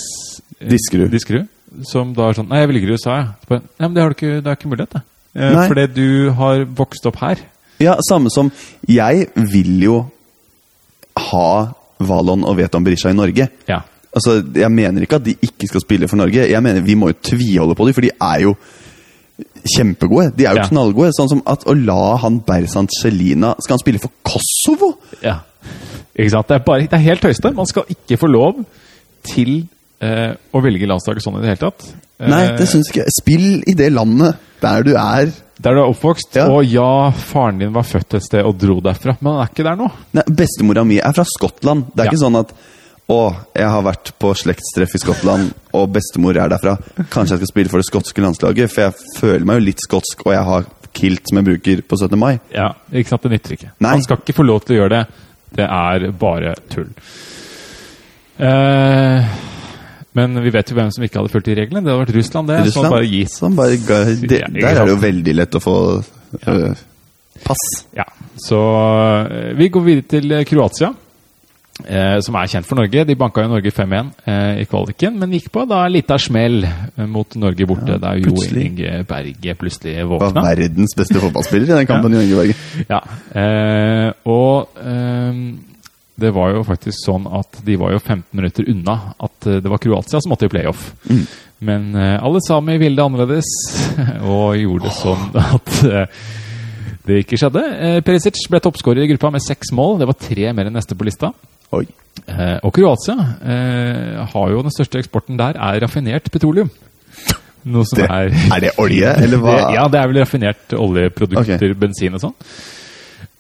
eh, 0.60 0.67
Diskerud. 0.73 1.08
Diskerud, 1.13 1.47
som 1.88 2.12
da 2.17 2.28
er 2.32 2.39
sånn 2.39 2.49
Nei, 2.51 2.63
jeg 2.65 2.71
velger 2.73 2.91
USA, 2.97 3.15
jeg. 3.21 3.30
Ja. 3.51 3.60
Nei, 3.62 3.86
men 3.88 3.93
det 3.95 4.04
har 4.04 4.12
du 4.12 4.17
ikke, 4.17 4.34
det 4.41 4.51
er 4.51 4.58
ikke 4.60 4.71
mulighet, 4.73 4.97
det. 4.97 5.04
Eh, 5.36 5.62
fordi 5.67 5.86
du 5.95 6.08
har 6.41 6.65
vokst 6.80 7.08
opp 7.12 7.21
her. 7.23 7.39
Ja, 7.80 7.98
samme 8.10 8.30
som 8.32 8.52
Jeg 8.88 9.28
vil 9.36 9.82
jo 9.84 9.98
ha 11.32 11.50
Valon 12.00 12.44
og 12.48 12.58
Veton 12.60 12.84
Berisha 12.84 13.10
i 13.12 13.16
Norge. 13.18 13.50
Ja. 13.70 13.82
Altså, 14.16 14.42
Jeg 14.56 14.72
mener 14.72 15.02
ikke 15.04 15.16
at 15.20 15.26
de 15.26 15.36
ikke 15.42 15.68
skal 15.68 15.82
spille 15.84 16.08
for 16.08 16.16
Norge. 16.20 16.50
Jeg 16.50 16.64
mener 16.64 16.82
Vi 16.82 16.96
må 16.96 17.08
jo 17.12 17.20
tviholde 17.24 17.76
på 17.76 17.86
dem, 17.88 17.94
for 17.94 18.02
de 18.02 18.12
er 18.22 18.42
jo 18.46 18.56
kjempegode. 19.76 20.32
De 20.38 20.46
er 20.46 20.52
jo 20.56 20.62
Ja. 20.64 20.68
knallgode. 20.68 21.12
Sånn 21.18 21.30
som 21.30 21.42
at 21.48 21.66
å 21.66 21.74
la 21.76 22.16
han 22.18 22.40
Berzant 22.42 22.90
Celina 23.02 23.56
Skal 23.60 23.74
han 23.76 23.80
spille 23.80 24.00
for 24.00 24.12
Kosovo? 24.24 24.98
Ja. 25.24 25.40
Ikke 26.18 26.30
sant? 26.32 26.48
Det 26.48 26.56
er, 26.56 26.64
bare, 26.64 26.82
det 26.82 26.94
er 26.94 26.98
helt 27.10 27.22
høyeste. 27.22 27.54
Man 27.56 27.66
skal 27.66 27.84
ikke 27.90 28.18
få 28.18 28.28
lov 28.28 28.64
til 29.24 29.68
eh, 30.02 30.36
å 30.54 30.62
velge 30.64 30.88
landslaget 30.88 31.24
sånn 31.24 31.40
i 31.40 31.42
det 31.42 31.50
hele 31.56 31.72
tatt. 31.72 31.88
Eh, 32.20 32.30
Nei, 32.30 32.44
det 32.58 32.68
syns 32.70 32.88
ikke 32.92 33.04
jeg. 33.04 33.16
Spill 33.20 33.64
i 33.68 33.74
det 33.74 33.92
landet 33.92 34.36
der 34.62 34.84
du 34.84 34.94
er. 34.96 35.32
Der 35.58 35.72
du 35.76 35.80
er 35.80 35.88
oppvokst. 35.88 36.36
Ja. 36.36 36.50
Og 36.52 36.65
ja, 36.68 37.12
faren 37.15 37.60
din 37.62 37.72
var 37.74 37.84
født 37.88 38.18
et 38.18 38.24
sted 38.26 38.44
og 38.44 38.58
dro 38.60 38.82
derfra, 38.84 39.13
men 39.22 39.34
han 39.38 39.41
er 39.46 39.52
ikke 39.54 39.63
der 39.63 39.78
nå. 39.80 39.88
Nei, 40.18 40.24
Bestemora 40.28 40.84
mi 40.84 40.98
er 41.00 41.13
fra 41.15 41.24
Skottland. 41.24 41.86
Det 41.94 42.02
er 42.02 42.06
Ja. 42.06 42.12
ikke 42.12 42.24
sånn 42.26 42.39
at 42.41 42.52
å, 43.08 43.20
jeg 43.56 43.70
har 43.70 43.84
vært 43.86 44.12
på 44.20 44.34
slektstreff 44.36 44.96
i 44.96 45.00
Skottland, 45.00 45.54
og 45.78 45.91
bestemor 45.94 46.36
er 46.41 46.50
derfra. 46.50 46.76
Kanskje 47.13 47.36
jeg 47.38 47.44
skal 47.44 47.52
spille 47.54 47.70
for 47.70 47.78
det 47.78 47.86
skotske 47.88 48.22
landslaget, 48.26 48.72
for 48.74 48.82
jeg 48.82 48.94
føler 49.20 49.46
meg 49.46 49.60
jo 49.62 49.65
litt 49.68 49.80
skotsk, 49.86 50.26
og 50.26 50.34
jeg 50.34 50.44
har 50.44 50.65
kilt 50.96 51.22
som 51.30 51.38
jeg 51.38 51.46
bruker 51.46 51.82
på 51.86 51.98
17. 52.02 52.18
mai. 52.20 52.39
Ja, 52.52 52.72
ikke 52.91 53.10
sant? 53.13 53.22
Det 53.22 53.32
nytter 53.32 53.54
ikke. 53.56 53.72
Nei. 53.80 53.91
Han 53.91 54.02
skal 54.04 54.18
ikke 54.18 54.34
få 54.39 54.44
lov 54.48 54.65
til 54.65 54.76
å 54.76 54.80
gjøre 54.82 54.89
det. 54.89 55.06
Det 55.56 55.68
er 55.70 56.12
bare 56.12 56.56
tull. 56.74 56.89
Eh, 58.39 59.24
men 60.15 60.39
vi 60.43 60.51
vet 60.56 60.69
jo 60.71 60.78
hvem 60.78 60.91
som 60.95 61.04
ikke 61.06 61.19
hadde 61.21 61.34
fulgt 61.34 61.49
de 61.51 61.56
reglene. 61.60 61.84
Det 61.84 61.91
hadde 61.91 62.04
vært 62.06 62.15
Russland. 62.15 62.47
det. 62.51 62.60
Russland, 62.65 62.88
Russland, 62.88 62.93
bare 62.95 63.10
gitt. 63.12 63.34
som 63.36 63.56
bare 63.58 63.80
ga, 63.84 64.01
det, 64.15 64.41
Der 64.62 64.67
er 64.71 64.84
det 64.86 64.93
jo 64.95 65.01
veldig 65.04 65.34
lett 65.41 65.58
å 65.60 65.63
få 65.63 65.78
øh, 65.99 66.84
pass. 67.43 67.65
Ja, 67.97 68.06
så 68.39 68.62
eh, 69.30 69.49
vi 69.60 69.67
går 69.73 69.84
videre 69.89 70.08
til 70.15 70.32
eh, 70.38 70.45
Kroatia, 70.47 70.93
eh, 71.84 72.15
som 72.23 72.38
er 72.39 72.47
kjent 72.56 72.67
for 72.69 72.80
Norge. 72.80 73.04
De 73.12 73.17
banka 73.19 73.43
jo 73.43 73.51
Norge 73.51 73.75
5-1 73.75 74.12
eh, 74.23 74.63
i 74.63 74.65
kvaliken, 74.71 75.19
men 75.19 75.36
gikk 75.36 75.51
på 75.54 75.65
da 75.69 75.84
lita 75.91 76.17
smell 76.21 76.63
mot 77.12 77.36
Norge 77.36 77.67
borte, 77.67 77.97
Ja, 77.97 78.01
der 78.08 78.23
Jo. 78.23 78.36
Inge 78.63 79.04
Berge 79.12 79.56
plutselig 79.60 79.99
våkna. 80.08 80.32
Var 80.39 80.51
verdens 80.56 80.95
beste 80.97 81.19
fotballspiller 81.19 81.73
i 81.75 81.80
den 81.84 81.91
kampen. 81.91 82.13
i 82.17 82.23
Ingeberg. 82.23 82.56
Ja, 82.88 83.04
eh, 83.36 84.12
og 84.32 84.71
det 86.15 86.32
var 86.32 86.54
jo 86.54 86.63
faktisk 86.63 86.95
sånn 87.04 87.25
at 87.28 87.60
de 87.67 87.75
var 87.80 87.91
jo 87.91 87.99
15 87.99 88.23
minutter 88.39 88.69
unna 88.71 88.95
at 89.19 89.47
eh, 89.49 89.60
det 89.63 89.71
var 89.71 89.82
Kroatia 89.84 90.21
som 90.23 90.32
måtte 90.32 90.47
i 90.47 90.51
playoff. 90.51 90.88
Mm. 91.12 91.25
Men 91.67 91.89
eh, 91.99 92.15
alle 92.23 92.39
sami 92.45 92.78
ville 92.80 92.95
det 92.95 93.04
annerledes, 93.04 93.51
og 94.32 94.56
gjorde 94.60 94.88
det 94.88 94.95
sånn 94.95 95.28
at 95.41 95.73
eh, 95.89 96.23
det 97.06 97.19
ikke 97.21 97.38
skjedde. 97.38 97.62
Perisic 98.06 98.39
ble 98.49 98.62
toppskårer 98.63 99.04
i 99.04 99.12
gruppa 99.12 99.30
med 99.36 99.43
seks 99.43 99.69
mål. 99.78 99.99
Det 100.01 100.08
var 100.10 100.17
tre 100.17 100.47
mer 100.58 100.71
enn 100.71 100.73
neste 100.73 100.97
på 100.97 101.06
lista. 101.06 101.30
Oi. 101.75 101.84
Og 102.65 102.71
Kroatia 102.73 103.13
har 104.32 104.47
jo 104.49 104.63
den 104.65 104.73
største 104.73 104.97
eksporten 105.04 105.38
der, 105.38 105.60
er 105.62 105.84
raffinert 105.84 106.32
petroleum. 106.34 106.71
Noe 107.69 107.86
som 107.86 107.99
Det, 107.99 108.08
er 108.10 108.34
er 108.56 108.63
det 108.63 108.71
olje, 108.82 109.12
eller 109.21 109.43
hva? 109.43 109.54
det, 109.60 109.75
Ja, 109.78 109.86
det 109.91 110.01
er 110.01 110.10
vel 110.10 110.21
raffinert 110.23 110.75
oljeprodukter, 110.80 111.56
okay. 111.60 111.78
bensin 111.78 112.17
og 112.17 112.23
sånn. 112.25 112.36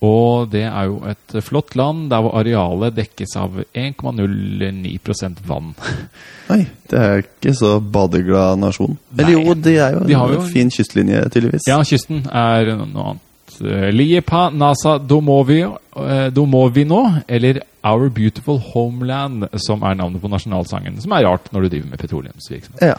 Og 0.03 0.49
det 0.51 0.63
er 0.67 0.85
jo 0.89 0.97
et 1.07 1.35
flott 1.41 1.75
land 1.79 2.09
der 2.11 2.21
hvor 2.21 2.35
arealet 2.41 2.95
dekkes 2.97 3.35
av 3.39 3.61
1,09% 3.73 5.39
vann. 5.47 5.71
Nei, 6.51 6.65
det 6.91 6.99
er 6.99 7.23
ikke 7.23 7.53
så 7.57 7.77
badeglad 7.79 8.59
nasjon. 8.61 8.97
Eller 9.17 9.31
jo, 9.37 9.53
det 9.55 9.77
er 9.81 9.95
jo 9.97 10.03
De 10.09 10.17
har 10.19 10.33
en 10.33 10.41
jo- 10.41 10.49
fin 10.51 10.69
kystlinje, 10.73 11.23
tydeligvis. 11.33 11.67
Ja, 11.69 11.79
kysten 11.87 12.25
er 12.31 12.73
noe 12.83 13.07
annet. 13.13 13.21
Eh, 13.61 13.87
Liepa 13.93 14.49
Nasa 14.51 14.97
Domovio, 14.99 15.77
eh, 16.01 16.27
Domovino, 16.33 17.03
eller 17.29 17.61
Our 17.85 18.09
Beautiful 18.09 18.59
Homeland, 18.73 19.45
som 19.63 19.83
er 19.85 19.95
navnet 19.95 20.21
på 20.21 20.27
nasjonalsangen. 20.33 20.97
Som 21.01 21.13
er 21.15 21.23
rart 21.27 21.51
når 21.53 21.61
du 21.67 21.69
driver 21.75 21.91
med 21.93 22.01
petroleumsvirksomhet. 22.01 22.81
Ja. 22.83 22.97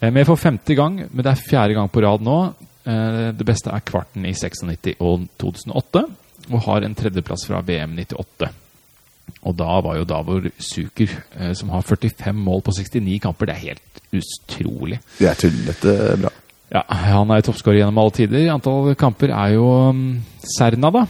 Eh, 0.00 0.10
Med 0.12 0.26
for 0.26 0.36
femte 0.36 0.74
gang, 0.74 0.96
men 1.12 1.22
det 1.24 1.30
er 1.32 1.44
fjerde 1.48 1.74
gang 1.76 1.88
på 1.92 2.02
rad 2.04 2.20
nå. 2.24 2.38
Eh, 2.86 3.32
Det 3.36 3.46
beste 3.46 3.72
er 3.72 3.82
kvarten 3.84 4.24
i 4.26 4.32
96 4.32 4.94
og 5.00 5.26
2008, 5.38 6.04
og 6.52 6.62
har 6.68 6.86
en 6.86 6.94
tredjeplass 6.94 7.46
fra 7.48 7.60
VM 7.66 7.96
98. 7.98 8.48
Og 9.42 9.54
da 9.58 9.80
var 9.82 9.96
jo 9.98 10.06
Davor 10.06 10.48
Suker, 10.58 11.10
eh, 11.34 11.52
som 11.52 11.70
har 11.70 11.82
45 11.82 12.34
mål 12.34 12.62
på 12.62 12.72
69 12.72 13.18
kamper. 13.22 13.46
Det 13.46 13.54
er 13.56 13.64
helt 13.68 14.02
utrolig. 14.14 15.00
Det 15.18 15.28
er 15.28 15.34
tullete 15.34 16.16
bra. 16.22 16.30
Ja, 16.72 16.82
Han 16.88 17.30
er 17.30 17.42
toppskårer 17.46 17.78
gjennom 17.82 17.98
alle 18.02 18.14
tider. 18.14 18.48
Antall 18.50 18.94
kamper 18.98 19.30
er 19.30 19.54
jo 19.54 19.66
um, 19.90 20.22
Serna, 20.42 20.90
da. 20.90 21.06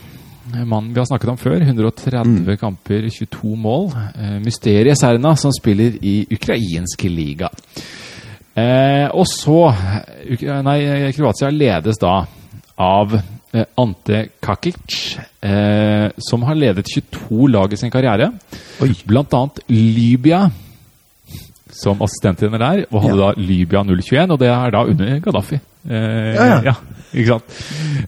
Mannen 0.64 0.92
vi 0.94 1.00
har 1.00 1.06
snakket 1.08 1.32
om 1.32 1.38
før. 1.40 1.60
130 1.64 2.58
kamper, 2.60 3.08
22 3.10 3.56
mål. 3.56 3.88
Eh, 4.14 4.36
mysteriet 4.44 4.98
Serna, 5.00 5.34
som 5.36 5.52
spiller 5.52 5.96
i 6.02 6.26
ukrainske 6.30 7.08
liga. 7.08 7.48
Eh, 8.56 9.06
og 9.12 9.26
så 9.28 9.58
Ukra 10.32 10.62
Nei, 10.64 10.78
Kroatia 11.12 11.50
ledes 11.52 11.98
da 12.00 12.14
av 12.80 13.12
eh, 13.16 13.64
Ante 13.80 14.22
Kakic, 14.42 15.18
eh, 15.44 16.08
som 16.16 16.42
har 16.48 16.56
ledet 16.56 16.86
22 16.88 17.50
lag 17.52 17.72
i 17.72 17.76
sin 17.80 17.92
karriere. 17.92 18.30
Oi. 18.84 18.90
Blant 19.08 19.34
annet 19.36 19.60
Libya 19.68 20.46
som 21.76 22.00
assistenttrener 22.00 22.62
der, 22.62 22.84
og 22.90 23.02
hadde 23.04 23.18
Ja. 23.20 23.32
da 23.32 23.40
Libya 23.40 23.82
021, 23.84 24.30
og 24.32 24.38
det 24.40 24.48
er 24.48 24.70
da 24.72 24.84
under 24.88 25.18
Gaddafi. 25.20 25.58
Eh, 25.88 26.34
Ja, 26.34 26.62
ja. 26.64 26.74
ikke 27.12 27.26
sant? 27.26 27.58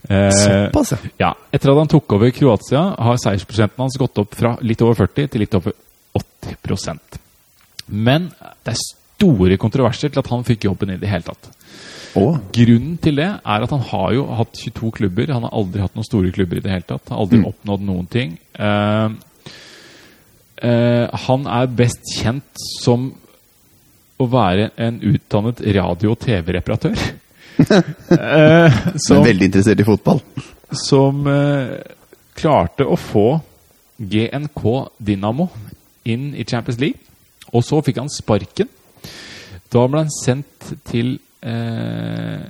Eh, 0.08 0.30
Såpass, 0.32 0.92
ja. 0.96 1.10
ja. 1.20 1.32
Etter 1.52 1.70
at 1.74 1.78
han 1.82 1.88
tok 1.92 2.12
over 2.16 2.30
Kroatia, 2.32 2.86
har 2.96 3.16
seiersprosenten 3.20 3.84
hans 3.84 3.98
gått 4.00 4.18
opp 4.18 4.34
fra 4.34 4.56
litt 4.64 4.80
over 4.82 4.94
40 5.04 5.28
til 5.28 5.40
litt 5.44 5.54
over 5.54 5.72
80% 6.16 7.18
Men 7.88 8.30
det 8.64 8.72
er 8.72 8.80
store 9.18 9.58
kontroverser 9.60 10.12
til 10.12 10.22
at 10.22 10.30
han 10.30 10.44
fikk 10.46 10.68
jobben 10.68 10.94
i 10.94 11.00
det 11.00 11.10
hele 11.10 11.26
tatt. 11.26 11.50
Oh. 12.16 12.38
Grunnen 12.54 12.96
til 13.02 13.18
det 13.20 13.28
er 13.28 13.64
at 13.64 13.72
han 13.74 13.84
har 13.90 14.12
jo 14.16 14.26
hatt 14.38 14.56
22 14.56 14.90
klubber. 14.96 15.32
Han 15.34 15.46
har 15.46 15.54
aldri 15.54 15.82
hatt 15.82 15.96
noen 15.96 16.06
store 16.06 16.32
klubber 16.34 16.58
i 16.58 16.64
det 16.64 16.72
hele 16.72 16.86
tatt. 16.86 17.08
Han 17.08 17.18
Har 17.18 17.24
aldri 17.26 17.40
oppnådd 17.50 17.84
noen 17.86 18.08
ting. 18.10 18.36
Uh, 18.58 19.12
uh, 20.62 21.06
han 21.26 21.48
er 21.58 21.74
best 21.78 22.14
kjent 22.16 22.64
som 22.80 23.10
å 24.18 24.26
være 24.26 24.70
en 24.80 24.98
utdannet 25.12 25.60
radio- 25.76 26.14
og 26.14 26.22
TV-reparatør. 26.24 27.04
uh, 27.58 28.80
som 29.06 29.26
veldig 29.26 29.50
interessert 29.50 29.82
i 29.82 29.86
fotball. 29.86 30.22
som 30.74 31.24
klarte 32.38 32.84
å 32.84 32.96
få 33.00 33.28
GNK 33.98 34.64
Dynamo 35.02 35.48
inn 36.06 36.32
i 36.36 36.44
Champions 36.44 36.80
League. 36.80 37.00
Og 37.52 37.64
så 37.64 37.80
fikk 37.84 38.02
han 38.02 38.10
sparken. 38.12 38.68
Da 39.72 39.84
ble 39.88 40.04
han 40.04 40.12
sendt 40.12 40.70
til 40.88 41.18
eh, 41.44 42.46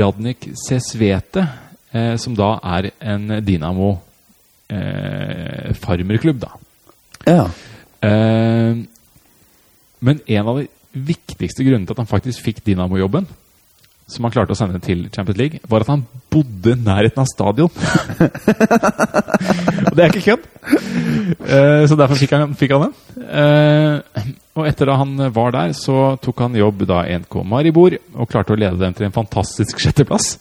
Radnik 0.00 0.50
Sesvete, 0.58 1.46
eh, 1.92 2.14
som 2.20 2.36
da 2.38 2.52
er 2.76 2.92
en 3.00 3.40
Dynamo 3.44 3.90
eh, 4.70 5.72
farmerklubb, 5.82 6.40
da. 6.44 6.52
Ja. 7.26 7.46
Eh, 8.06 8.82
men 10.00 10.22
en 10.26 10.50
av 10.52 10.60
de 10.60 10.68
viktigste 10.92 11.66
grunnene 11.66 11.86
til 11.88 11.96
at 11.96 12.02
han 12.04 12.10
faktisk 12.10 12.46
fikk 12.46 12.62
Dynamo-jobben, 12.66 13.26
som 14.10 14.26
han 14.26 14.34
klarte 14.34 14.54
å 14.54 14.58
sende 14.58 14.80
til 14.82 15.06
Champions 15.14 15.38
League, 15.38 15.60
var 15.70 15.84
at 15.84 15.92
han 15.92 16.04
bodde 16.30 16.76
nærheten 16.78 17.22
av 17.22 17.28
stadion. 17.30 17.70
og 19.88 19.94
det 19.96 20.04
er 20.04 20.10
ikke 20.10 20.26
kødd! 20.26 20.48
Eh, 21.46 21.84
så 21.88 21.98
derfor 21.98 22.18
fikk 22.18 22.34
han, 22.36 22.56
fikk 22.58 22.74
han 22.74 22.88
den. 22.88 23.24
Eh, 23.30 24.28
og 24.58 24.66
etter 24.68 24.90
da 24.90 24.98
han 25.00 25.14
var 25.34 25.54
der, 25.54 25.74
så 25.78 26.16
tok 26.22 26.44
han 26.44 26.58
jobb 26.58 26.84
da 26.90 27.04
NK 27.22 27.40
Maribor, 27.46 27.96
og 28.16 28.30
klarte 28.30 28.54
å 28.54 28.60
lede 28.60 28.80
dem 28.80 28.96
til 28.96 29.08
en 29.08 29.16
fantastisk 29.16 29.80
sjetteplass. 29.82 30.34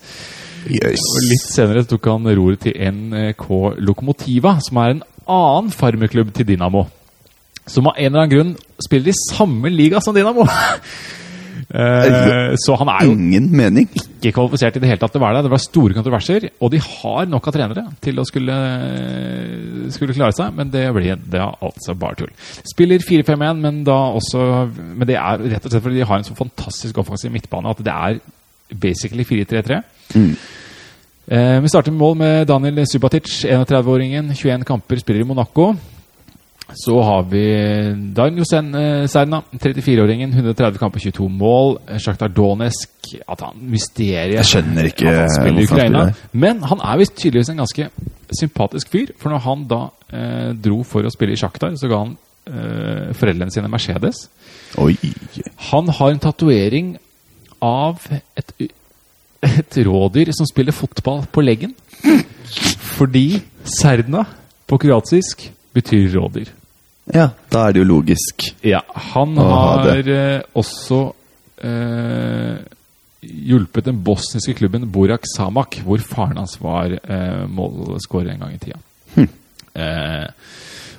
Yes. 0.68 1.00
Og 1.00 1.28
litt 1.30 1.46
senere 1.46 1.86
tok 1.88 2.10
han 2.12 2.28
roret 2.36 2.66
til 2.66 2.76
NK 2.76 3.46
Lokomotiva, 3.86 4.58
som 4.66 4.82
er 4.82 4.96
en 4.96 5.06
annen 5.30 5.72
farmerklubb 5.74 6.34
til 6.36 6.50
Dynamo. 6.52 6.88
Som 7.70 7.88
av 7.92 8.00
en 8.00 8.10
eller 8.10 8.26
annen 8.26 8.34
grunn 8.34 8.54
spiller 8.82 9.14
i 9.14 9.22
samme 9.22 9.70
liga 9.72 10.02
som 10.02 10.16
Dynamo. 10.16 10.48
Eh, 11.70 12.56
så 12.58 12.74
han 12.80 12.90
er 12.90 13.04
jo 13.06 13.12
Ingen 13.14 13.52
mening. 13.54 13.90
ikke 13.94 14.32
kvalifisert 14.34 14.80
i 14.80 14.82
det 14.82 14.90
hele 14.90 15.02
tatt 15.02 15.14
til 15.14 15.22
å 15.22 15.26
være 15.26 15.38
der. 15.38 15.46
Det 15.46 15.52
var 15.54 15.62
store 15.62 15.94
kontroverser, 15.94 16.48
og 16.60 16.72
de 16.74 16.80
har 16.82 17.28
nok 17.30 17.48
av 17.48 17.54
trenere 17.54 17.84
til 18.02 18.18
å 18.18 18.26
skulle, 18.26 18.56
skulle 19.94 20.16
klare 20.18 20.34
seg, 20.34 20.56
men 20.58 20.72
det 20.74 20.88
ble 20.96 21.14
det 21.30 21.44
altså 21.44 21.94
bare 22.00 22.18
tull. 22.24 22.32
Spiller 22.68 23.06
4-5-1, 23.06 23.62
men 23.62 23.84
da 23.88 24.00
også 24.18 24.48
Men 24.74 25.08
det 25.08 25.20
er 25.20 25.46
rett 25.46 25.66
og 25.66 25.72
slett 25.72 25.86
fordi 25.86 26.02
de 26.02 26.08
har 26.10 26.18
en 26.18 26.28
så 26.28 26.36
fantastisk 26.38 26.98
offensiv 26.98 27.32
midtbane 27.34 27.70
at 27.70 27.84
det 27.86 27.94
er 27.94 28.20
basically 28.74 29.24
4-3-3. 29.26 29.80
Eh, 31.30 31.60
vi 31.62 31.70
starter 31.70 31.94
med 31.94 32.02
mål 32.02 32.18
med 32.18 32.48
Daniel 32.50 32.82
Subatic, 32.90 33.46
31-åringen. 33.46 34.34
21 34.34 34.66
kamper, 34.66 34.98
spiller 34.98 35.22
i 35.22 35.30
Monaco. 35.30 35.76
Så 36.78 37.02
har 37.04 37.24
vi 37.32 37.44
Dan 38.14 38.38
Sen- 38.46 38.76
eh, 38.76 39.08
Serna, 39.08 39.42
34-åringen. 39.58 40.32
130 40.34 40.78
kamper, 40.80 41.00
22 41.00 41.30
mål. 41.30 41.78
Sjaktar 41.98 42.28
Donetsk 42.30 42.90
at 43.28 43.42
han 43.42 43.58
Mysteriet 43.72 44.36
Jeg 44.36 44.46
skjønner 44.46 44.86
ikke 44.92 45.08
at 45.10 45.20
han 45.24 45.30
spiller 45.34 45.62
i 45.62 45.66
Ukraina. 45.66 46.04
Men 46.32 46.62
han 46.64 46.80
er 46.86 46.98
visst 47.02 47.16
tydeligvis 47.18 47.50
en 47.50 47.58
ganske 47.64 47.90
sympatisk 48.40 48.90
fyr. 48.94 49.14
For 49.18 49.30
når 49.34 49.40
han 49.48 49.68
da 49.70 49.82
eh, 50.14 50.52
dro 50.54 50.84
for 50.84 51.02
å 51.08 51.14
spille 51.14 51.34
i 51.34 51.40
Sjaktar, 51.42 51.74
så 51.80 51.90
ga 51.90 52.04
han 52.04 52.16
eh, 52.48 53.14
foreldrene 53.18 53.52
sine 53.54 53.70
Mercedes. 53.72 54.28
Oi. 54.78 54.94
Han 55.72 55.90
har 55.90 56.12
en 56.14 56.20
tatovering 56.22 56.98
av 57.66 58.06
et, 58.38 58.54
et 59.42 59.80
rådyr 59.86 60.30
som 60.38 60.46
spiller 60.48 60.72
fotball 60.76 61.26
på 61.34 61.42
leggen. 61.42 61.74
Fordi 63.00 63.42
Serna 63.64 64.26
på 64.70 64.78
kroatisk 64.78 65.50
betyr 65.74 66.14
rådyr. 66.16 66.50
Ja, 67.16 67.30
da 67.50 67.68
er 67.68 67.74
det 67.74 67.82
jo 67.84 67.88
logisk. 67.90 68.50
Ja, 68.66 68.82
han 69.14 69.38
Å, 69.40 69.46
har 69.50 70.04
det. 70.04 70.14
eh, 70.14 70.42
også 70.60 71.00
eh, 71.66 72.60
hjulpet 73.26 73.88
den 73.90 74.02
bosniske 74.06 74.54
klubben 74.60 74.86
Borak 74.94 75.26
Samak, 75.36 75.80
hvor 75.86 76.02
faren 76.06 76.38
hans 76.42 76.58
var 76.62 76.94
eh, 77.00 77.46
målskårer 77.50 78.34
en 78.36 78.44
gang 78.46 78.54
i 78.56 78.62
tida. 78.62 78.80
Eh, 79.80 80.28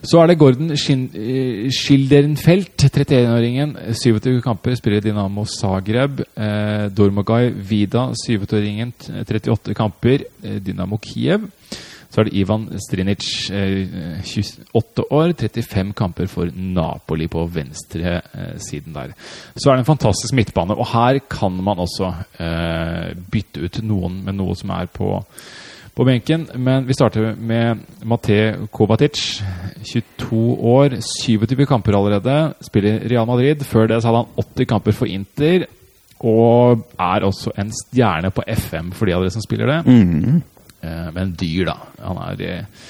så 0.01 0.17
er 0.23 0.31
det 0.31 0.39
Gordon 0.41 0.71
eh, 0.73 1.67
Schilderenfelt, 1.77 2.73
31-åringen. 2.89 3.75
27 3.93 4.41
kamper, 4.45 4.75
spiller 4.79 4.99
i 5.03 5.05
Dinamo 5.05 5.45
Zagreb. 5.45 6.23
Eh, 6.35 6.87
Dormagaj 6.97 7.51
Vida, 7.69 8.07
27-åringen, 8.17 8.95
38 9.29 9.77
kamper, 9.77 10.25
Dinamo 10.41 10.65
Dynamo 10.65 10.99
Kiev. 11.05 11.45
Så 12.11 12.21
er 12.21 12.27
det 12.27 12.35
Ivan 12.41 12.67
Strinic, 12.83 13.51
eh, 13.55 14.19
28 14.27 15.05
år, 15.15 15.33
35 15.39 15.93
kamper 15.95 16.27
for 16.27 16.51
Napoli 16.55 17.29
på 17.31 17.45
venstre 17.47 18.17
eh, 18.19 18.57
siden 18.59 18.97
der. 18.97 19.15
Så 19.55 19.71
er 19.71 19.79
det 19.79 19.85
en 19.85 19.93
fantastisk 19.93 20.35
midtbane, 20.35 20.75
og 20.75 20.91
her 20.91 21.21
kan 21.31 21.55
man 21.63 21.79
også 21.79 22.11
eh, 22.43 23.15
bytte 23.31 23.63
ut 23.63 23.83
noen 23.87 24.25
med 24.27 24.41
noe 24.41 24.59
som 24.59 24.75
er 24.75 24.91
på, 24.91 25.13
på 25.95 26.09
benken. 26.09 26.49
Men 26.59 26.89
vi 26.91 26.99
starter 26.99 27.39
med 27.39 27.87
Matej 28.03 28.57
Kovacic, 28.75 29.43
22 29.87 30.45
år, 30.67 30.99
27 31.23 31.67
kamper 31.71 31.95
allerede. 31.95 32.55
Spiller 32.67 33.05
Real 33.07 33.27
Madrid. 33.31 33.63
Før 33.63 33.87
det 33.87 34.03
så 34.03 34.11
hadde 34.11 34.25
han 34.25 34.49
80 34.51 34.73
kamper 34.75 34.99
for 34.99 35.07
Inter. 35.07 35.69
Og 36.27 36.83
er 36.99 37.25
også 37.25 37.55
en 37.57 37.71
stjerne 37.73 38.35
på 38.35 38.43
FM 38.51 38.91
for 38.93 39.07
de 39.07 39.15
av 39.15 39.23
dere 39.23 39.33
som 39.33 39.47
spiller 39.47 39.71
det. 39.71 39.85
Mhm. 39.87 40.43
Eh, 40.83 41.11
men 41.17 41.35
dyr, 41.39 41.71
da. 41.71 41.77
Han 42.07 42.21
er 42.25 42.47
eh, 42.47 42.89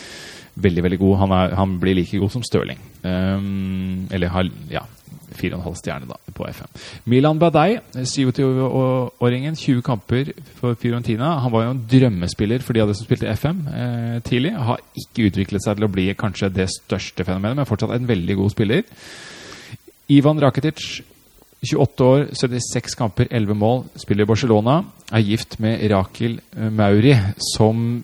veldig, 0.60 0.86
veldig 0.86 1.00
god. 1.02 1.18
Han, 1.24 1.36
er, 1.36 1.58
han 1.58 1.76
blir 1.82 1.98
like 1.98 2.22
god 2.22 2.34
som 2.36 2.46
Stirling. 2.46 2.80
Um, 3.02 4.08
eller 4.12 4.28
har, 4.34 4.48
ja, 4.70 4.82
4,5 5.36 5.78
stjerne 5.78 6.08
da, 6.10 6.18
på 6.34 6.46
FM. 6.48 6.70
Milan 7.10 7.38
Badei, 7.40 7.78
27-åringen, 7.94 9.56
20 9.56 9.82
kamper 9.86 10.32
for 10.58 10.78
Fiorentina. 10.80 11.36
Han 11.44 11.54
var 11.54 11.66
jo 11.66 11.74
en 11.74 11.82
drømmespiller 11.90 12.64
for 12.64 12.76
de 12.76 12.82
av 12.82 12.90
dere 12.90 12.98
som 12.98 13.08
spilte 13.08 13.30
FM 13.38 13.62
eh, 13.70 14.16
tidlig. 14.26 14.54
Har 14.58 14.82
ikke 14.98 15.30
utviklet 15.30 15.64
seg 15.64 15.78
til 15.78 15.88
å 15.88 15.92
bli 15.92 16.08
kanskje 16.18 16.52
det 16.54 16.70
største 16.74 17.26
fenomenet, 17.26 17.60
men 17.60 17.68
fortsatt 17.68 17.94
en 17.96 18.10
veldig 18.10 18.38
god 18.42 18.54
spiller. 18.54 18.84
Ivan 20.10 20.42
Rakitic, 20.42 21.04
28 21.60 22.04
år, 22.06 22.26
76 22.32 22.94
kamper, 22.96 23.28
11 23.30 23.56
mål, 23.58 23.84
spiller 24.00 24.24
i 24.24 24.30
Barcelona. 24.30 24.78
Er 25.12 25.24
gift 25.24 25.58
med 25.60 25.82
Rakel 25.92 26.38
Mauri, 26.72 27.12
som, 27.52 28.00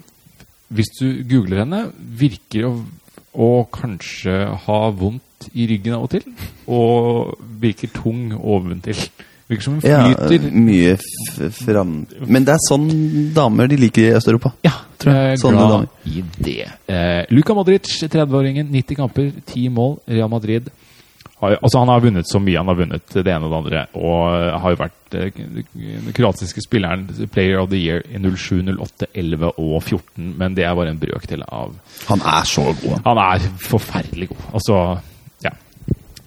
hvis 0.69 0.93
du 0.99 1.07
googler 1.29 1.63
henne, 1.65 1.87
virker 1.97 2.69
å, 2.69 2.75
å 3.33 3.51
kanskje 3.73 4.43
ha 4.67 4.81
vondt 4.93 5.49
i 5.57 5.67
ryggen 5.71 5.97
av 5.97 6.05
og 6.05 6.13
til. 6.13 6.27
Og 6.69 7.33
virker 7.63 7.93
tung 7.97 8.35
oventil. 8.37 9.01
Virker 9.47 9.63
som 9.63 9.77
hun 9.77 9.85
Ja, 9.87 10.03
mye 10.53 10.97
fram... 11.55 11.99
Men 12.27 12.47
det 12.47 12.57
er 12.57 12.65
sånn 12.67 12.89
damer 13.37 13.71
de 13.71 13.79
liker 13.79 14.09
i 14.09 14.17
Øst-Europa. 14.19 14.51
Ja, 14.67 14.75
tror 14.99 15.15
jeg. 15.15 15.39
Sånne 15.41 15.69
damer. 15.71 15.93
i 16.11 16.25
det. 16.35 16.67
Eh, 16.91 17.23
Luka 17.31 17.55
Modric, 17.55 17.87
30-åringen, 18.03 18.67
90 18.75 18.99
kamper, 18.99 19.31
10 19.47 19.71
mål. 19.77 19.97
Real 20.11 20.33
Madrid. 20.33 20.69
Altså 21.41 21.79
Han 21.83 21.91
har 21.93 22.01
vunnet 22.01 22.29
så 22.31 22.41
mye. 22.41 22.57
Han 22.57 22.71
har 22.71 22.79
vunnet 22.79 23.13
det 23.13 23.33
ene 23.33 23.45
og 23.49 23.53
det 23.53 23.59
andre. 23.59 23.83
Og 23.99 24.21
eh, 24.33 24.55
har 24.63 24.73
jo 24.73 24.79
vært 24.81 25.17
eh, 25.19 25.41
den 25.77 26.15
kroatiske 26.17 26.65
spilleren 26.65 27.05
Player 27.33 27.61
of 27.61 27.69
the 27.71 27.81
Year 27.81 28.01
i 28.09 28.21
07, 28.23 28.63
08, 28.73 29.11
11 29.13 29.51
og 29.53 29.77
14. 29.83 30.33
Men 30.39 30.57
det 30.57 30.65
er 30.65 30.77
bare 30.79 30.95
en 30.95 31.03
brøkdel 31.03 31.45
av 31.45 31.77
Han 32.09 32.25
er 32.25 32.49
så 32.49 32.65
god. 32.71 32.97
han. 32.97 33.05
Han 33.11 33.23
er 33.27 33.51
forferdelig 33.69 34.31
god. 34.33 34.47
Altså, 34.57 34.81
ja. 35.45 35.53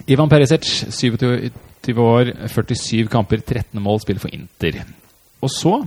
Ivan 0.07 0.29
Perisic, 0.29 0.69
27 0.93 1.49
år, 1.97 2.33
47 2.47 3.07
kamper, 3.09 3.41
13 3.41 3.81
mål, 3.81 4.01
spiller 4.03 4.21
for 4.21 4.33
Inter. 4.33 4.83
Og 5.41 5.49
så 5.49 5.79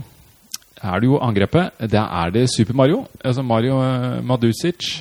er 0.83 0.99
det 0.99 1.07
jo 1.07 1.21
angrepet. 1.23 1.79
Da 1.91 2.09
er 2.23 2.33
det 2.35 2.49
Super 2.51 2.75
Mario. 2.75 3.05
Altså 3.23 3.41
Mario 3.41 3.79
eh, 3.79 4.19
Madusic. 4.25 4.99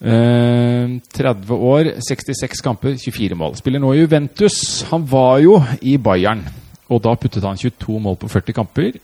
Eh, 0.00 0.98
30 1.14 1.54
år, 1.54 1.90
66 2.02 2.60
kamper, 2.64 2.96
24 2.98 3.38
mål. 3.38 3.56
Spiller 3.60 3.82
nå 3.82 3.94
i 3.94 4.02
Juventus. 4.02 4.82
Han 4.90 5.06
var 5.08 5.38
jo 5.44 5.58
i 5.80 5.96
Bayern, 5.96 6.44
og 6.88 7.02
da 7.04 7.14
puttet 7.18 7.46
han 7.46 7.60
22 7.60 8.00
mål 8.02 8.18
på 8.20 8.30
40 8.32 8.56
kamper. 8.56 8.98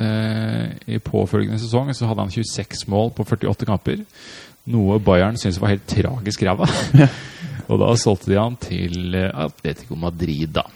Eh, 0.00 0.96
I 0.96 0.98
påfølgende 0.98 1.60
sesong 1.62 1.92
så 1.94 2.08
hadde 2.10 2.26
han 2.26 2.34
26 2.34 2.88
mål 2.90 3.12
på 3.14 3.26
48 3.28 3.68
kamper. 3.68 4.02
Noe 4.74 4.98
Bayern 4.98 5.36
syntes 5.36 5.60
var 5.60 5.74
helt 5.74 5.86
tragisk 5.88 6.42
ræva. 6.42 6.68
og 7.70 7.80
da 7.80 7.92
solgte 8.00 8.32
de 8.32 8.40
han 8.40 8.56
til 8.60 9.14
eh, 9.14 9.30
Atletico 9.46 9.98
Madrid, 10.00 10.48
da. 10.56 10.66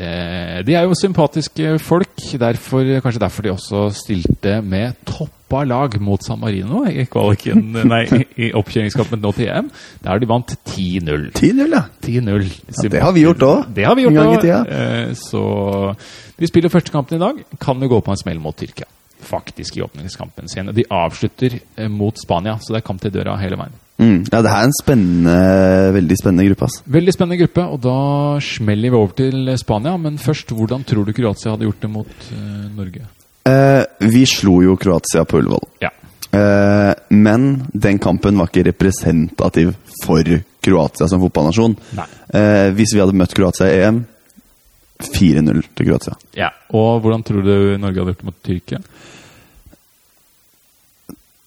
Eh, 0.00 0.60
de 0.64 0.76
er 0.78 0.86
jo 0.86 0.96
sympatiske 0.96 1.74
folk, 1.82 2.22
derfor, 2.40 2.86
kanskje 3.04 3.20
derfor 3.20 3.44
de 3.44 3.52
også 3.52 3.82
stilte 3.92 4.60
med 4.64 4.96
toppa 5.04 5.64
lag 5.68 5.96
mot 6.00 6.22
San 6.24 6.40
Marino 6.40 6.86
i, 6.88 7.04
kvaliken, 7.10 7.74
nei, 7.92 8.04
i 8.40 8.48
oppkjøringskampen 8.56 9.20
nå 9.20 9.34
til 9.36 9.50
EM. 9.50 9.68
Der 10.06 10.22
de 10.22 10.30
vant 10.30 10.54
10-0. 10.72 11.28
10-0, 11.36 11.74
ja. 11.76 11.82
10-0. 12.06 12.48
Ja, 12.70 12.88
det 12.94 13.02
har 13.04 13.12
vi 13.16 13.26
gjort 13.26 13.44
også. 13.44 13.74
Det 13.76 13.88
har 13.88 13.98
vi 13.98 14.06
gjort 14.06 14.22
òg. 14.24 14.48
Eh, 14.78 15.12
så 15.18 15.44
de 16.40 16.48
spiller 16.48 16.72
første 16.72 16.94
kampen 16.94 17.18
i 17.18 17.22
dag. 17.26 17.44
Kan 17.60 17.82
jo 17.82 17.92
gå 17.92 18.00
på 18.06 18.14
en 18.14 18.22
smell 18.22 18.40
mot 18.40 18.56
Tyrkia. 18.56 18.88
Faktisk 19.20 19.76
i 19.76 19.84
åpningskampen 19.84 20.48
sin. 20.48 20.72
De 20.72 20.86
avslutter 20.88 21.58
eh, 21.76 21.92
mot 21.92 22.16
Spania, 22.16 22.56
så 22.56 22.72
det 22.72 22.80
er 22.80 22.88
kamp 22.88 23.04
til 23.04 23.12
døra 23.18 23.36
hele 23.42 23.60
veien. 23.60 23.76
Mm. 24.00 24.18
ja, 24.32 24.40
det 24.40 24.50
er 24.50 24.64
en 24.64 24.76
spennende, 24.78 25.36
veldig 25.92 26.16
spennende 26.16 26.48
gruppe. 26.48 26.64
ass. 26.70 26.80
Veldig 26.88 27.12
spennende 27.12 27.40
gruppe, 27.42 27.64
og 27.68 27.80
da 27.84 27.96
smeller 28.40 28.90
vi 28.94 28.96
over 28.96 29.16
til 29.18 29.50
Spania. 29.60 29.96
Men 30.00 30.16
først, 30.18 30.54
hvordan 30.56 30.84
tror 30.88 31.04
du 31.04 31.12
Kroatia 31.12 31.52
hadde 31.52 31.68
gjort 31.68 31.84
det 31.84 31.90
mot 31.92 32.28
uh, 32.32 32.68
Norge? 32.78 33.04
Eh, 33.50 33.82
vi 34.10 34.24
slo 34.28 34.60
jo 34.64 34.76
Kroatia 34.80 35.24
på 35.28 35.40
Ullevål. 35.40 35.66
Ja. 35.84 35.90
Eh, 36.32 36.94
men 37.08 37.46
den 37.72 37.98
kampen 37.98 38.38
var 38.38 38.50
ikke 38.50 38.66
representativ 38.70 39.74
for 40.04 40.24
Kroatia 40.62 41.08
som 41.08 41.22
fotballnasjon. 41.24 41.76
Eh, 41.98 42.68
hvis 42.76 42.94
vi 42.94 43.00
hadde 43.02 43.16
møtt 43.18 43.34
Kroatia 43.34 43.68
i 43.68 43.80
EM 43.88 44.02
4-0 45.00 45.62
til 45.74 45.88
Kroatia. 45.88 46.16
ja. 46.36 46.50
Og 46.76 47.00
hvordan 47.02 47.24
tror 47.26 47.42
du 47.42 47.54
Norge 47.80 47.98
hadde 47.98 48.12
gjort 48.12 48.20
det 48.20 48.28
mot 48.28 48.42
Tyrkia? 48.46 48.78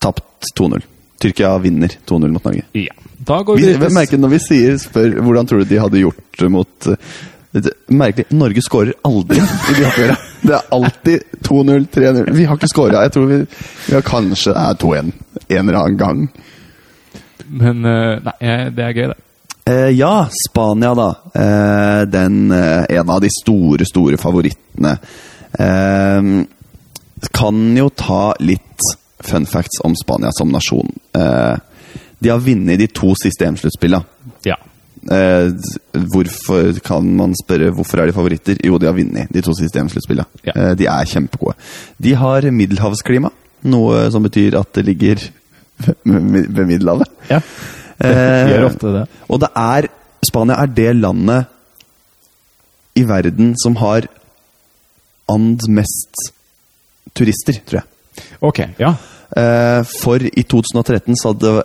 Tapt 0.04 0.50
2-0. 0.60 0.84
Tyrkia 1.24 1.54
vinner 1.64 1.94
2-0 2.10 2.34
mot 2.36 2.44
Norge. 2.50 2.66
Ja. 2.78 2.96
Da 3.24 3.40
går 3.48 3.60
Vi, 3.62 3.70
vi 3.80 3.92
merker 3.96 4.20
når 4.20 4.34
vi 4.36 4.42
sier 4.44 4.80
spør 4.82 5.14
hvordan 5.24 5.48
tror 5.48 5.64
du 5.64 5.70
de 5.70 5.80
hadde 5.80 6.02
gjort 6.02 6.44
mot 6.52 6.90
eh, 6.92 7.14
Merkelig. 7.94 8.26
Norge 8.34 8.62
skårer 8.66 8.96
aldri 9.06 9.38
i 9.38 9.76
de 9.78 9.84
oppgjørene. 9.86 10.16
Det 10.42 10.56
er 10.58 10.72
alltid 10.74 11.36
2-0, 11.46 11.84
3-0. 11.94 12.32
Vi 12.34 12.48
har 12.50 12.58
ikke 12.58 12.70
skåra. 12.72 13.04
Jeg 13.06 13.14
tror 13.14 13.28
vi, 13.30 13.38
vi 13.86 13.94
har 13.94 14.06
kanskje 14.08 14.56
er 14.58 14.80
2-1 14.82 15.12
en 15.54 15.60
eller 15.60 15.78
annen 15.78 16.00
gang. 16.00 16.24
Men 17.54 17.86
eh, 17.86 18.26
nei, 18.26 18.50
det 18.74 18.88
er 18.88 18.98
gøy, 18.98 19.12
det. 19.14 19.20
Eh, 19.70 19.92
ja, 19.96 20.28
Spania, 20.50 20.96
da. 20.98 21.08
Eh, 21.30 22.02
den, 22.10 22.52
eh, 22.52 22.98
en 22.98 23.14
av 23.14 23.22
de 23.22 23.30
store, 23.32 23.86
store 23.86 24.18
favorittene. 24.18 24.98
Eh, 25.54 26.34
kan 27.38 27.64
jo 27.78 27.90
ta 27.96 28.24
litt 28.42 28.90
fun 29.24 29.46
facts 29.50 29.82
om 29.84 29.96
Spania 29.98 30.32
som 30.36 30.52
nasjon. 30.54 30.90
Eh, 31.18 31.56
de 32.24 32.32
har 32.32 32.40
vunnet 32.44 32.80
de 32.80 32.88
to 32.88 33.14
siste 33.20 33.46
EM-sluttspillene. 33.48 34.06
Ja. 34.48 34.56
Eh, 35.12 35.50
hvorfor 36.14 36.78
kan 36.86 37.08
man 37.20 37.34
spørre 37.36 37.74
hvorfor 37.76 38.00
er 38.00 38.08
de 38.08 38.16
favoritter? 38.16 38.60
Jo, 38.64 38.78
de 38.80 38.88
har 38.88 38.96
vunnet 38.96 39.32
de 39.34 39.44
to 39.44 39.56
siste 39.58 39.80
EM-sluttspillene. 39.82 40.28
Ja. 40.48 40.56
Eh, 40.56 40.74
de 40.80 40.88
er 40.88 41.10
kjempegode. 41.10 41.58
De 42.00 42.14
har 42.20 42.48
middelhavsklima, 42.52 43.32
noe 43.68 44.06
som 44.14 44.24
betyr 44.24 44.60
at 44.60 44.72
det 44.78 44.86
ligger 44.88 45.26
ved 46.04 46.48
ved 46.54 46.66
Middelhavet. 46.70 47.10
ja. 47.30 47.42
det 48.04 48.14
Gjør 48.50 48.66
ofte 48.68 48.92
det. 48.94 49.04
og 49.30 49.40
det 49.42 49.50
er 49.56 49.88
Spania 50.24 50.56
er 50.62 50.70
det 50.72 50.96
landet 50.96 51.46
i 52.96 53.04
verden 53.08 53.54
som 53.60 53.76
har 53.76 54.08
and 55.30 55.60
mest 55.68 56.32
turister, 57.16 57.60
tror 57.66 57.82
jeg. 57.82 58.26
Ok, 58.42 58.60
ja. 58.80 58.94
Eh, 59.36 59.82
for 60.02 60.22
i 60.24 60.44
2013 60.44 61.16
så 61.18 61.32
hadde 61.34 61.64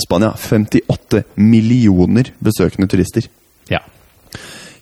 Spania 0.00 0.32
58 0.36 1.22
millioner 1.36 2.30
besøkende 2.42 2.88
turister. 2.88 3.26
Ja. 3.70 3.80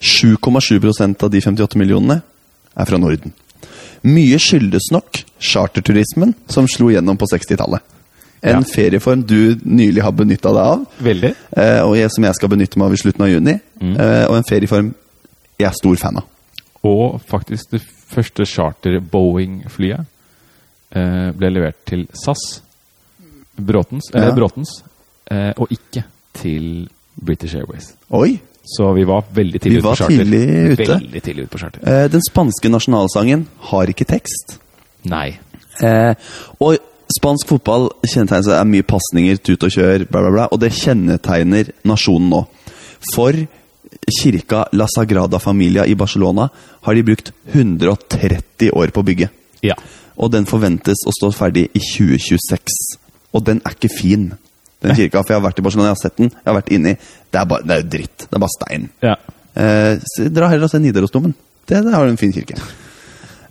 7,7% 0.00 1.22
av 1.24 1.30
de 1.30 1.40
58 1.42 1.78
millionene 1.78 2.20
er 2.78 2.86
fra 2.88 2.98
Norden. 3.00 3.32
Mye 4.06 4.38
skyldes 4.38 4.90
nok 4.94 5.22
charterturismen 5.42 6.34
som 6.50 6.68
slo 6.70 6.90
gjennom 6.92 7.18
på 7.18 7.26
60-tallet. 7.32 7.82
En 8.42 8.60
Ja. 8.60 8.62
ferieform 8.62 9.24
du 9.26 9.56
nylig 9.64 10.02
har 10.02 10.12
benytta 10.12 10.52
deg 10.54 10.62
av, 10.62 10.86
Veldig. 11.02 11.34
eh, 11.56 11.80
og 11.82 11.96
jeg, 11.96 12.08
som 12.14 12.22
jeg 12.24 12.34
skal 12.34 12.48
benytte 12.48 12.78
meg 12.78 12.86
av 12.86 12.92
i 12.92 12.96
slutten 12.96 13.22
av 13.24 13.28
juni. 13.32 13.60
Mm. 13.80 13.96
Eh, 13.98 14.26
og 14.28 14.36
en 14.36 14.44
ferieform 14.44 14.94
jeg 15.58 15.66
er 15.66 15.72
stor 15.74 15.96
fan 15.96 16.16
av. 16.18 16.24
Og 16.84 17.20
faktisk 17.26 17.70
det 17.72 17.82
første 17.82 18.46
charter 18.46 19.00
Boeing-flyet 19.00 19.98
eh, 19.98 20.04
ble 20.90 21.50
levert 21.52 21.76
til 21.86 22.06
SAS, 22.16 22.62
Bråtens, 23.58 24.10
eller 24.14 24.28
Ja. 24.30 24.34
Bråtens, 24.34 24.82
eh, 25.30 25.52
og 25.58 25.68
ikke 25.74 26.04
til 26.34 26.88
British 27.20 27.54
Airways. 27.56 27.94
Oi! 28.10 28.38
Så 28.68 28.92
vi 28.94 29.04
var 29.04 29.24
veldig 29.32 29.60
tidlig 29.60 29.72
Vi 29.72 29.78
ute 29.78 29.88
på 29.88 29.96
charter. 29.96 30.16
tidlig 30.18 30.72
ute. 30.72 30.86
Veldig 30.92 31.22
tidlig 31.22 31.42
ute 31.44 31.50
på 31.54 31.58
charter. 31.58 31.80
Eh, 31.88 32.08
den 32.12 32.20
spanske 32.20 32.68
nasjonalsangen 32.68 33.46
har 33.70 33.86
ikke 33.86 34.04
tekst. 34.06 34.58
Nei. 35.04 35.38
Eh, 35.82 36.14
og 36.60 36.76
spansk 37.18 37.46
fotball 37.48 37.88
kjennetegner 38.04 38.44
seg 38.44 38.52
av 38.60 38.66
mye 38.68 38.82
pasninger, 38.84 39.38
tut 39.42 39.62
og 39.64 39.70
kjør, 39.72 40.04
bla, 40.10 40.20
bla, 40.20 40.30
bla. 40.30 40.48
Og 40.52 40.60
det 40.60 40.70
kjennetegner 40.72 41.70
nasjonen 41.84 42.28
nå. 42.30 42.42
For 43.14 43.32
kirka 44.20 44.66
La 44.72 44.86
Sagrada 44.86 45.38
Familia 45.40 45.86
i 45.86 45.94
Barcelona 45.94 46.50
har 46.82 46.94
de 46.94 47.02
brukt 47.02 47.32
130 47.54 48.70
år 48.72 48.92
på 48.92 49.00
å 49.00 49.04
bygge. 49.04 49.30
Ja. 49.62 49.74
Og 50.18 50.32
den 50.34 50.46
forventes 50.50 51.04
å 51.06 51.14
stå 51.14 51.30
ferdig 51.36 51.68
i 51.78 51.82
2026. 51.82 52.78
Og 53.36 53.44
den 53.46 53.60
er 53.64 53.76
ikke 53.76 53.90
fin, 53.92 54.28
den 54.82 54.96
kirka. 54.98 55.22
For 55.22 55.34
jeg 55.34 55.40
har 55.40 55.46
vært 55.46 55.60
i 55.60 55.64
Barcelona, 55.66 55.92
jeg 55.92 55.96
har 55.96 56.02
sett 56.02 56.18
den, 56.18 56.32
jeg 56.34 56.48
har 56.50 56.56
vært 56.58 56.72
inni. 56.74 56.94
Det 57.30 57.40
er 57.40 57.48
bare 57.50 57.66
det 57.66 57.74
er 57.76 57.82
jo 57.84 57.88
dritt. 57.96 58.24
Det 58.24 58.34
er 58.34 58.44
bare 58.46 58.56
stein. 58.56 58.88
ja. 59.06 59.16
Eh, 59.58 59.96
så 60.06 60.28
dra 60.30 60.46
heller 60.52 60.68
og 60.68 60.70
se 60.70 60.78
Nidarosdomen. 60.78 61.32
Det, 61.66 61.80
det 61.82 61.94
har 61.94 62.04
du 62.06 62.12
en 62.12 62.20
fin 62.20 62.32
kirke. 62.32 62.58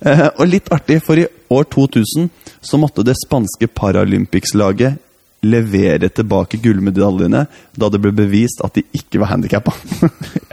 Eh, 0.00 0.22
og 0.38 0.46
litt 0.48 0.70
artig, 0.72 1.00
for 1.04 1.20
i 1.20 1.26
år 1.52 1.66
2000 1.74 2.30
så 2.64 2.80
måtte 2.80 3.04
det 3.04 3.16
spanske 3.18 3.68
Paralympics-laget 3.76 4.96
levere 5.46 6.08
tilbake 6.10 6.58
gullmedaljene 6.58 7.44
da 7.78 7.88
det 7.92 8.00
ble 8.02 8.10
bevist 8.16 8.62
at 8.66 8.74
de 8.74 8.82
ikke 8.96 9.20
var 9.22 9.30
handikappa. 9.34 9.74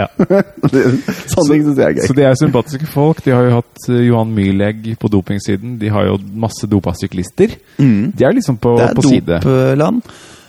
ja. 0.02 0.06
Sånne 1.32 1.48
ting 1.50 1.64
syns 1.66 1.82
jeg 1.82 1.98
er 1.98 2.06
Så 2.06 2.16
de 2.18 2.26
er 2.28 2.38
sympatiske 2.38 2.90
folk. 2.92 3.24
De 3.26 3.34
har 3.34 3.48
jo 3.48 3.56
hatt 3.58 3.88
eh, 3.90 4.04
Johan 4.10 4.34
Myhlegg 4.36 4.92
på 5.02 5.10
dopingsiden. 5.12 5.80
De 5.82 5.90
har 5.94 6.06
jo 6.12 6.20
masse 6.38 6.70
dopa 6.70 6.94
syklister. 6.98 7.58
De 7.80 8.28
er 8.28 8.38
liksom 8.38 8.60
på, 8.62 8.76
Det 8.78 8.90
er 8.92 8.96
på 9.00 9.08
side. 9.08 9.42
dopland. 9.42 10.06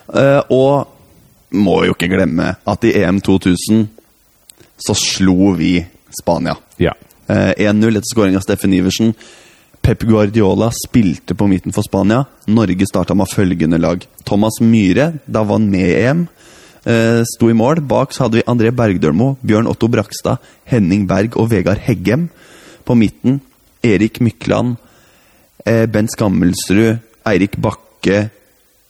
Uh, 0.07 0.39
og 0.55 1.57
må 1.57 1.81
jo 1.87 1.95
ikke 1.95 2.07
glemme 2.11 2.53
at 2.63 2.85
i 2.87 2.93
EM 3.01 3.19
2000 3.23 3.87
så 4.77 4.93
slo 4.95 5.51
vi 5.57 5.79
Spania. 6.13 6.53
Ja. 6.79 6.93
Uh, 7.27 7.51
1-0 7.57 7.97
etter 7.97 8.07
skåring 8.13 8.37
av 8.37 8.45
Steffen 8.45 8.75
Iversen. 8.77 9.11
Pep 9.87 10.01
Guardiola 10.03 10.67
spilte 10.75 11.31
på 11.31 11.45
midten 11.47 11.71
for 11.71 11.85
Spania. 11.85 12.25
Norge 12.51 12.83
starta 12.89 13.15
med 13.15 13.29
følgende 13.31 13.77
lag. 13.79 14.01
Thomas 14.27 14.59
Myhre, 14.59 15.13
da 15.23 15.45
var 15.47 15.61
han 15.61 15.69
med 15.71 15.87
i 15.87 16.01
EM, 16.01 16.25
eh, 16.83 17.21
sto 17.23 17.47
i 17.47 17.55
mål. 17.55 17.79
Bak 17.87 18.11
så 18.11 18.25
hadde 18.25 18.41
vi 18.41 18.43
André 18.51 18.73
Bergdølmo, 18.75 19.37
Bjørn 19.39 19.69
Otto 19.71 19.87
Brakstad, 19.87 20.43
Henning 20.67 21.05
Berg 21.07 21.37
og 21.39 21.47
Vegard 21.53 21.79
Heggem. 21.79 22.27
På 22.83 22.97
midten 22.99 23.39
Erik 23.81 24.19
Mykland, 24.19 24.75
eh, 25.65 25.85
Bent 25.85 26.11
Skammelsrud, 26.11 26.99
Eirik 27.25 27.55
Bakke, 27.55 28.29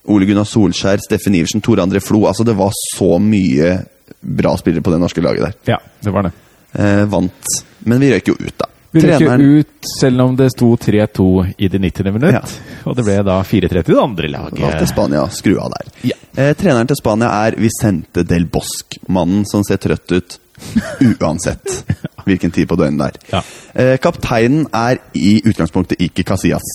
Ole 0.07 0.25
Gunnar 0.25 0.49
Solskjær, 0.49 0.97
Steffen 0.97 1.35
Iversen, 1.35 1.61
Tore 1.61 1.85
André 1.85 2.01
Flo. 2.01 2.25
Altså, 2.25 2.43
det 2.43 2.57
var 2.57 2.73
så 2.95 3.19
mye 3.21 3.85
bra 4.19 4.57
spillere 4.57 4.81
på 4.81 4.89
det 4.89 4.99
norske 4.99 5.21
laget 5.21 5.45
der. 5.45 5.53
ja, 5.75 5.77
det 6.01 6.11
var 6.11 6.23
det. 6.23 6.31
Eh, 6.73 7.05
vant. 7.05 7.53
Men 7.85 7.99
vi 7.99 8.09
røyk 8.15 8.33
jo 8.33 8.33
ut, 8.33 8.57
da. 8.57 8.65
Vi 8.91 9.03
røk 9.03 9.41
ut 9.41 9.89
selv 9.99 10.21
om 10.23 10.35
det 10.39 10.49
sto 10.53 10.69
3-2 10.79 11.27
i 11.57 11.67
det 11.67 11.79
90. 11.83 12.11
minutt. 12.13 12.33
Ja. 12.33 12.41
Og 12.87 12.95
det 12.97 13.05
ble 13.07 13.17
da 13.27 13.39
4-3 13.43 13.83
til 13.83 13.95
det 13.95 14.01
andre 14.01 14.31
laget. 14.31 14.87
Spania 14.89 15.25
skru 15.33 15.57
av 15.59 15.73
der. 15.75 15.91
Ja. 16.13 16.17
Eh, 16.37 16.53
treneren 16.57 16.87
til 16.87 16.99
Spania 16.99 17.31
er 17.47 17.57
Vicente 17.59 18.23
del 18.27 18.47
Bosque. 18.51 19.01
Mannen 19.11 19.45
som 19.49 19.65
ser 19.67 19.81
trøtt 19.83 20.13
ut 20.15 20.37
uansett 21.21 21.83
hvilken 22.25 22.51
tid 22.51 22.67
på 22.69 22.77
døgnet 22.79 22.99
det 22.99 23.07
er. 23.07 23.19
Ja. 23.35 23.43
Eh, 23.73 23.95
kapteinen 24.03 24.67
er 24.75 25.01
i 25.15 25.37
utgangspunktet 25.45 26.01
ikke 26.03 26.25
Casillas. 26.27 26.65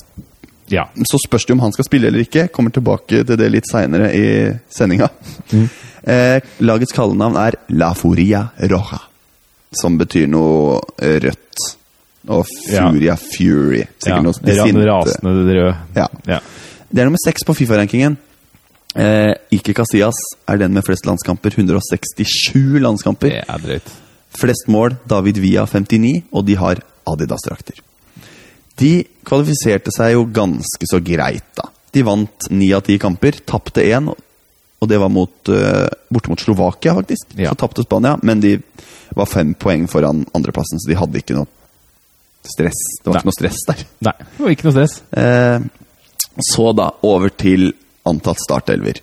Ja. 0.72 0.86
Så 1.08 1.18
spørs 1.26 1.44
det 1.46 1.56
om 1.56 1.60
han 1.60 1.72
skal 1.74 1.84
spille 1.84 2.08
eller 2.08 2.24
ikke. 2.24 2.46
Kommer 2.52 2.72
tilbake 2.72 3.24
til 3.26 3.38
det 3.38 3.50
litt 3.52 3.68
seinere 3.68 4.12
i 4.16 4.26
sendinga. 4.72 5.08
Mm. 5.52 5.68
Eh, 6.02 6.54
lagets 6.64 6.94
kallenavn 6.96 7.36
er 7.40 7.58
La 7.76 7.92
Furia 7.94 8.46
Roja, 8.70 9.02
som 9.82 9.98
betyr 10.00 10.30
noe 10.32 10.80
rødt. 10.98 11.68
Og 12.28 12.46
Ja. 12.70 12.90
Furia 12.90 13.16
Fury. 13.16 13.78
ja. 13.80 13.86
Sikkert 13.98 14.22
noe 14.22 14.32
Ra- 14.32 14.66
sinte. 14.66 14.86
Rasende 14.86 15.54
røde. 15.56 15.76
Ja. 15.96 16.06
Ja. 16.26 16.38
Det 16.92 17.00
er 17.00 17.04
nummer 17.08 17.18
seks 17.24 17.42
på 17.44 17.54
Fifa-rankingen. 17.56 18.16
Eh, 18.94 19.32
Ike 19.50 19.72
Casillas 19.74 20.14
er 20.46 20.58
den 20.58 20.72
med 20.74 20.84
flest 20.84 21.06
landskamper. 21.06 21.50
167 21.56 22.78
landskamper. 22.80 23.28
Det 23.30 23.44
er 23.48 23.58
drøyt. 23.58 23.88
Flest 24.38 24.68
mål 24.68 24.96
David 25.08 25.38
Villa 25.40 25.66
59, 25.66 26.22
og 26.32 26.46
de 26.46 26.54
har 26.56 26.76
Adidas-drakter. 27.08 27.80
De 28.78 29.04
kvalifiserte 29.24 29.90
seg 29.94 30.12
jo 30.14 30.24
ganske 30.32 30.86
så 30.88 31.00
greit, 31.04 31.44
da. 31.56 31.66
De 31.92 32.02
vant 32.06 32.46
ni 32.50 32.70
av 32.72 32.82
ti 32.86 32.96
kamper, 32.98 33.32
tapte 33.44 33.82
én, 33.84 34.08
og 34.08 34.88
det 34.88 34.98
var 34.98 35.10
mot, 35.12 35.30
uh, 35.52 35.88
borte 36.10 36.28
mot 36.32 36.40
Slovakia, 36.40 36.94
faktisk. 36.96 37.34
Ja. 37.36 37.50
Så 37.52 37.58
tapte 37.60 37.82
Spania, 37.84 38.16
men 38.22 38.40
de 38.40 38.54
var 39.14 39.26
fem 39.26 39.52
poeng 39.54 39.84
foran 39.88 40.24
andreplassen, 40.34 40.80
så 40.80 40.88
de 40.88 40.96
hadde 40.96 41.20
ikke 41.20 41.36
noe 41.36 41.46
stress. 42.46 42.80
Det 43.02 43.08
var 43.10 43.14
Nei. 43.16 43.22
ikke 43.22 43.30
noe 43.30 43.38
stress 43.38 43.62
der. 43.68 43.84
Nei, 44.08 44.14
det 44.18 44.44
var 44.44 44.54
ikke 44.54 44.68
noe 44.68 44.74
stress. 44.76 44.98
Eh, 45.22 45.66
så 46.52 46.68
da 46.76 46.88
over 47.06 47.32
til 47.38 47.72
antatt 48.08 48.40
startelver. 48.42 49.00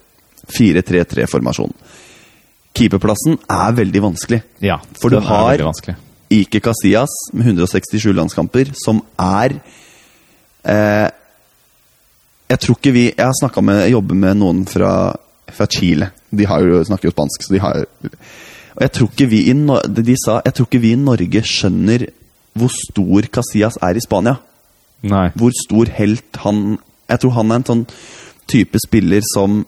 4-3-3-formasjon. 0.49 1.73
Keeperplassen 2.75 3.37
er 3.51 3.75
veldig 3.77 4.01
vanskelig. 4.03 4.41
Ja, 4.63 4.79
For 5.01 5.13
du 5.13 5.19
har. 5.25 5.61
Ike 6.29 6.61
Casillas 6.61 7.13
med 7.33 7.47
167 7.55 8.11
landskamper, 8.13 8.69
som 8.77 8.99
er 9.17 9.55
eh, 10.61 11.07
Jeg 12.49 12.59
tror 12.61 12.77
ikke 12.77 12.93
vi 12.93 13.05
Jeg 13.07 13.25
har 13.25 13.33
snakka 13.39 13.63
med 13.65 13.79
Jeg 13.87 13.95
jobber 13.95 14.19
med 14.21 14.37
noen 14.37 14.59
fra, 14.69 14.91
fra 15.49 15.65
Chile. 15.65 16.11
De 16.29 16.45
har 16.45 16.61
jo, 16.61 16.83
snakker 16.85 17.09
jo 17.09 17.15
spansk, 17.15 17.47
så 17.47 17.55
de 17.55 17.63
har 17.63 17.81
Og 17.81 18.83
jeg 18.85 18.91
tror 18.93 19.09
ikke 19.09 19.29
vi 19.31 19.41
i 19.49 19.55
De 20.05 20.15
sa 20.21 20.37
Jeg 20.45 20.53
tror 20.53 20.69
ikke 20.69 20.83
vi 20.85 20.93
i 20.93 21.01
Norge 21.01 21.43
skjønner 21.49 22.05
hvor 22.57 22.71
stor 22.73 23.27
Casillas 23.33 23.77
er 23.85 23.97
i 23.97 24.03
Spania 24.03 24.37
Nei. 25.01 25.29
hvor 25.39 25.53
stor 25.55 25.91
helt 25.95 26.39
han 26.43 26.79
Jeg 27.09 27.21
tror 27.23 27.37
han 27.37 27.51
er 27.51 27.61
en 27.61 27.67
sånn 27.69 27.83
type 28.49 28.79
spiller 28.81 29.23
som 29.25 29.61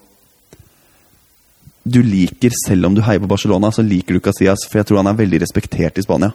du 1.83 2.01
liker 2.05 2.53
selv 2.67 2.85
om 2.85 2.95
du 2.95 3.01
heier 3.01 3.21
på 3.23 3.29
Barcelona, 3.29 3.71
så 3.73 3.81
liker 3.81 4.13
du 4.13 4.21
Casillas, 4.21 4.67
for 4.69 4.81
jeg 4.81 4.87
tror 4.89 4.99
han 5.01 5.09
er 5.09 5.17
veldig 5.17 5.39
respektert 5.41 5.97
i 5.97 6.03
Spania. 6.05 6.29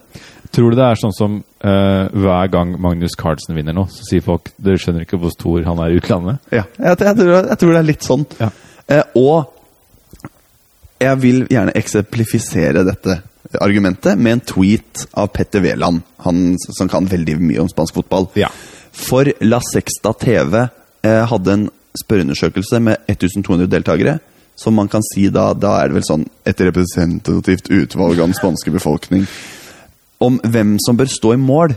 Tror 0.54 0.72
du 0.72 0.78
det 0.78 0.86
er 0.86 0.98
sånn 0.98 1.14
som 1.14 1.36
uh, 1.38 2.06
hver 2.10 2.50
gang 2.50 2.74
Magnus 2.82 3.14
Carlsen 3.18 3.54
vinner 3.54 3.76
nå, 3.76 3.86
så 3.92 4.08
sier 4.08 4.24
folk 4.26 4.50
dere 4.58 4.80
skjønner 4.82 5.06
ikke 5.06 5.20
hvor 5.22 5.34
stor 5.34 5.62
han 5.68 5.82
er 5.84 5.94
i 5.94 6.00
utlandet? 6.00 6.42
Ja, 6.50 6.64
jeg, 6.78 6.98
jeg, 6.98 7.18
tror, 7.20 7.34
jeg 7.36 7.60
tror 7.62 7.74
det 7.74 7.78
er 7.78 7.90
litt 7.92 8.08
sånn. 8.08 8.26
Ja. 8.40 8.50
Uh, 8.90 9.04
og 9.22 10.26
jeg 11.02 11.22
vil 11.22 11.42
gjerne 11.52 11.74
eksemplifisere 11.78 12.82
dette 12.86 13.20
argumentet 13.62 14.18
med 14.18 14.32
en 14.32 14.40
tweet 14.40 15.06
av 15.12 15.30
Petter 15.34 15.60
Wæland, 15.60 16.02
han 16.24 16.56
som 16.58 16.88
kan 16.88 17.08
veldig 17.10 17.38
mye 17.40 17.62
om 17.62 17.70
spansk 17.70 17.94
fotball. 18.00 18.28
Ja. 18.38 18.50
For 18.96 19.28
La 19.44 19.60
Sexta 19.64 20.12
TV 20.16 20.58
eh, 20.62 21.24
hadde 21.30 21.52
en 21.52 21.68
spørreundersøkelse 21.96 22.80
med 22.80 23.10
1200 23.12 23.70
deltakere. 23.72 24.18
Som 24.56 24.78
man 24.80 24.88
kan 24.88 25.04
si 25.04 25.26
da, 25.28 25.50
da 25.52 25.74
er 25.82 25.90
det 25.90 25.98
vel 25.98 26.06
sånn 26.06 26.22
et 26.48 26.60
representativt 26.64 27.68
utvalg 27.68 28.16
av 28.16 28.30
den 28.30 28.36
spanske 28.38 28.72
befolkning. 28.72 29.26
Om 30.18 30.38
hvem 30.48 30.78
som 30.80 30.96
bør 30.96 31.10
stå 31.12 31.34
i 31.36 31.40
mål. 31.40 31.76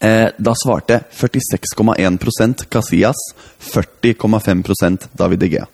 Eh, 0.00 0.30
da 0.34 0.54
svarte 0.56 1.02
46,1% 1.12 2.64
Casillas, 2.72 3.20
40,5% 3.60 5.10
David 5.12 5.44
De 5.44 5.50
Gea. 5.52 5.68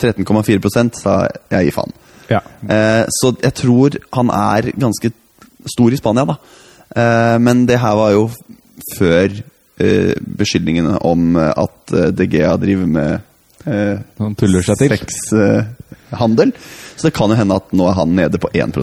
13,4 0.00 0.98
sa 0.98 1.20
jeg 1.52 1.68
gir 1.68 1.76
faen. 1.76 1.94
Ja. 2.30 2.40
Eh, 2.68 3.04
så 3.12 3.34
jeg 3.42 3.54
tror 3.60 3.96
han 4.16 4.30
er 4.34 4.70
ganske 4.80 5.10
stor 5.74 5.92
i 5.92 5.98
Spania, 6.00 6.24
da. 6.28 6.36
Eh, 6.94 7.36
men 7.42 7.66
det 7.68 7.80
her 7.82 7.96
var 7.98 8.12
jo 8.14 8.26
før 8.96 9.32
eh, 9.80 10.14
beskyldningene 10.38 10.98
om 11.04 11.36
eh, 11.40 11.52
at 11.64 11.92
eh, 11.94 12.10
De 12.16 12.26
Gea 12.30 12.54
driver 12.60 12.86
med 12.86 13.12
eh, 13.66 13.98
Han 14.20 14.34
tuller 14.38 14.62
seg 14.66 14.78
til. 14.82 14.94
sexhandel. 14.96 16.52
så 16.96 17.08
det 17.08 17.14
kan 17.16 17.32
jo 17.32 17.38
hende 17.38 17.56
at 17.60 17.72
nå 17.74 17.88
er 17.90 17.98
han 18.00 18.16
nede 18.16 18.38
på 18.40 18.50
1 18.54 18.76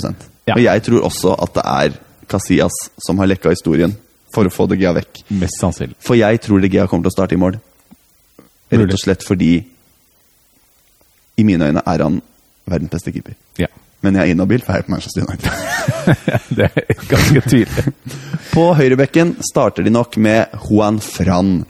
Ja. 0.47 0.55
Og 0.55 0.63
jeg 0.63 0.83
tror 0.83 1.05
også 1.05 1.35
at 1.37 1.53
det 1.53 1.65
er 1.65 1.99
Casillas 2.31 2.73
som 3.05 3.19
har 3.19 3.27
lekka 3.29 3.49
historien 3.53 3.93
for 4.33 4.47
å 4.47 4.51
få 4.53 4.65
De 4.71 4.77
Gea 4.79 4.93
vekk. 4.95 5.25
Mest 5.35 5.59
sannsynlig. 5.59 5.95
For 5.99 6.15
jeg 6.15 6.39
tror 6.41 6.61
De 6.63 6.69
Gea 6.71 6.87
kommer 6.87 7.03
til 7.03 7.11
å 7.11 7.17
starte 7.17 7.35
i 7.35 7.41
mål. 7.41 7.57
Rett 8.71 8.93
og 8.95 9.01
slett 9.01 9.23
fordi 9.27 9.53
i 11.37 11.43
mine 11.43 11.67
øyne 11.67 11.83
er 11.85 12.03
han 12.05 12.21
verdens 12.69 12.93
beste 12.93 13.13
keeper. 13.15 13.37
Ja. 13.59 13.69
Men 14.01 14.17
jeg 14.17 14.31
er 14.31 14.33
inhabil, 14.33 14.63
for 14.65 14.73
jeg 14.73 14.81
er 14.81 14.87
på 14.87 14.93
Manchester 14.95 15.27
United. 15.27 15.51
det 16.57 16.69
er 16.69 17.03
ganske 17.09 17.43
tydelig. 17.45 17.93
På 18.51 18.71
høyrebekken 18.75 19.37
starter 19.47 19.85
de 19.85 19.93
nok 19.93 20.17
med 20.19 20.57
Juan 20.65 20.97
Fran. 20.99 21.61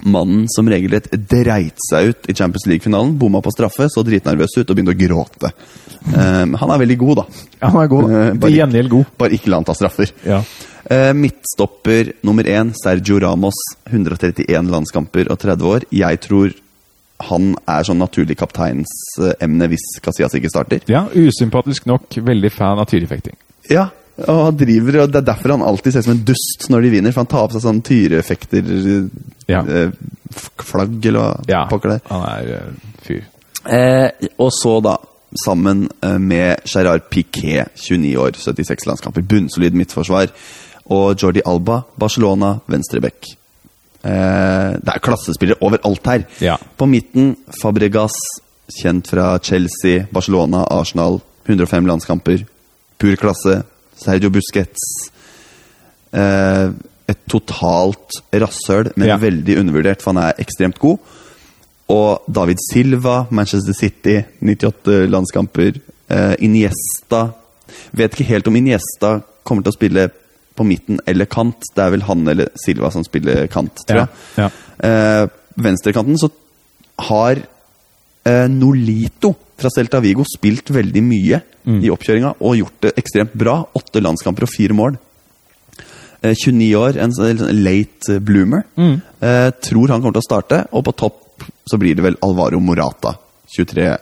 Mannen 0.00 0.46
som 0.48 0.68
regelrett 0.68 1.08
dreit 1.12 1.80
seg 1.84 2.10
ut 2.10 2.28
i 2.28 2.34
Champions 2.36 2.66
League-finalen. 2.68 3.14
Bomma 3.20 3.40
på 3.44 3.52
straffe, 3.52 3.88
så 3.92 4.04
dritnervøs 4.06 4.56
ut 4.56 4.70
og 4.70 4.76
begynte 4.76 4.94
å 4.94 4.98
gråte. 5.00 5.50
Um, 6.08 6.56
han 6.56 6.72
er 6.72 6.82
veldig 6.82 6.96
god, 7.00 7.20
da. 7.20 7.24
Ja, 7.58 7.70
han 7.70 7.80
er 7.82 7.90
god. 7.92 8.08
Uh, 8.08 8.18
bare, 8.40 8.52
gjengjeld 8.54 8.92
god. 8.92 9.12
Bare 9.20 9.36
ikke 9.36 9.52
la 9.52 9.60
han 9.60 9.68
ta 9.68 9.76
straffer. 9.76 10.12
Ja. 10.24 10.40
Uh, 10.90 11.12
midtstopper 11.16 12.14
nummer 12.26 12.48
én, 12.48 12.72
Sergio 12.80 13.20
Ramos. 13.20 13.60
131 13.90 14.72
landskamper 14.72 15.32
og 15.32 15.40
30 15.42 15.72
år. 15.74 15.88
Jeg 15.94 16.22
tror 16.24 16.56
han 17.28 17.54
er 17.68 17.84
sånn 17.86 18.00
naturlig 18.00 18.36
kapteinsemne 18.40 19.68
hvis 19.72 19.86
Casillas 20.04 20.34
ikke 20.38 20.50
starter. 20.52 20.80
ja, 20.88 21.04
usympatisk 21.14 21.86
nok 21.90 22.16
veldig 22.26 22.50
fan 22.52 22.78
av 22.80 22.86
tyrefekting. 22.90 23.36
Ja, 23.70 23.88
og 24.26 24.40
han 24.44 24.56
driver, 24.60 25.00
og 25.02 25.12
det 25.12 25.20
er 25.22 25.28
derfor 25.30 25.54
han 25.54 25.62
alltid 25.64 25.92
ser 25.94 26.02
ut 26.02 26.08
som 26.08 26.16
en 26.16 26.24
dust 26.28 26.66
når 26.72 26.82
de 26.82 26.90
vinner. 26.96 27.12
For 27.14 27.22
han 27.22 27.30
tar 27.30 27.46
på 27.48 27.56
seg 27.56 27.64
sånn 27.64 27.82
tyrefekter 27.86 28.72
Ja. 29.48 29.60
eh, 29.64 29.90
eller 31.04 31.20
hva 31.20 31.44
Ja, 31.48 31.66
pokker 31.70 31.94
det 31.94 32.00
han 32.10 32.26
er 32.28 32.50
eh, 32.56 32.90
fyr. 33.06 33.22
Eh, 33.66 34.28
og 34.38 34.50
så, 34.52 34.80
da, 34.84 34.96
sammen 35.44 35.88
eh, 36.02 36.18
med 36.18 36.60
Gerard 36.66 37.08
Piquet, 37.10 37.72
29 37.76 38.16
år, 38.18 38.32
76 38.36 38.86
landskamper, 38.86 39.22
bunnsolid 39.22 39.74
midtforsvar, 39.74 40.30
og 40.90 41.14
Jordi 41.20 41.42
Alba, 41.46 41.82
Barcelona, 41.98 42.58
venstreback. 42.66 43.36
Eh, 44.04 44.70
det 44.80 44.94
er 44.94 45.02
klassespillere 45.04 45.60
overalt 45.60 46.06
her. 46.06 46.24
Ja. 46.40 46.56
På 46.78 46.86
midten 46.88 47.34
Fabregas, 47.60 48.14
kjent 48.80 49.08
fra 49.10 49.38
Chelsea, 49.42 50.06
Barcelona, 50.12 50.64
Arsenal. 50.70 51.20
105 51.48 51.86
landskamper. 51.88 52.44
Pur 53.00 53.16
klasse. 53.16 53.62
Sergio 54.00 54.30
Busquets. 54.30 55.10
Eh, 56.12 56.70
et 57.10 57.18
totalt 57.28 58.20
rasshøl, 58.32 58.92
men 58.96 59.08
Ja. 59.08 59.16
veldig 59.16 59.58
undervurdert, 59.58 60.00
for 60.02 60.12
han 60.12 60.22
er 60.28 60.34
ekstremt 60.38 60.78
god. 60.78 60.98
Og 61.88 62.22
David 62.32 62.58
Silva, 62.72 63.26
Manchester 63.30 63.72
City, 63.74 64.22
98 64.40 65.08
landskamper. 65.10 65.80
Eh, 66.08 66.34
Iniesta 66.40 67.32
Vet 67.94 68.10
ikke 68.14 68.24
helt 68.26 68.48
om 68.48 68.56
Iniesta 68.56 69.22
kommer 69.44 69.62
til 69.62 69.70
å 69.70 69.76
spille 69.76 70.10
på 70.56 70.64
midten 70.66 71.00
eller 71.06 71.28
kant. 71.30 71.62
Det 71.74 71.84
er 71.84 71.90
vel 71.94 72.02
han 72.08 72.26
eller 72.28 72.50
Silva 72.58 72.90
som 72.92 73.04
spiller 73.06 73.46
kant, 73.52 73.84
tror 73.88 74.02
jeg. 74.02 74.08
ja. 74.36 74.50
Eh, 74.86 75.28
venstrekanten 75.60 76.16
så 76.20 76.30
har 77.10 77.40
eh, 78.24 78.48
Nolito 78.48 79.34
fra 79.60 79.68
Celta 79.72 80.00
Vigo 80.00 80.24
spilt 80.24 80.70
veldig 80.72 81.02
mye 81.04 81.40
i 81.84 81.90
oppkjøringa 81.92 82.30
og 82.40 82.56
gjort 82.56 82.78
det 82.86 82.94
ekstremt 82.98 83.34
bra. 83.36 83.58
Åtte 83.76 84.00
landskamper 84.00 84.46
og 84.46 84.50
fire 84.52 84.72
mål. 84.74 84.96
Eh, 86.22 86.34
29 86.34 86.74
år, 86.76 86.96
en 87.00 87.12
sånn 87.16 87.42
late 87.62 88.18
bloomer. 88.24 88.64
Eh, 88.76 89.50
tror 89.60 89.92
han 89.92 90.00
kommer 90.02 90.16
til 90.16 90.24
å 90.24 90.28
starte, 90.28 90.62
og 90.72 90.84
på 90.88 90.96
topp 90.96 91.44
så 91.68 91.78
blir 91.80 91.94
det 91.96 92.04
vel 92.04 92.16
Alvaro 92.24 92.60
Morata. 92.60 93.14
23 93.56 93.96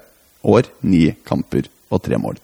år, 0.44 0.70
ni 0.82 1.08
kamper 1.26 1.66
og 1.90 2.02
tre 2.04 2.18
mål. 2.18 2.38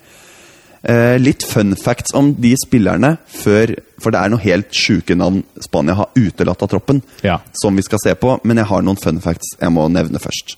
Eh, 0.84 1.16
litt 1.18 1.42
fun 1.48 1.72
facts 1.80 2.12
om 2.12 2.34
de 2.36 2.50
spillerne 2.60 3.14
før 3.32 3.70
For 4.02 4.12
det 4.12 4.18
er 4.20 4.28
noe 4.28 4.42
helt 4.42 4.68
sjuke 4.76 5.14
navn 5.16 5.38
Spania 5.64 5.94
har 5.96 6.10
utelatt 6.18 6.60
av 6.62 6.68
troppen, 6.68 6.98
Ja. 7.22 7.38
som 7.56 7.74
vi 7.76 7.82
skal 7.82 7.98
se 8.02 8.12
på. 8.14 8.38
Men 8.44 8.58
jeg 8.58 8.66
har 8.66 8.82
noen 8.82 9.00
fun 9.00 9.20
facts 9.20 9.56
jeg 9.60 9.70
må 9.72 9.86
nevne 9.88 10.20
først. 10.20 10.56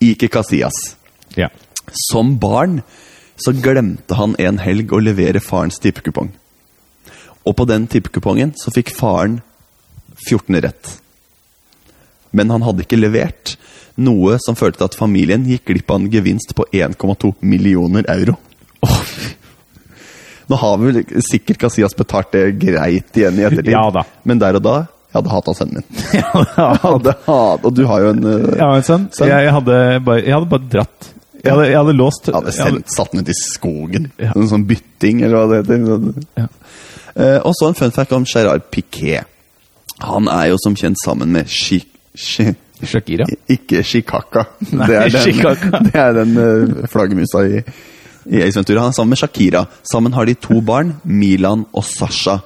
Ike 0.00 0.28
Casillas. 0.30 0.94
Ja. 1.36 1.48
Som 2.12 2.36
barn 2.38 2.82
så 3.36 3.52
glemte 3.52 4.14
han 4.14 4.36
en 4.38 4.58
helg 4.58 4.92
å 4.92 5.02
levere 5.02 5.40
farens 5.40 5.80
tippekupong. 5.82 6.30
Og 7.44 7.56
på 7.56 7.66
den 7.66 7.88
tippekupongen 7.88 8.54
så 8.56 8.70
fikk 8.72 8.90
faren 8.94 9.40
14 10.28 10.60
rett. 10.62 11.00
Men 12.32 12.50
han 12.50 12.62
hadde 12.62 12.84
ikke 12.84 13.00
levert, 13.00 13.56
noe 13.96 14.38
som 14.44 14.54
førte 14.54 14.78
til 14.78 14.84
at 14.84 14.94
familien 14.98 15.44
gikk 15.48 15.64
glipp 15.72 15.90
av 15.90 16.00
en 16.00 16.10
gevinst 16.10 16.54
på 16.54 16.64
1,2 16.72 17.34
millioner 17.40 18.04
euro. 18.08 18.36
Nå 20.46 20.58
har 20.60 20.76
vel 20.78 21.00
sikkert 21.26 21.58
Casillas 21.64 21.96
betalt 21.98 22.30
det 22.34 22.44
greit 22.62 23.18
igjen 23.18 23.40
i 23.40 23.46
ettertid, 23.48 23.72
Ja 23.74 23.88
da. 23.94 24.04
men 24.24 24.42
der 24.42 24.60
og 24.60 24.62
da 24.66 24.76
jeg 25.16 25.22
hadde 25.22 25.32
hata 25.32 25.52
sønnen 25.56 25.78
min. 25.80 26.00
Jeg 26.12 26.80
hadde 26.82 27.12
hat, 27.24 27.62
og 27.64 27.72
du 27.72 27.86
har 27.88 28.02
jo 28.04 28.08
en 28.12 28.24
uh, 28.26 28.56
Ja, 28.58 28.66
men 28.74 28.82
sånn. 28.84 29.06
sønn. 29.16 29.30
Jeg, 29.30 29.46
jeg, 29.46 29.52
hadde 29.54 29.76
bare, 30.04 30.20
jeg 30.26 30.34
hadde 30.34 30.48
bare 30.50 30.68
dratt. 30.74 31.06
Jeg 31.40 31.54
hadde, 31.54 31.68
jeg 31.70 31.78
hadde 31.78 31.94
låst 31.96 32.28
Jeg 32.28 32.34
hadde 32.36 32.52
jeg 32.52 32.58
sendt, 32.58 32.92
satt 32.92 33.14
den 33.14 33.24
ut 33.24 33.30
i 33.32 33.36
skogen. 33.38 34.10
Ja. 34.20 34.34
En 34.36 34.50
sånn 34.50 34.66
bytting, 34.68 35.22
eller 35.24 35.38
hva 35.38 35.46
det 35.54 35.62
heter. 35.62 36.26
Ja. 36.36 36.46
Uh, 37.16 37.38
og 37.48 37.56
så 37.56 37.70
en 37.70 37.78
fun 37.78 37.96
fact 37.96 38.12
om 38.12 38.28
Gerard 38.28 38.68
Piquet. 38.74 39.24
Han 40.04 40.28
er 40.28 40.50
jo 40.50 40.60
som 40.60 40.76
kjent 40.76 41.00
sammen 41.00 41.32
med 41.32 41.48
Shi... 41.48 41.80
Shi 42.12 42.50
Shakira. 42.84 43.24
ikke 43.48 43.80
Shikaka. 43.80 44.42
Nei, 44.68 44.86
det 44.90 44.96
er 44.98 45.12
den, 45.14 45.22
Chicaca. 45.24 45.78
det 45.86 45.94
er 45.96 46.16
den 46.18 46.34
uh, 46.36 46.82
flaggermusa 46.92 47.46
i, 47.48 47.62
i 48.30 48.42
Ace 48.42 48.58
Ventura. 48.58 48.84
Han 48.84 48.92
er 48.92 48.98
sammen 48.98 49.14
med 49.14 49.20
Shakira. 49.20 49.64
Sammen 49.86 50.14
har 50.16 50.26
de 50.26 50.34
to 50.34 50.60
barn, 50.60 50.96
Milan 51.04 51.64
og 51.72 51.84
Sasha. 51.84 52.38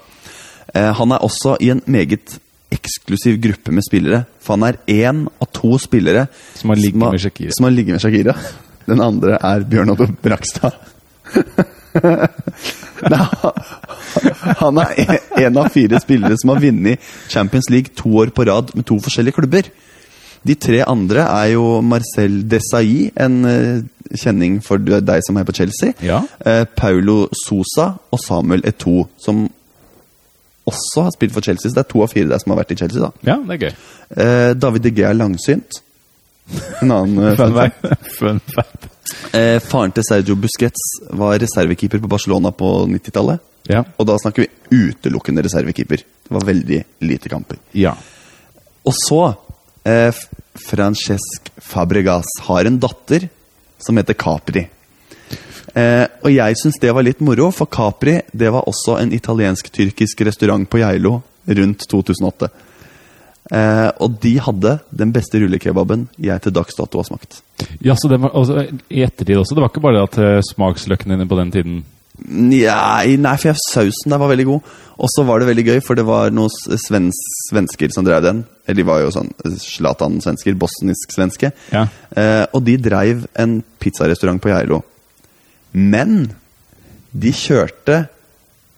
Eh, 0.74 0.92
han 0.94 1.12
er 1.12 1.24
også 1.26 1.56
i 1.60 1.70
en 1.72 1.82
meget 1.86 2.38
eksklusiv 2.70 3.40
gruppe 3.42 3.74
med 3.74 3.86
spillere. 3.86 4.24
For 4.40 4.56
han 4.56 4.68
er 4.68 4.80
én 4.86 5.26
av 5.40 5.50
to 5.52 5.78
spillere 5.78 6.26
Som 6.54 6.70
har 6.70 6.76
ligget 6.76 7.00
med 7.02 7.20
Shakira. 7.20 7.56
Som 7.56 7.64
har 7.64 7.74
ligget 7.74 7.96
med 7.96 8.00
Shakira. 8.04 8.36
Den 8.86 9.00
andre 9.00 9.38
er 9.40 9.66
Bjørn 9.66 9.90
Otto 9.94 10.06
Brakstad. 10.22 10.78
Nei, 13.10 13.26
han 14.60 14.78
er 14.82 15.20
en 15.40 15.58
av 15.58 15.70
fire 15.72 16.00
spillere 16.02 16.36
som 16.38 16.52
har 16.52 16.62
vunnet 16.62 17.12
Champions 17.30 17.70
League 17.72 17.94
to 17.96 18.12
år 18.22 18.32
på 18.34 18.44
rad 18.48 18.74
med 18.76 18.86
to 18.88 18.98
forskjellige 19.02 19.38
klubber. 19.38 19.70
De 20.46 20.56
tre 20.56 20.82
andre 20.88 21.24
er 21.26 21.52
jo 21.54 21.80
Marcel 21.84 22.40
Desailly, 22.48 23.10
en 23.20 23.44
eh, 23.48 23.82
kjenning 24.18 24.60
for 24.64 24.78
deg 24.82 25.22
som 25.26 25.36
er 25.40 25.46
på 25.48 25.54
Chelsea. 25.56 25.94
Ja. 26.04 26.22
Eh, 26.46 26.64
Paulo 26.76 27.28
Sosa 27.44 27.92
og 28.10 28.20
Samuel 28.22 28.64
Eto, 28.66 29.04
som 29.20 29.44
også 30.70 31.04
har 31.06 31.14
spilt 31.14 31.34
for 31.34 31.42
Chelsea. 31.44 31.70
Så 31.70 31.74
det 31.78 31.84
er 31.84 31.90
to 31.90 32.02
av 32.04 32.12
fire 32.12 32.28
der 32.30 32.38
som 32.42 32.52
har 32.54 32.60
vært 32.62 32.74
i 32.74 32.78
Chelsea. 32.80 33.00
da. 33.02 33.10
Ja, 33.26 33.36
det 33.46 33.56
er 33.56 33.64
gøy. 33.66 33.74
Eh, 34.16 34.52
David 34.60 34.86
De 34.86 34.92
Gea 34.96 35.10
er 35.10 35.18
langsynt. 35.18 35.80
En 36.82 36.90
annen 36.90 37.18
eh, 37.30 37.36
Fun 37.38 37.54
fact. 37.54 37.86
Fun 38.18 38.40
fact. 38.54 38.88
Eh, 39.34 39.58
faren 39.62 39.92
til 39.94 40.04
Sergio 40.06 40.36
Busquets 40.38 40.84
var 41.18 41.38
reservekeeper 41.42 42.02
på 42.02 42.10
Barcelona 42.10 42.50
på 42.54 42.70
90-tallet. 42.90 43.42
Ja. 43.70 43.84
Og 43.98 44.06
da 44.08 44.16
snakker 44.18 44.46
vi 44.46 44.80
utelukkende 44.90 45.44
reservekeeper. 45.46 46.02
Det 46.02 46.34
var 46.34 46.46
veldig 46.48 46.80
lite 47.06 47.28
kamper. 47.32 47.58
ja. 47.74 47.94
Og 48.88 48.94
så 48.96 49.18
eh, 49.84 50.08
Francesc 50.56 51.50
Fabregas 51.60 52.24
har 52.46 52.64
en 52.64 52.78
datter 52.80 53.26
som 53.84 53.96
heter 54.00 54.14
Capri. 54.20 54.66
Eh, 55.74 56.06
og 56.24 56.32
jeg 56.34 56.56
syns 56.58 56.80
det 56.82 56.90
var 56.96 57.04
litt 57.06 57.20
moro, 57.22 57.50
for 57.54 57.70
Capri 57.70 58.16
det 58.34 58.50
var 58.52 58.66
også 58.68 58.96
en 59.00 59.12
italiensk-tyrkisk 59.14 60.24
restaurant 60.26 60.66
på 60.70 60.80
Geilo 60.82 61.20
rundt 61.46 61.86
2008. 61.90 62.48
Eh, 63.50 63.88
og 64.02 64.18
de 64.22 64.34
hadde 64.42 64.76
den 64.94 65.12
beste 65.14 65.40
rullekebaben 65.42 66.04
jeg 66.22 66.42
til 66.44 66.52
dags 66.54 66.76
dato 66.78 67.00
har 67.00 67.06
smakt. 67.08 67.40
Ja, 67.82 67.96
så 67.98 68.10
det 68.10 68.20
var, 68.22 68.34
altså, 68.36 68.66
I 68.90 69.02
ettertid 69.06 69.38
også. 69.40 69.56
Det 69.56 69.64
var 69.64 69.72
ikke 69.72 69.82
bare 69.86 69.98
det 69.98 70.04
at 70.08 70.18
eh, 70.22 70.42
smaksløkene 70.52 71.16
dine 71.16 71.30
på 71.30 71.38
den 71.40 71.50
tiden 71.54 71.80
Nei, 72.20 73.14
nei, 73.16 73.30
for 73.40 73.56
sausen 73.72 74.12
der 74.12 74.18
var 74.20 74.28
veldig 74.28 74.44
god. 74.44 74.72
Og 75.00 75.08
så 75.08 75.22
var 75.24 75.40
det 75.40 75.46
veldig 75.48 75.62
gøy, 75.70 75.78
for 75.80 75.96
det 75.96 76.02
var 76.04 76.28
noen 76.36 76.50
s- 76.52 76.82
svens, 76.84 77.16
svensker 77.46 77.88
som 77.94 78.04
drev 78.04 78.20
den. 78.26 78.42
Eller 78.70 78.78
de 78.78 78.86
var 78.86 79.00
jo 79.02 79.10
sånn 79.10 79.32
Zlatan-svensker, 79.58 80.54
bosnisk-svenske. 80.60 81.50
Ja. 81.74 81.82
Eh, 82.14 82.44
og 82.54 82.62
de 82.68 82.76
dreiv 82.78 83.26
en 83.34 83.58
pizzarestaurant 83.82 84.38
på 84.44 84.52
Geilo. 84.52 84.82
Men 85.74 86.28
de 87.10 87.32
kjørte 87.34 88.04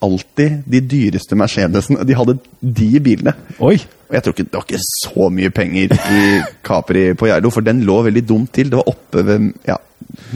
alltid 0.03 0.63
de 0.67 0.81
dyreste 0.83 1.37
Mercedesene. 1.39 2.03
De 2.03 2.15
hadde 2.17 2.33
de 2.59 2.89
bilene. 3.05 3.35
Oi! 3.63 3.77
Og 4.09 4.17
jeg 4.17 4.25
tror 4.25 4.33
ikke 4.35 4.45
det 4.49 4.57
var 4.59 4.65
ikke 4.67 4.83
så 4.83 5.29
mye 5.33 5.51
penger 5.55 5.93
i 5.95 6.23
Capri 6.65 7.05
på 7.17 7.29
Geilo, 7.29 7.49
for 7.53 7.65
den 7.65 7.85
lå 7.87 8.01
veldig 8.09 8.25
dumt 8.29 8.51
til. 8.57 8.69
Det 8.73 8.81
var 8.81 8.89
oppe 8.91 9.23
ved 9.29 9.47
Ja, 9.69 9.77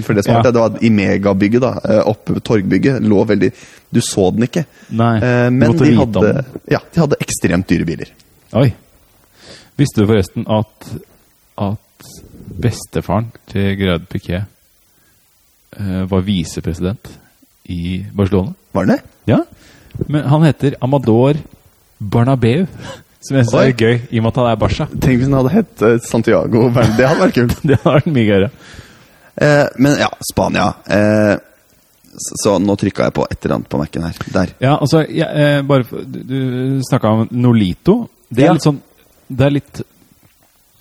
for 0.06 0.14
det 0.16 0.24
som 0.26 0.34
Ja. 0.34 0.42
var, 0.42 0.52
det 0.56 0.62
var 0.64 0.78
i 0.82 0.90
megabygget, 0.90 1.62
da. 1.62 1.74
eh, 1.84 2.02
Oppe 2.08 2.34
ved 2.38 2.44
Torgbygget. 2.48 3.02
Lå 3.04 3.26
veldig 3.28 3.52
Du 3.94 4.00
så 4.02 4.32
den 4.34 4.44
ikke. 4.48 4.66
Nei, 4.92 5.18
Eh, 5.24 5.50
men 5.50 5.78
de 5.78 5.94
hadde, 5.96 6.46
ja, 6.72 6.80
de 6.94 7.00
hadde 7.00 7.16
ekstremt 7.24 7.68
dyre 7.68 7.86
biler. 7.86 8.10
Oi. 8.54 8.74
Visste 9.78 10.02
du 10.04 10.08
forresten 10.10 10.46
at, 10.50 10.88
at 11.62 12.08
bestefaren 12.62 13.30
til 13.52 13.74
Gerard 13.80 14.08
Piquet 14.10 14.46
eh, 15.78 16.04
var 16.10 16.24
visepresident 16.26 17.12
i 17.70 18.00
Barcelona? 18.16 18.54
Var 18.74 18.88
han 18.88 18.96
det? 18.96 19.02
Ja. 19.30 19.42
Men 20.08 20.26
han 20.32 20.46
heter 20.48 20.76
Amador 20.82 21.38
Barnabeu. 22.00 22.66
Som 23.28 23.38
jeg 23.40 23.48
syns 23.50 23.58
er 23.60 23.72
gøy, 23.76 23.96
i 24.14 24.20
og 24.20 24.24
med 24.28 24.32
at 24.32 24.38
han 24.40 24.50
er 24.52 24.60
Barca. 24.62 24.86
Tenk 24.94 25.20
hvis 25.20 25.28
han 25.28 25.38
hadde 25.40 25.54
hett 25.56 25.82
eh, 25.84 25.98
Santiago. 26.06 26.68
Det 26.72 27.08
hadde 27.08 27.22
vært 27.24 27.36
kult. 27.38 27.56
Det 27.68 27.80
hadde 27.82 27.96
vært 27.98 28.10
mye 28.14 28.28
gøyere. 28.30 28.50
Eh, 29.42 29.66
men 29.84 29.98
ja, 30.00 30.10
Spania. 30.32 30.68
Eh, 30.90 31.36
så, 32.18 32.38
så 32.44 32.54
nå 32.62 32.74
trykka 32.80 33.10
jeg 33.10 33.14
på 33.18 33.26
et 33.30 33.38
eller 33.44 33.58
annet 33.60 33.70
på 33.74 33.82
Mac-en 33.82 34.06
her. 34.08 34.22
Der. 34.34 34.54
Ja, 34.64 34.76
altså, 34.82 35.04
jeg, 35.06 35.28
eh, 35.28 35.60
bare 35.68 35.86
Du, 36.06 36.20
du 36.30 36.40
snakka 36.88 37.12
om 37.14 37.28
Nolito. 37.36 38.00
Det 38.30 38.46
er 38.46 38.48
Ja. 38.52 38.56
litt 38.58 38.66
sånn 38.66 38.80
Det 39.28 39.46
er 39.48 39.54
litt 39.54 39.82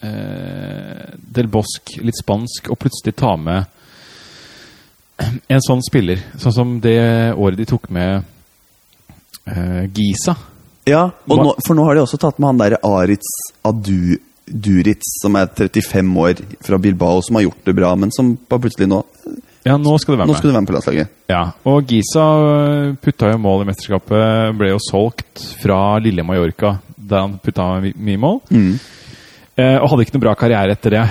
eh, 0.06 1.14
Del 1.16 1.48
Bosque, 1.50 2.02
litt 2.06 2.18
spansk, 2.18 2.70
og 2.70 2.78
plutselig 2.82 3.16
ta 3.18 3.34
med 3.40 3.72
en 5.48 5.64
sånn 5.64 5.82
spiller. 5.84 6.20
Sånn 6.38 6.54
som 6.54 6.76
det 6.84 6.98
året 7.34 7.58
de 7.58 7.66
tok 7.68 7.88
med 7.94 8.22
eh, 9.48 9.84
Giza. 9.90 10.36
Ja, 10.86 11.08
nå, 11.26 11.56
for 11.66 11.74
nå 11.74 11.84
har 11.88 11.96
de 11.96 12.04
også 12.04 12.20
tatt 12.22 12.38
med 12.38 12.52
han 12.52 12.60
derre 12.60 12.78
Aritz 12.86 13.32
Adu 13.66 14.18
Duritz, 14.46 15.16
som 15.22 15.34
er 15.34 15.48
35 15.50 16.12
år 16.22 16.40
fra 16.62 16.78
Bilbao, 16.78 17.22
som 17.22 17.38
har 17.38 17.48
gjort 17.48 17.64
det 17.66 17.74
bra, 17.74 17.90
men 17.98 18.12
som 18.14 18.36
bare 18.46 18.62
plutselig 18.62 18.86
nå 18.92 19.00
Ja, 19.66 19.76
nå 19.82 19.96
skal 19.98 20.14
du 20.14 20.18
være 20.20 20.26
med. 20.28 20.34
Nå 20.34 20.38
skal 20.38 20.48
du 20.50 20.54
være 20.54 20.62
med 20.62 20.70
på 20.70 20.76
landslaget. 20.76 21.08
Ja, 21.32 21.40
og 21.66 21.86
Giza 21.90 22.24
øh, 22.38 22.92
putta 23.02 23.32
jo 23.32 23.38
mål 23.42 23.64
i 23.64 23.70
mesterskapet. 23.72 24.54
Ble 24.58 24.68
jo 24.70 24.78
solgt 24.90 25.42
fra 25.62 25.80
lille 25.98 26.22
Mallorca, 26.22 26.76
der 26.96 27.24
han 27.24 27.38
putta 27.42 27.66
my- 27.82 27.96
mye 27.98 28.20
mål. 28.22 28.38
Eh, 29.58 29.78
og 29.80 29.88
hadde 29.90 30.04
ikke 30.06 30.14
noe 30.18 30.24
bra 30.26 30.34
karriere 30.38 30.74
etter 30.76 30.90
det, 30.94 31.02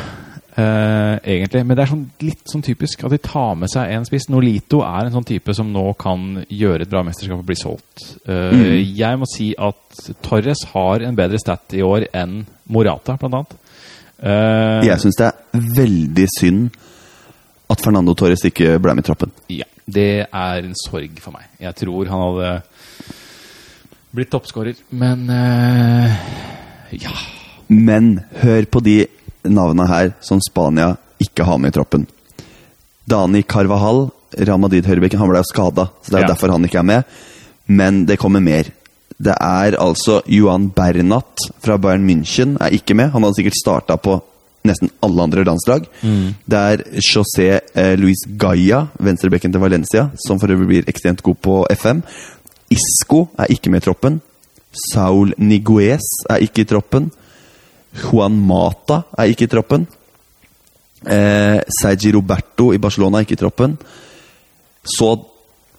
eh, 0.56 1.16
egentlig. 1.36 1.66
Men 1.66 1.76
det 1.76 1.84
er 1.84 1.92
sånn, 1.92 2.06
litt 2.22 2.44
sånn 2.52 2.64
typisk 2.64 3.04
at 3.04 3.12
de 3.12 3.18
tar 3.26 3.56
med 3.60 3.72
seg 3.74 3.92
en 3.96 4.06
spiss. 4.08 4.30
Nolito 4.30 4.84
er 4.86 5.08
en 5.08 5.16
sånn 5.18 5.26
type 5.28 5.56
som 5.58 5.72
nå 5.74 5.84
kan 6.00 6.46
gjøre 6.48 6.86
et 6.86 6.90
bra 6.94 7.02
mesterskap 7.04 7.42
og 7.42 7.46
bli 7.50 7.56
solgt. 7.60 8.06
Eh, 8.28 8.84
Jeg 8.96 9.18
må 9.20 9.26
si 9.28 9.52
at 9.58 9.76
Torres 10.24 10.64
har 10.74 11.02
en 11.04 11.16
bedre 11.18 11.40
stat 11.42 11.74
i 11.74 11.82
år 11.84 12.08
enn 12.14 12.46
Morata, 12.70 13.18
blant 13.18 13.34
annet. 13.34 13.58
Eh, 14.24 14.86
Jeg 14.88 15.00
syns 15.04 15.18
det 15.20 15.26
er 15.28 15.60
veldig 15.76 16.28
synd 16.40 16.70
at 17.70 17.82
Fernando 17.82 18.14
Torres 18.18 18.44
ikke 18.46 18.76
ble 18.82 18.94
med 18.96 19.06
i 19.06 19.08
troppen. 19.08 19.32
Ja, 19.50 19.66
det 19.88 20.08
er 20.28 20.66
en 20.66 20.76
sorg 20.78 21.20
for 21.24 21.36
meg. 21.36 21.48
Jeg 21.62 21.76
tror 21.82 22.10
han 22.12 22.24
hadde 22.26 22.52
blitt 24.16 24.32
toppskårer, 24.32 24.78
men 24.96 25.26
uh, 25.30 26.14
ja. 26.96 27.12
Men 27.68 28.20
hør 28.44 28.68
på 28.72 28.82
de 28.86 29.00
navnene 29.46 29.88
her 29.90 30.14
som 30.24 30.40
Spania 30.44 30.94
ikke 31.22 31.46
har 31.48 31.60
med 31.62 31.74
i 31.74 31.76
troppen. 31.80 32.06
Dani 33.10 33.44
Carvajal, 33.44 34.08
Ramadid 34.48 34.88
Høyrebekken, 34.90 35.20
han 35.22 35.30
ble 35.32 35.42
jo 35.42 35.50
skada, 35.50 35.90
så 36.02 36.12
det 36.14 36.20
er 36.20 36.26
Ja. 36.26 36.32
derfor 36.34 36.54
han 36.54 36.66
ikke 36.66 36.80
er 36.82 36.88
med. 36.88 37.04
Men 37.68 38.06
det 38.06 38.20
kommer 38.22 38.42
mer. 38.42 38.70
Det 39.18 39.36
er 39.42 39.78
altså 39.80 40.22
Johan 40.28 40.70
Bernat 40.76 41.46
fra 41.64 41.78
Bayern 41.78 42.06
München 42.08 42.58
er 42.62 42.74
ikke 42.76 42.96
med. 42.98 43.12
Han 43.14 43.24
hadde 43.24 43.38
sikkert 43.40 43.58
starta 43.62 43.98
på 43.98 44.18
nesten 44.68 44.92
alle 45.06 45.26
andre 45.26 45.44
landslag. 45.48 45.88
Det 46.46 46.62
er 46.62 46.84
José 47.00 47.50
eh, 47.58 47.94
Luis 48.00 48.26
Gaia, 48.28 48.86
venstrebekken 49.00 49.54
til 49.54 49.62
Valencia, 49.64 50.10
som 50.28 50.40
for 50.42 50.52
øvrig 50.52 50.68
blir 50.68 50.90
ekstremt 50.92 51.24
god 51.26 51.38
på 51.42 51.60
FM. 51.74 52.02
Isco 52.74 53.28
er 53.38 53.52
ikke 53.54 53.72
med 53.72 53.84
i 53.84 53.86
troppen. 53.88 54.22
Saul 54.92 55.34
Niguez 55.38 56.08
er 56.30 56.44
ikke 56.44 56.66
i 56.66 56.70
troppen. 56.70 57.12
Juan 58.04 58.36
Mata 58.48 59.04
er 59.18 59.32
ikke 59.32 59.48
i 59.48 59.52
troppen. 59.52 59.86
Eh, 61.06 61.62
Sergi 61.82 62.12
Roberto 62.12 62.74
i 62.74 62.82
Barcelona 62.82 63.20
er 63.20 63.28
ikke 63.28 63.38
i 63.38 63.44
troppen. 63.44 63.78
Så 64.86 65.14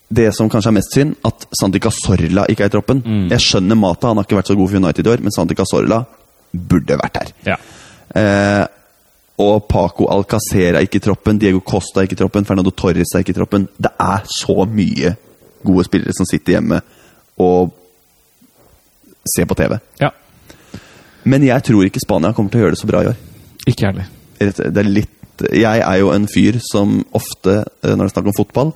det 0.09 0.31
som 0.35 0.49
kanskje 0.51 0.71
er 0.71 0.77
mest 0.77 0.95
synd, 0.95 1.17
at 1.27 1.49
Santi 1.59 1.81
Casorla 1.83 2.47
ikke 2.51 2.67
er 2.67 2.71
i 2.71 2.75
troppen. 2.75 3.03
Jeg 3.33 3.43
skjønner 3.43 3.79
Mata, 3.79 4.09
han 4.09 4.21
har 4.21 4.27
ikke 4.27 4.39
vært 4.39 4.53
så 4.53 4.57
god 4.59 4.71
for 4.71 4.79
United 4.79 5.07
i 5.07 5.13
år, 5.13 5.23
men 5.25 5.35
Santi 5.35 5.57
Casorla 5.59 6.05
burde 6.53 6.99
vært 7.01 7.21
her. 7.21 7.33
Ja. 7.47 7.57
Eh, 8.17 8.65
og 9.43 9.67
Paco 9.69 10.07
Alcacer 10.09 10.77
er 10.77 10.85
ikke 10.87 11.01
i 11.01 11.05
troppen, 11.05 11.39
Diego 11.39 11.61
Costa 11.61 12.01
er 12.01 12.09
ikke 12.09 12.17
i 12.17 12.21
troppen, 12.23 12.47
Fernando 12.49 12.73
Torres 12.73 13.13
er 13.15 13.25
ikke 13.25 13.35
i 13.35 13.37
troppen. 13.37 13.67
Det 13.77 13.93
er 14.01 14.25
så 14.33 14.65
mye 14.65 15.13
gode 15.67 15.85
spillere 15.85 16.15
som 16.17 16.29
sitter 16.29 16.57
hjemme 16.57 16.81
og 17.43 17.75
ser 19.35 19.49
på 19.49 19.59
TV. 19.59 19.77
ja. 20.01 20.13
Men 21.27 21.43
jeg 21.43 21.63
tror 21.67 21.83
ikke 21.83 21.99
Spania 21.99 22.31
kommer 22.33 22.53
til 22.53 22.61
å 22.61 22.65
gjøre 22.65 22.77
det 22.77 22.79
så 22.79 22.87
bra 22.87 23.03
i 23.03 23.09
år. 23.11 23.17
Ikke 23.67 23.89
heller. 23.89 24.05
Det 24.39 24.79
er 24.79 24.87
litt 24.87 25.43
Jeg 25.53 25.81
er 25.85 25.97
jo 26.01 26.13
en 26.15 26.29
fyr 26.33 26.57
som 26.65 27.01
ofte, 27.13 27.59
eh, 27.85 27.91
når 27.91 28.07
det 28.07 28.07
er 28.07 28.13
snakk 28.15 28.29
om 28.31 28.37
fotball, 28.39 28.71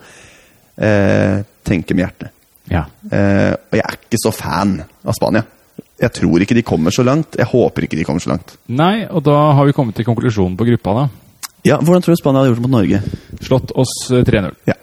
eh, 0.76 1.38
tenker 1.64 1.96
med 1.96 2.04
hjertet. 2.04 2.34
Ja. 2.68 2.82
Eh, 3.08 3.54
og 3.54 3.78
jeg 3.78 3.84
er 3.86 3.96
ikke 3.96 4.20
så 4.20 4.32
fan 4.34 4.74
av 4.82 5.14
Spania. 5.16 5.46
Jeg 6.00 6.12
tror 6.16 6.40
ikke 6.44 6.56
de 6.56 6.62
kommer 6.64 6.90
så 6.94 7.04
langt. 7.04 7.36
Jeg 7.36 7.46
håper 7.50 7.84
ikke 7.84 7.98
de 8.00 8.04
kommer 8.08 8.22
så 8.24 8.30
langt. 8.32 8.54
Nei, 8.72 9.04
og 9.10 9.22
da 9.26 9.34
har 9.58 9.66
vi 9.68 9.74
kommet 9.76 9.94
til 9.98 10.06
konklusjonen 10.08 10.56
på 10.56 10.64
gruppa, 10.70 10.94
da. 10.96 11.08
Ja, 11.68 11.76
Hvordan 11.76 12.00
tror 12.00 12.14
du 12.16 12.20
Spania 12.22 12.40
hadde 12.40 12.54
gjort 12.54 12.62
det 12.62 12.68
mot 12.68 12.72
Norge? 12.78 13.00
Slått 13.44 13.74
oss 13.76 13.92
eh, 14.16 14.22
3-0. 14.24 14.54
Ja, 14.70 14.78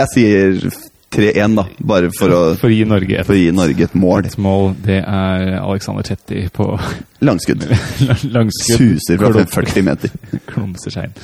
Jeg 0.00 0.08
sier 0.10 0.56
3-1, 1.14 1.54
da. 1.58 1.64
Bare 1.86 2.10
for 2.18 2.34
å, 2.34 2.40
For 2.58 2.66
å 2.66 2.74
gi 2.74 2.82
Norge 2.86 3.20
et 3.20 3.26
for 3.28 3.34
å 3.34 3.38
gi 3.38 3.52
Norge 3.54 3.86
et 3.86 3.94
mål. 3.98 4.26
mål. 4.42 4.74
Det 4.82 4.98
er 5.04 5.46
Alexander 5.60 6.06
Tetti 6.06 6.42
på 6.54 6.66
Langskudd. 7.28 7.62
langskudd. 8.36 8.76
Suser 8.98 9.18
fra 9.22 9.30
Klump- 9.36 9.54
40 9.54 9.86
meter. 9.86 10.14
klumser 10.50 10.94
seg 10.96 11.08
inn. 11.10 11.18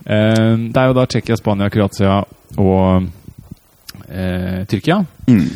Eh, 0.00 0.54
det 0.72 0.80
er 0.80 0.88
jo 0.92 0.96
da 0.96 1.04
Tsjekkia, 1.10 1.36
Spania, 1.40 1.68
Kroatia 1.72 2.22
og 2.56 3.08
eh, 4.08 4.62
Tyrkia. 4.70 5.02
Mm. 5.28 5.48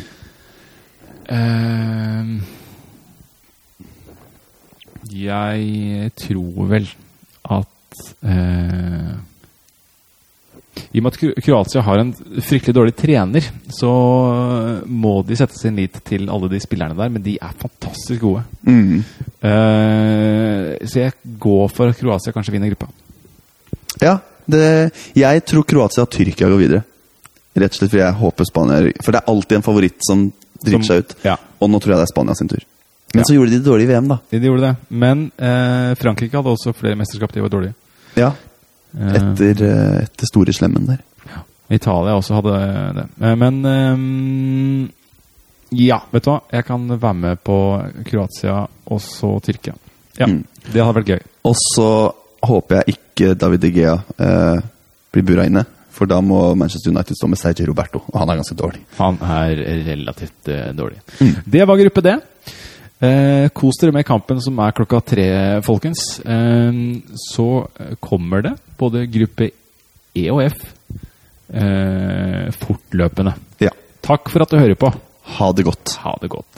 Eh, 1.25 2.35
jeg 5.11 6.11
tror 6.17 6.67
vel 6.71 6.87
at 7.45 8.01
eh, 8.25 9.13
I 10.95 10.99
og 10.99 11.05
med 11.05 11.13
at 11.13 11.43
Kroatia 11.45 11.83
har 11.85 12.01
en 12.01 12.11
fryktelig 12.43 12.75
dårlig 12.75 12.95
trener, 12.99 13.47
så 13.71 13.91
må 14.87 15.13
de 15.27 15.37
sette 15.39 15.57
sin 15.59 15.77
lit 15.79 16.01
til 16.07 16.27
alle 16.31 16.49
de 16.51 16.59
spillerne 16.63 16.97
der, 16.97 17.11
men 17.13 17.23
de 17.23 17.37
er 17.39 17.55
fantastisk 17.61 18.25
gode. 18.25 18.43
Mm. 18.67 19.03
Eh, 19.45 20.87
så 20.87 21.05
jeg 21.05 21.15
går 21.39 21.67
for 21.71 21.91
at 21.91 21.99
Kroatia 21.99 22.35
kanskje 22.35 22.55
vinner 22.55 22.73
gruppa. 22.73 22.89
Ja, 24.01 24.17
det, 24.51 24.91
jeg 25.15 25.45
tror 25.47 25.63
Kroatia 25.67 26.03
og 26.03 26.11
Tyrkia 26.11 26.49
går 26.51 26.61
videre. 26.61 26.83
Rett 27.55 27.71
og 27.71 27.79
slett 27.79 27.93
fordi 27.93 28.03
jeg 28.03 28.19
håper 28.19 28.47
Spania 28.49 28.91
For 28.99 29.15
det 29.15 29.19
er 29.21 29.31
alltid 29.31 29.55
en 29.55 29.63
favoritt 29.63 30.01
som 30.03 30.25
driter 30.59 30.87
seg 30.89 31.03
ut. 31.05 31.13
ja. 31.23 31.37
Og 31.63 31.69
nå 31.71 31.79
tror 31.79 31.93
jeg 31.93 32.01
det 32.01 32.07
er 32.09 32.11
Spania 32.11 32.35
sin 32.35 32.49
tur. 32.51 32.65
Men 33.13 33.21
Ja. 33.21 33.23
så 33.27 33.33
gjorde 33.35 33.51
de 33.51 33.59
det 33.59 33.65
dårlig 33.69 33.83
i 33.83 33.91
VM, 33.93 34.07
da. 34.07 34.17
De 34.29 34.39
gjorde 34.39 34.61
det. 34.61 34.75
Men 34.89 35.31
eh, 35.37 35.93
Frankrike 35.95 36.35
hadde 36.35 36.51
også 36.55 36.73
flere 36.75 36.95
mesterskap 36.99 37.31
de 37.33 37.41
var 37.45 37.49
dårlige. 37.49 37.73
Ja, 38.15 38.31
Eh, 38.97 39.11
Etter, 39.17 39.59
eh, 39.67 40.03
etter 40.05 40.25
store 40.29 40.53
slemmen 40.55 40.85
der. 40.87 41.01
Italia 41.69 42.13
også 42.15 42.35
hadde 42.37 42.53
det. 42.95 43.03
Eh, 43.27 43.35
Men 43.35 43.57
eh, 43.65 44.89
ja, 45.75 45.97
vet 46.13 46.23
du 46.23 46.29
hva? 46.31 46.37
Jeg 46.53 46.65
kan 46.67 46.85
være 46.87 47.13
med 47.19 47.41
på 47.43 47.57
Kroatia 48.07 48.61
og 48.87 49.01
så 49.03 49.33
Tyrkia. 49.43 49.73
Ja, 50.17 50.27
Mm. 50.31 50.45
Det 50.71 50.81
hadde 50.81 50.95
vært 51.01 51.09
gøy. 51.11 51.19
Og 51.43 51.55
så 51.75 51.89
håper 52.47 52.75
jeg 52.85 52.95
ikke 52.95 53.33
David 53.37 53.59
De 53.65 53.71
Gea 53.75 53.97
eh, 54.17 54.61
blir 55.11 55.23
bura 55.27 55.43
inne. 55.45 55.65
For 55.91 56.05
da 56.07 56.21
må 56.21 56.55
Manchester 56.55 56.91
United 56.91 57.15
stå 57.15 57.27
med 57.29 57.37
Sergio 57.39 57.67
Roberto, 57.67 58.01
og 58.11 58.19
han 58.19 58.29
er 58.29 58.39
ganske 58.39 58.55
dårlig. 58.59 58.81
Han 58.97 59.17
er 59.21 59.59
relativt 59.85 60.47
eh, 60.51 60.71
dårlig. 60.75 61.01
Det 61.45 61.67
var 61.67 61.77
gruppe 61.77 62.01
D. 62.01 62.15
Eh, 63.03 63.49
kos 63.51 63.81
dere 63.81 63.91
med 63.91 64.05
kampen 64.07 64.39
som 64.43 64.59
er 64.63 64.75
klokka 64.75 65.01
tre, 65.03 65.27
folkens. 65.65 66.19
Eh, 66.23 66.77
så 67.27 67.47
kommer 67.99 68.45
det 68.45 68.55
både 68.79 69.05
gruppe 69.11 69.49
E 70.15 70.29
og 70.31 70.45
F 70.45 70.61
eh, 71.51 72.51
fortløpende. 72.55 73.35
Ja. 73.63 73.73
Takk 74.05 74.31
for 74.31 74.45
at 74.45 74.53
du 74.53 74.59
hører 74.61 74.79
på. 74.79 74.93
Ha 75.35 75.51
det 75.57 75.65
godt. 75.67 75.97
Ha 76.05 76.15
det 76.21 76.31
godt. 76.31 76.54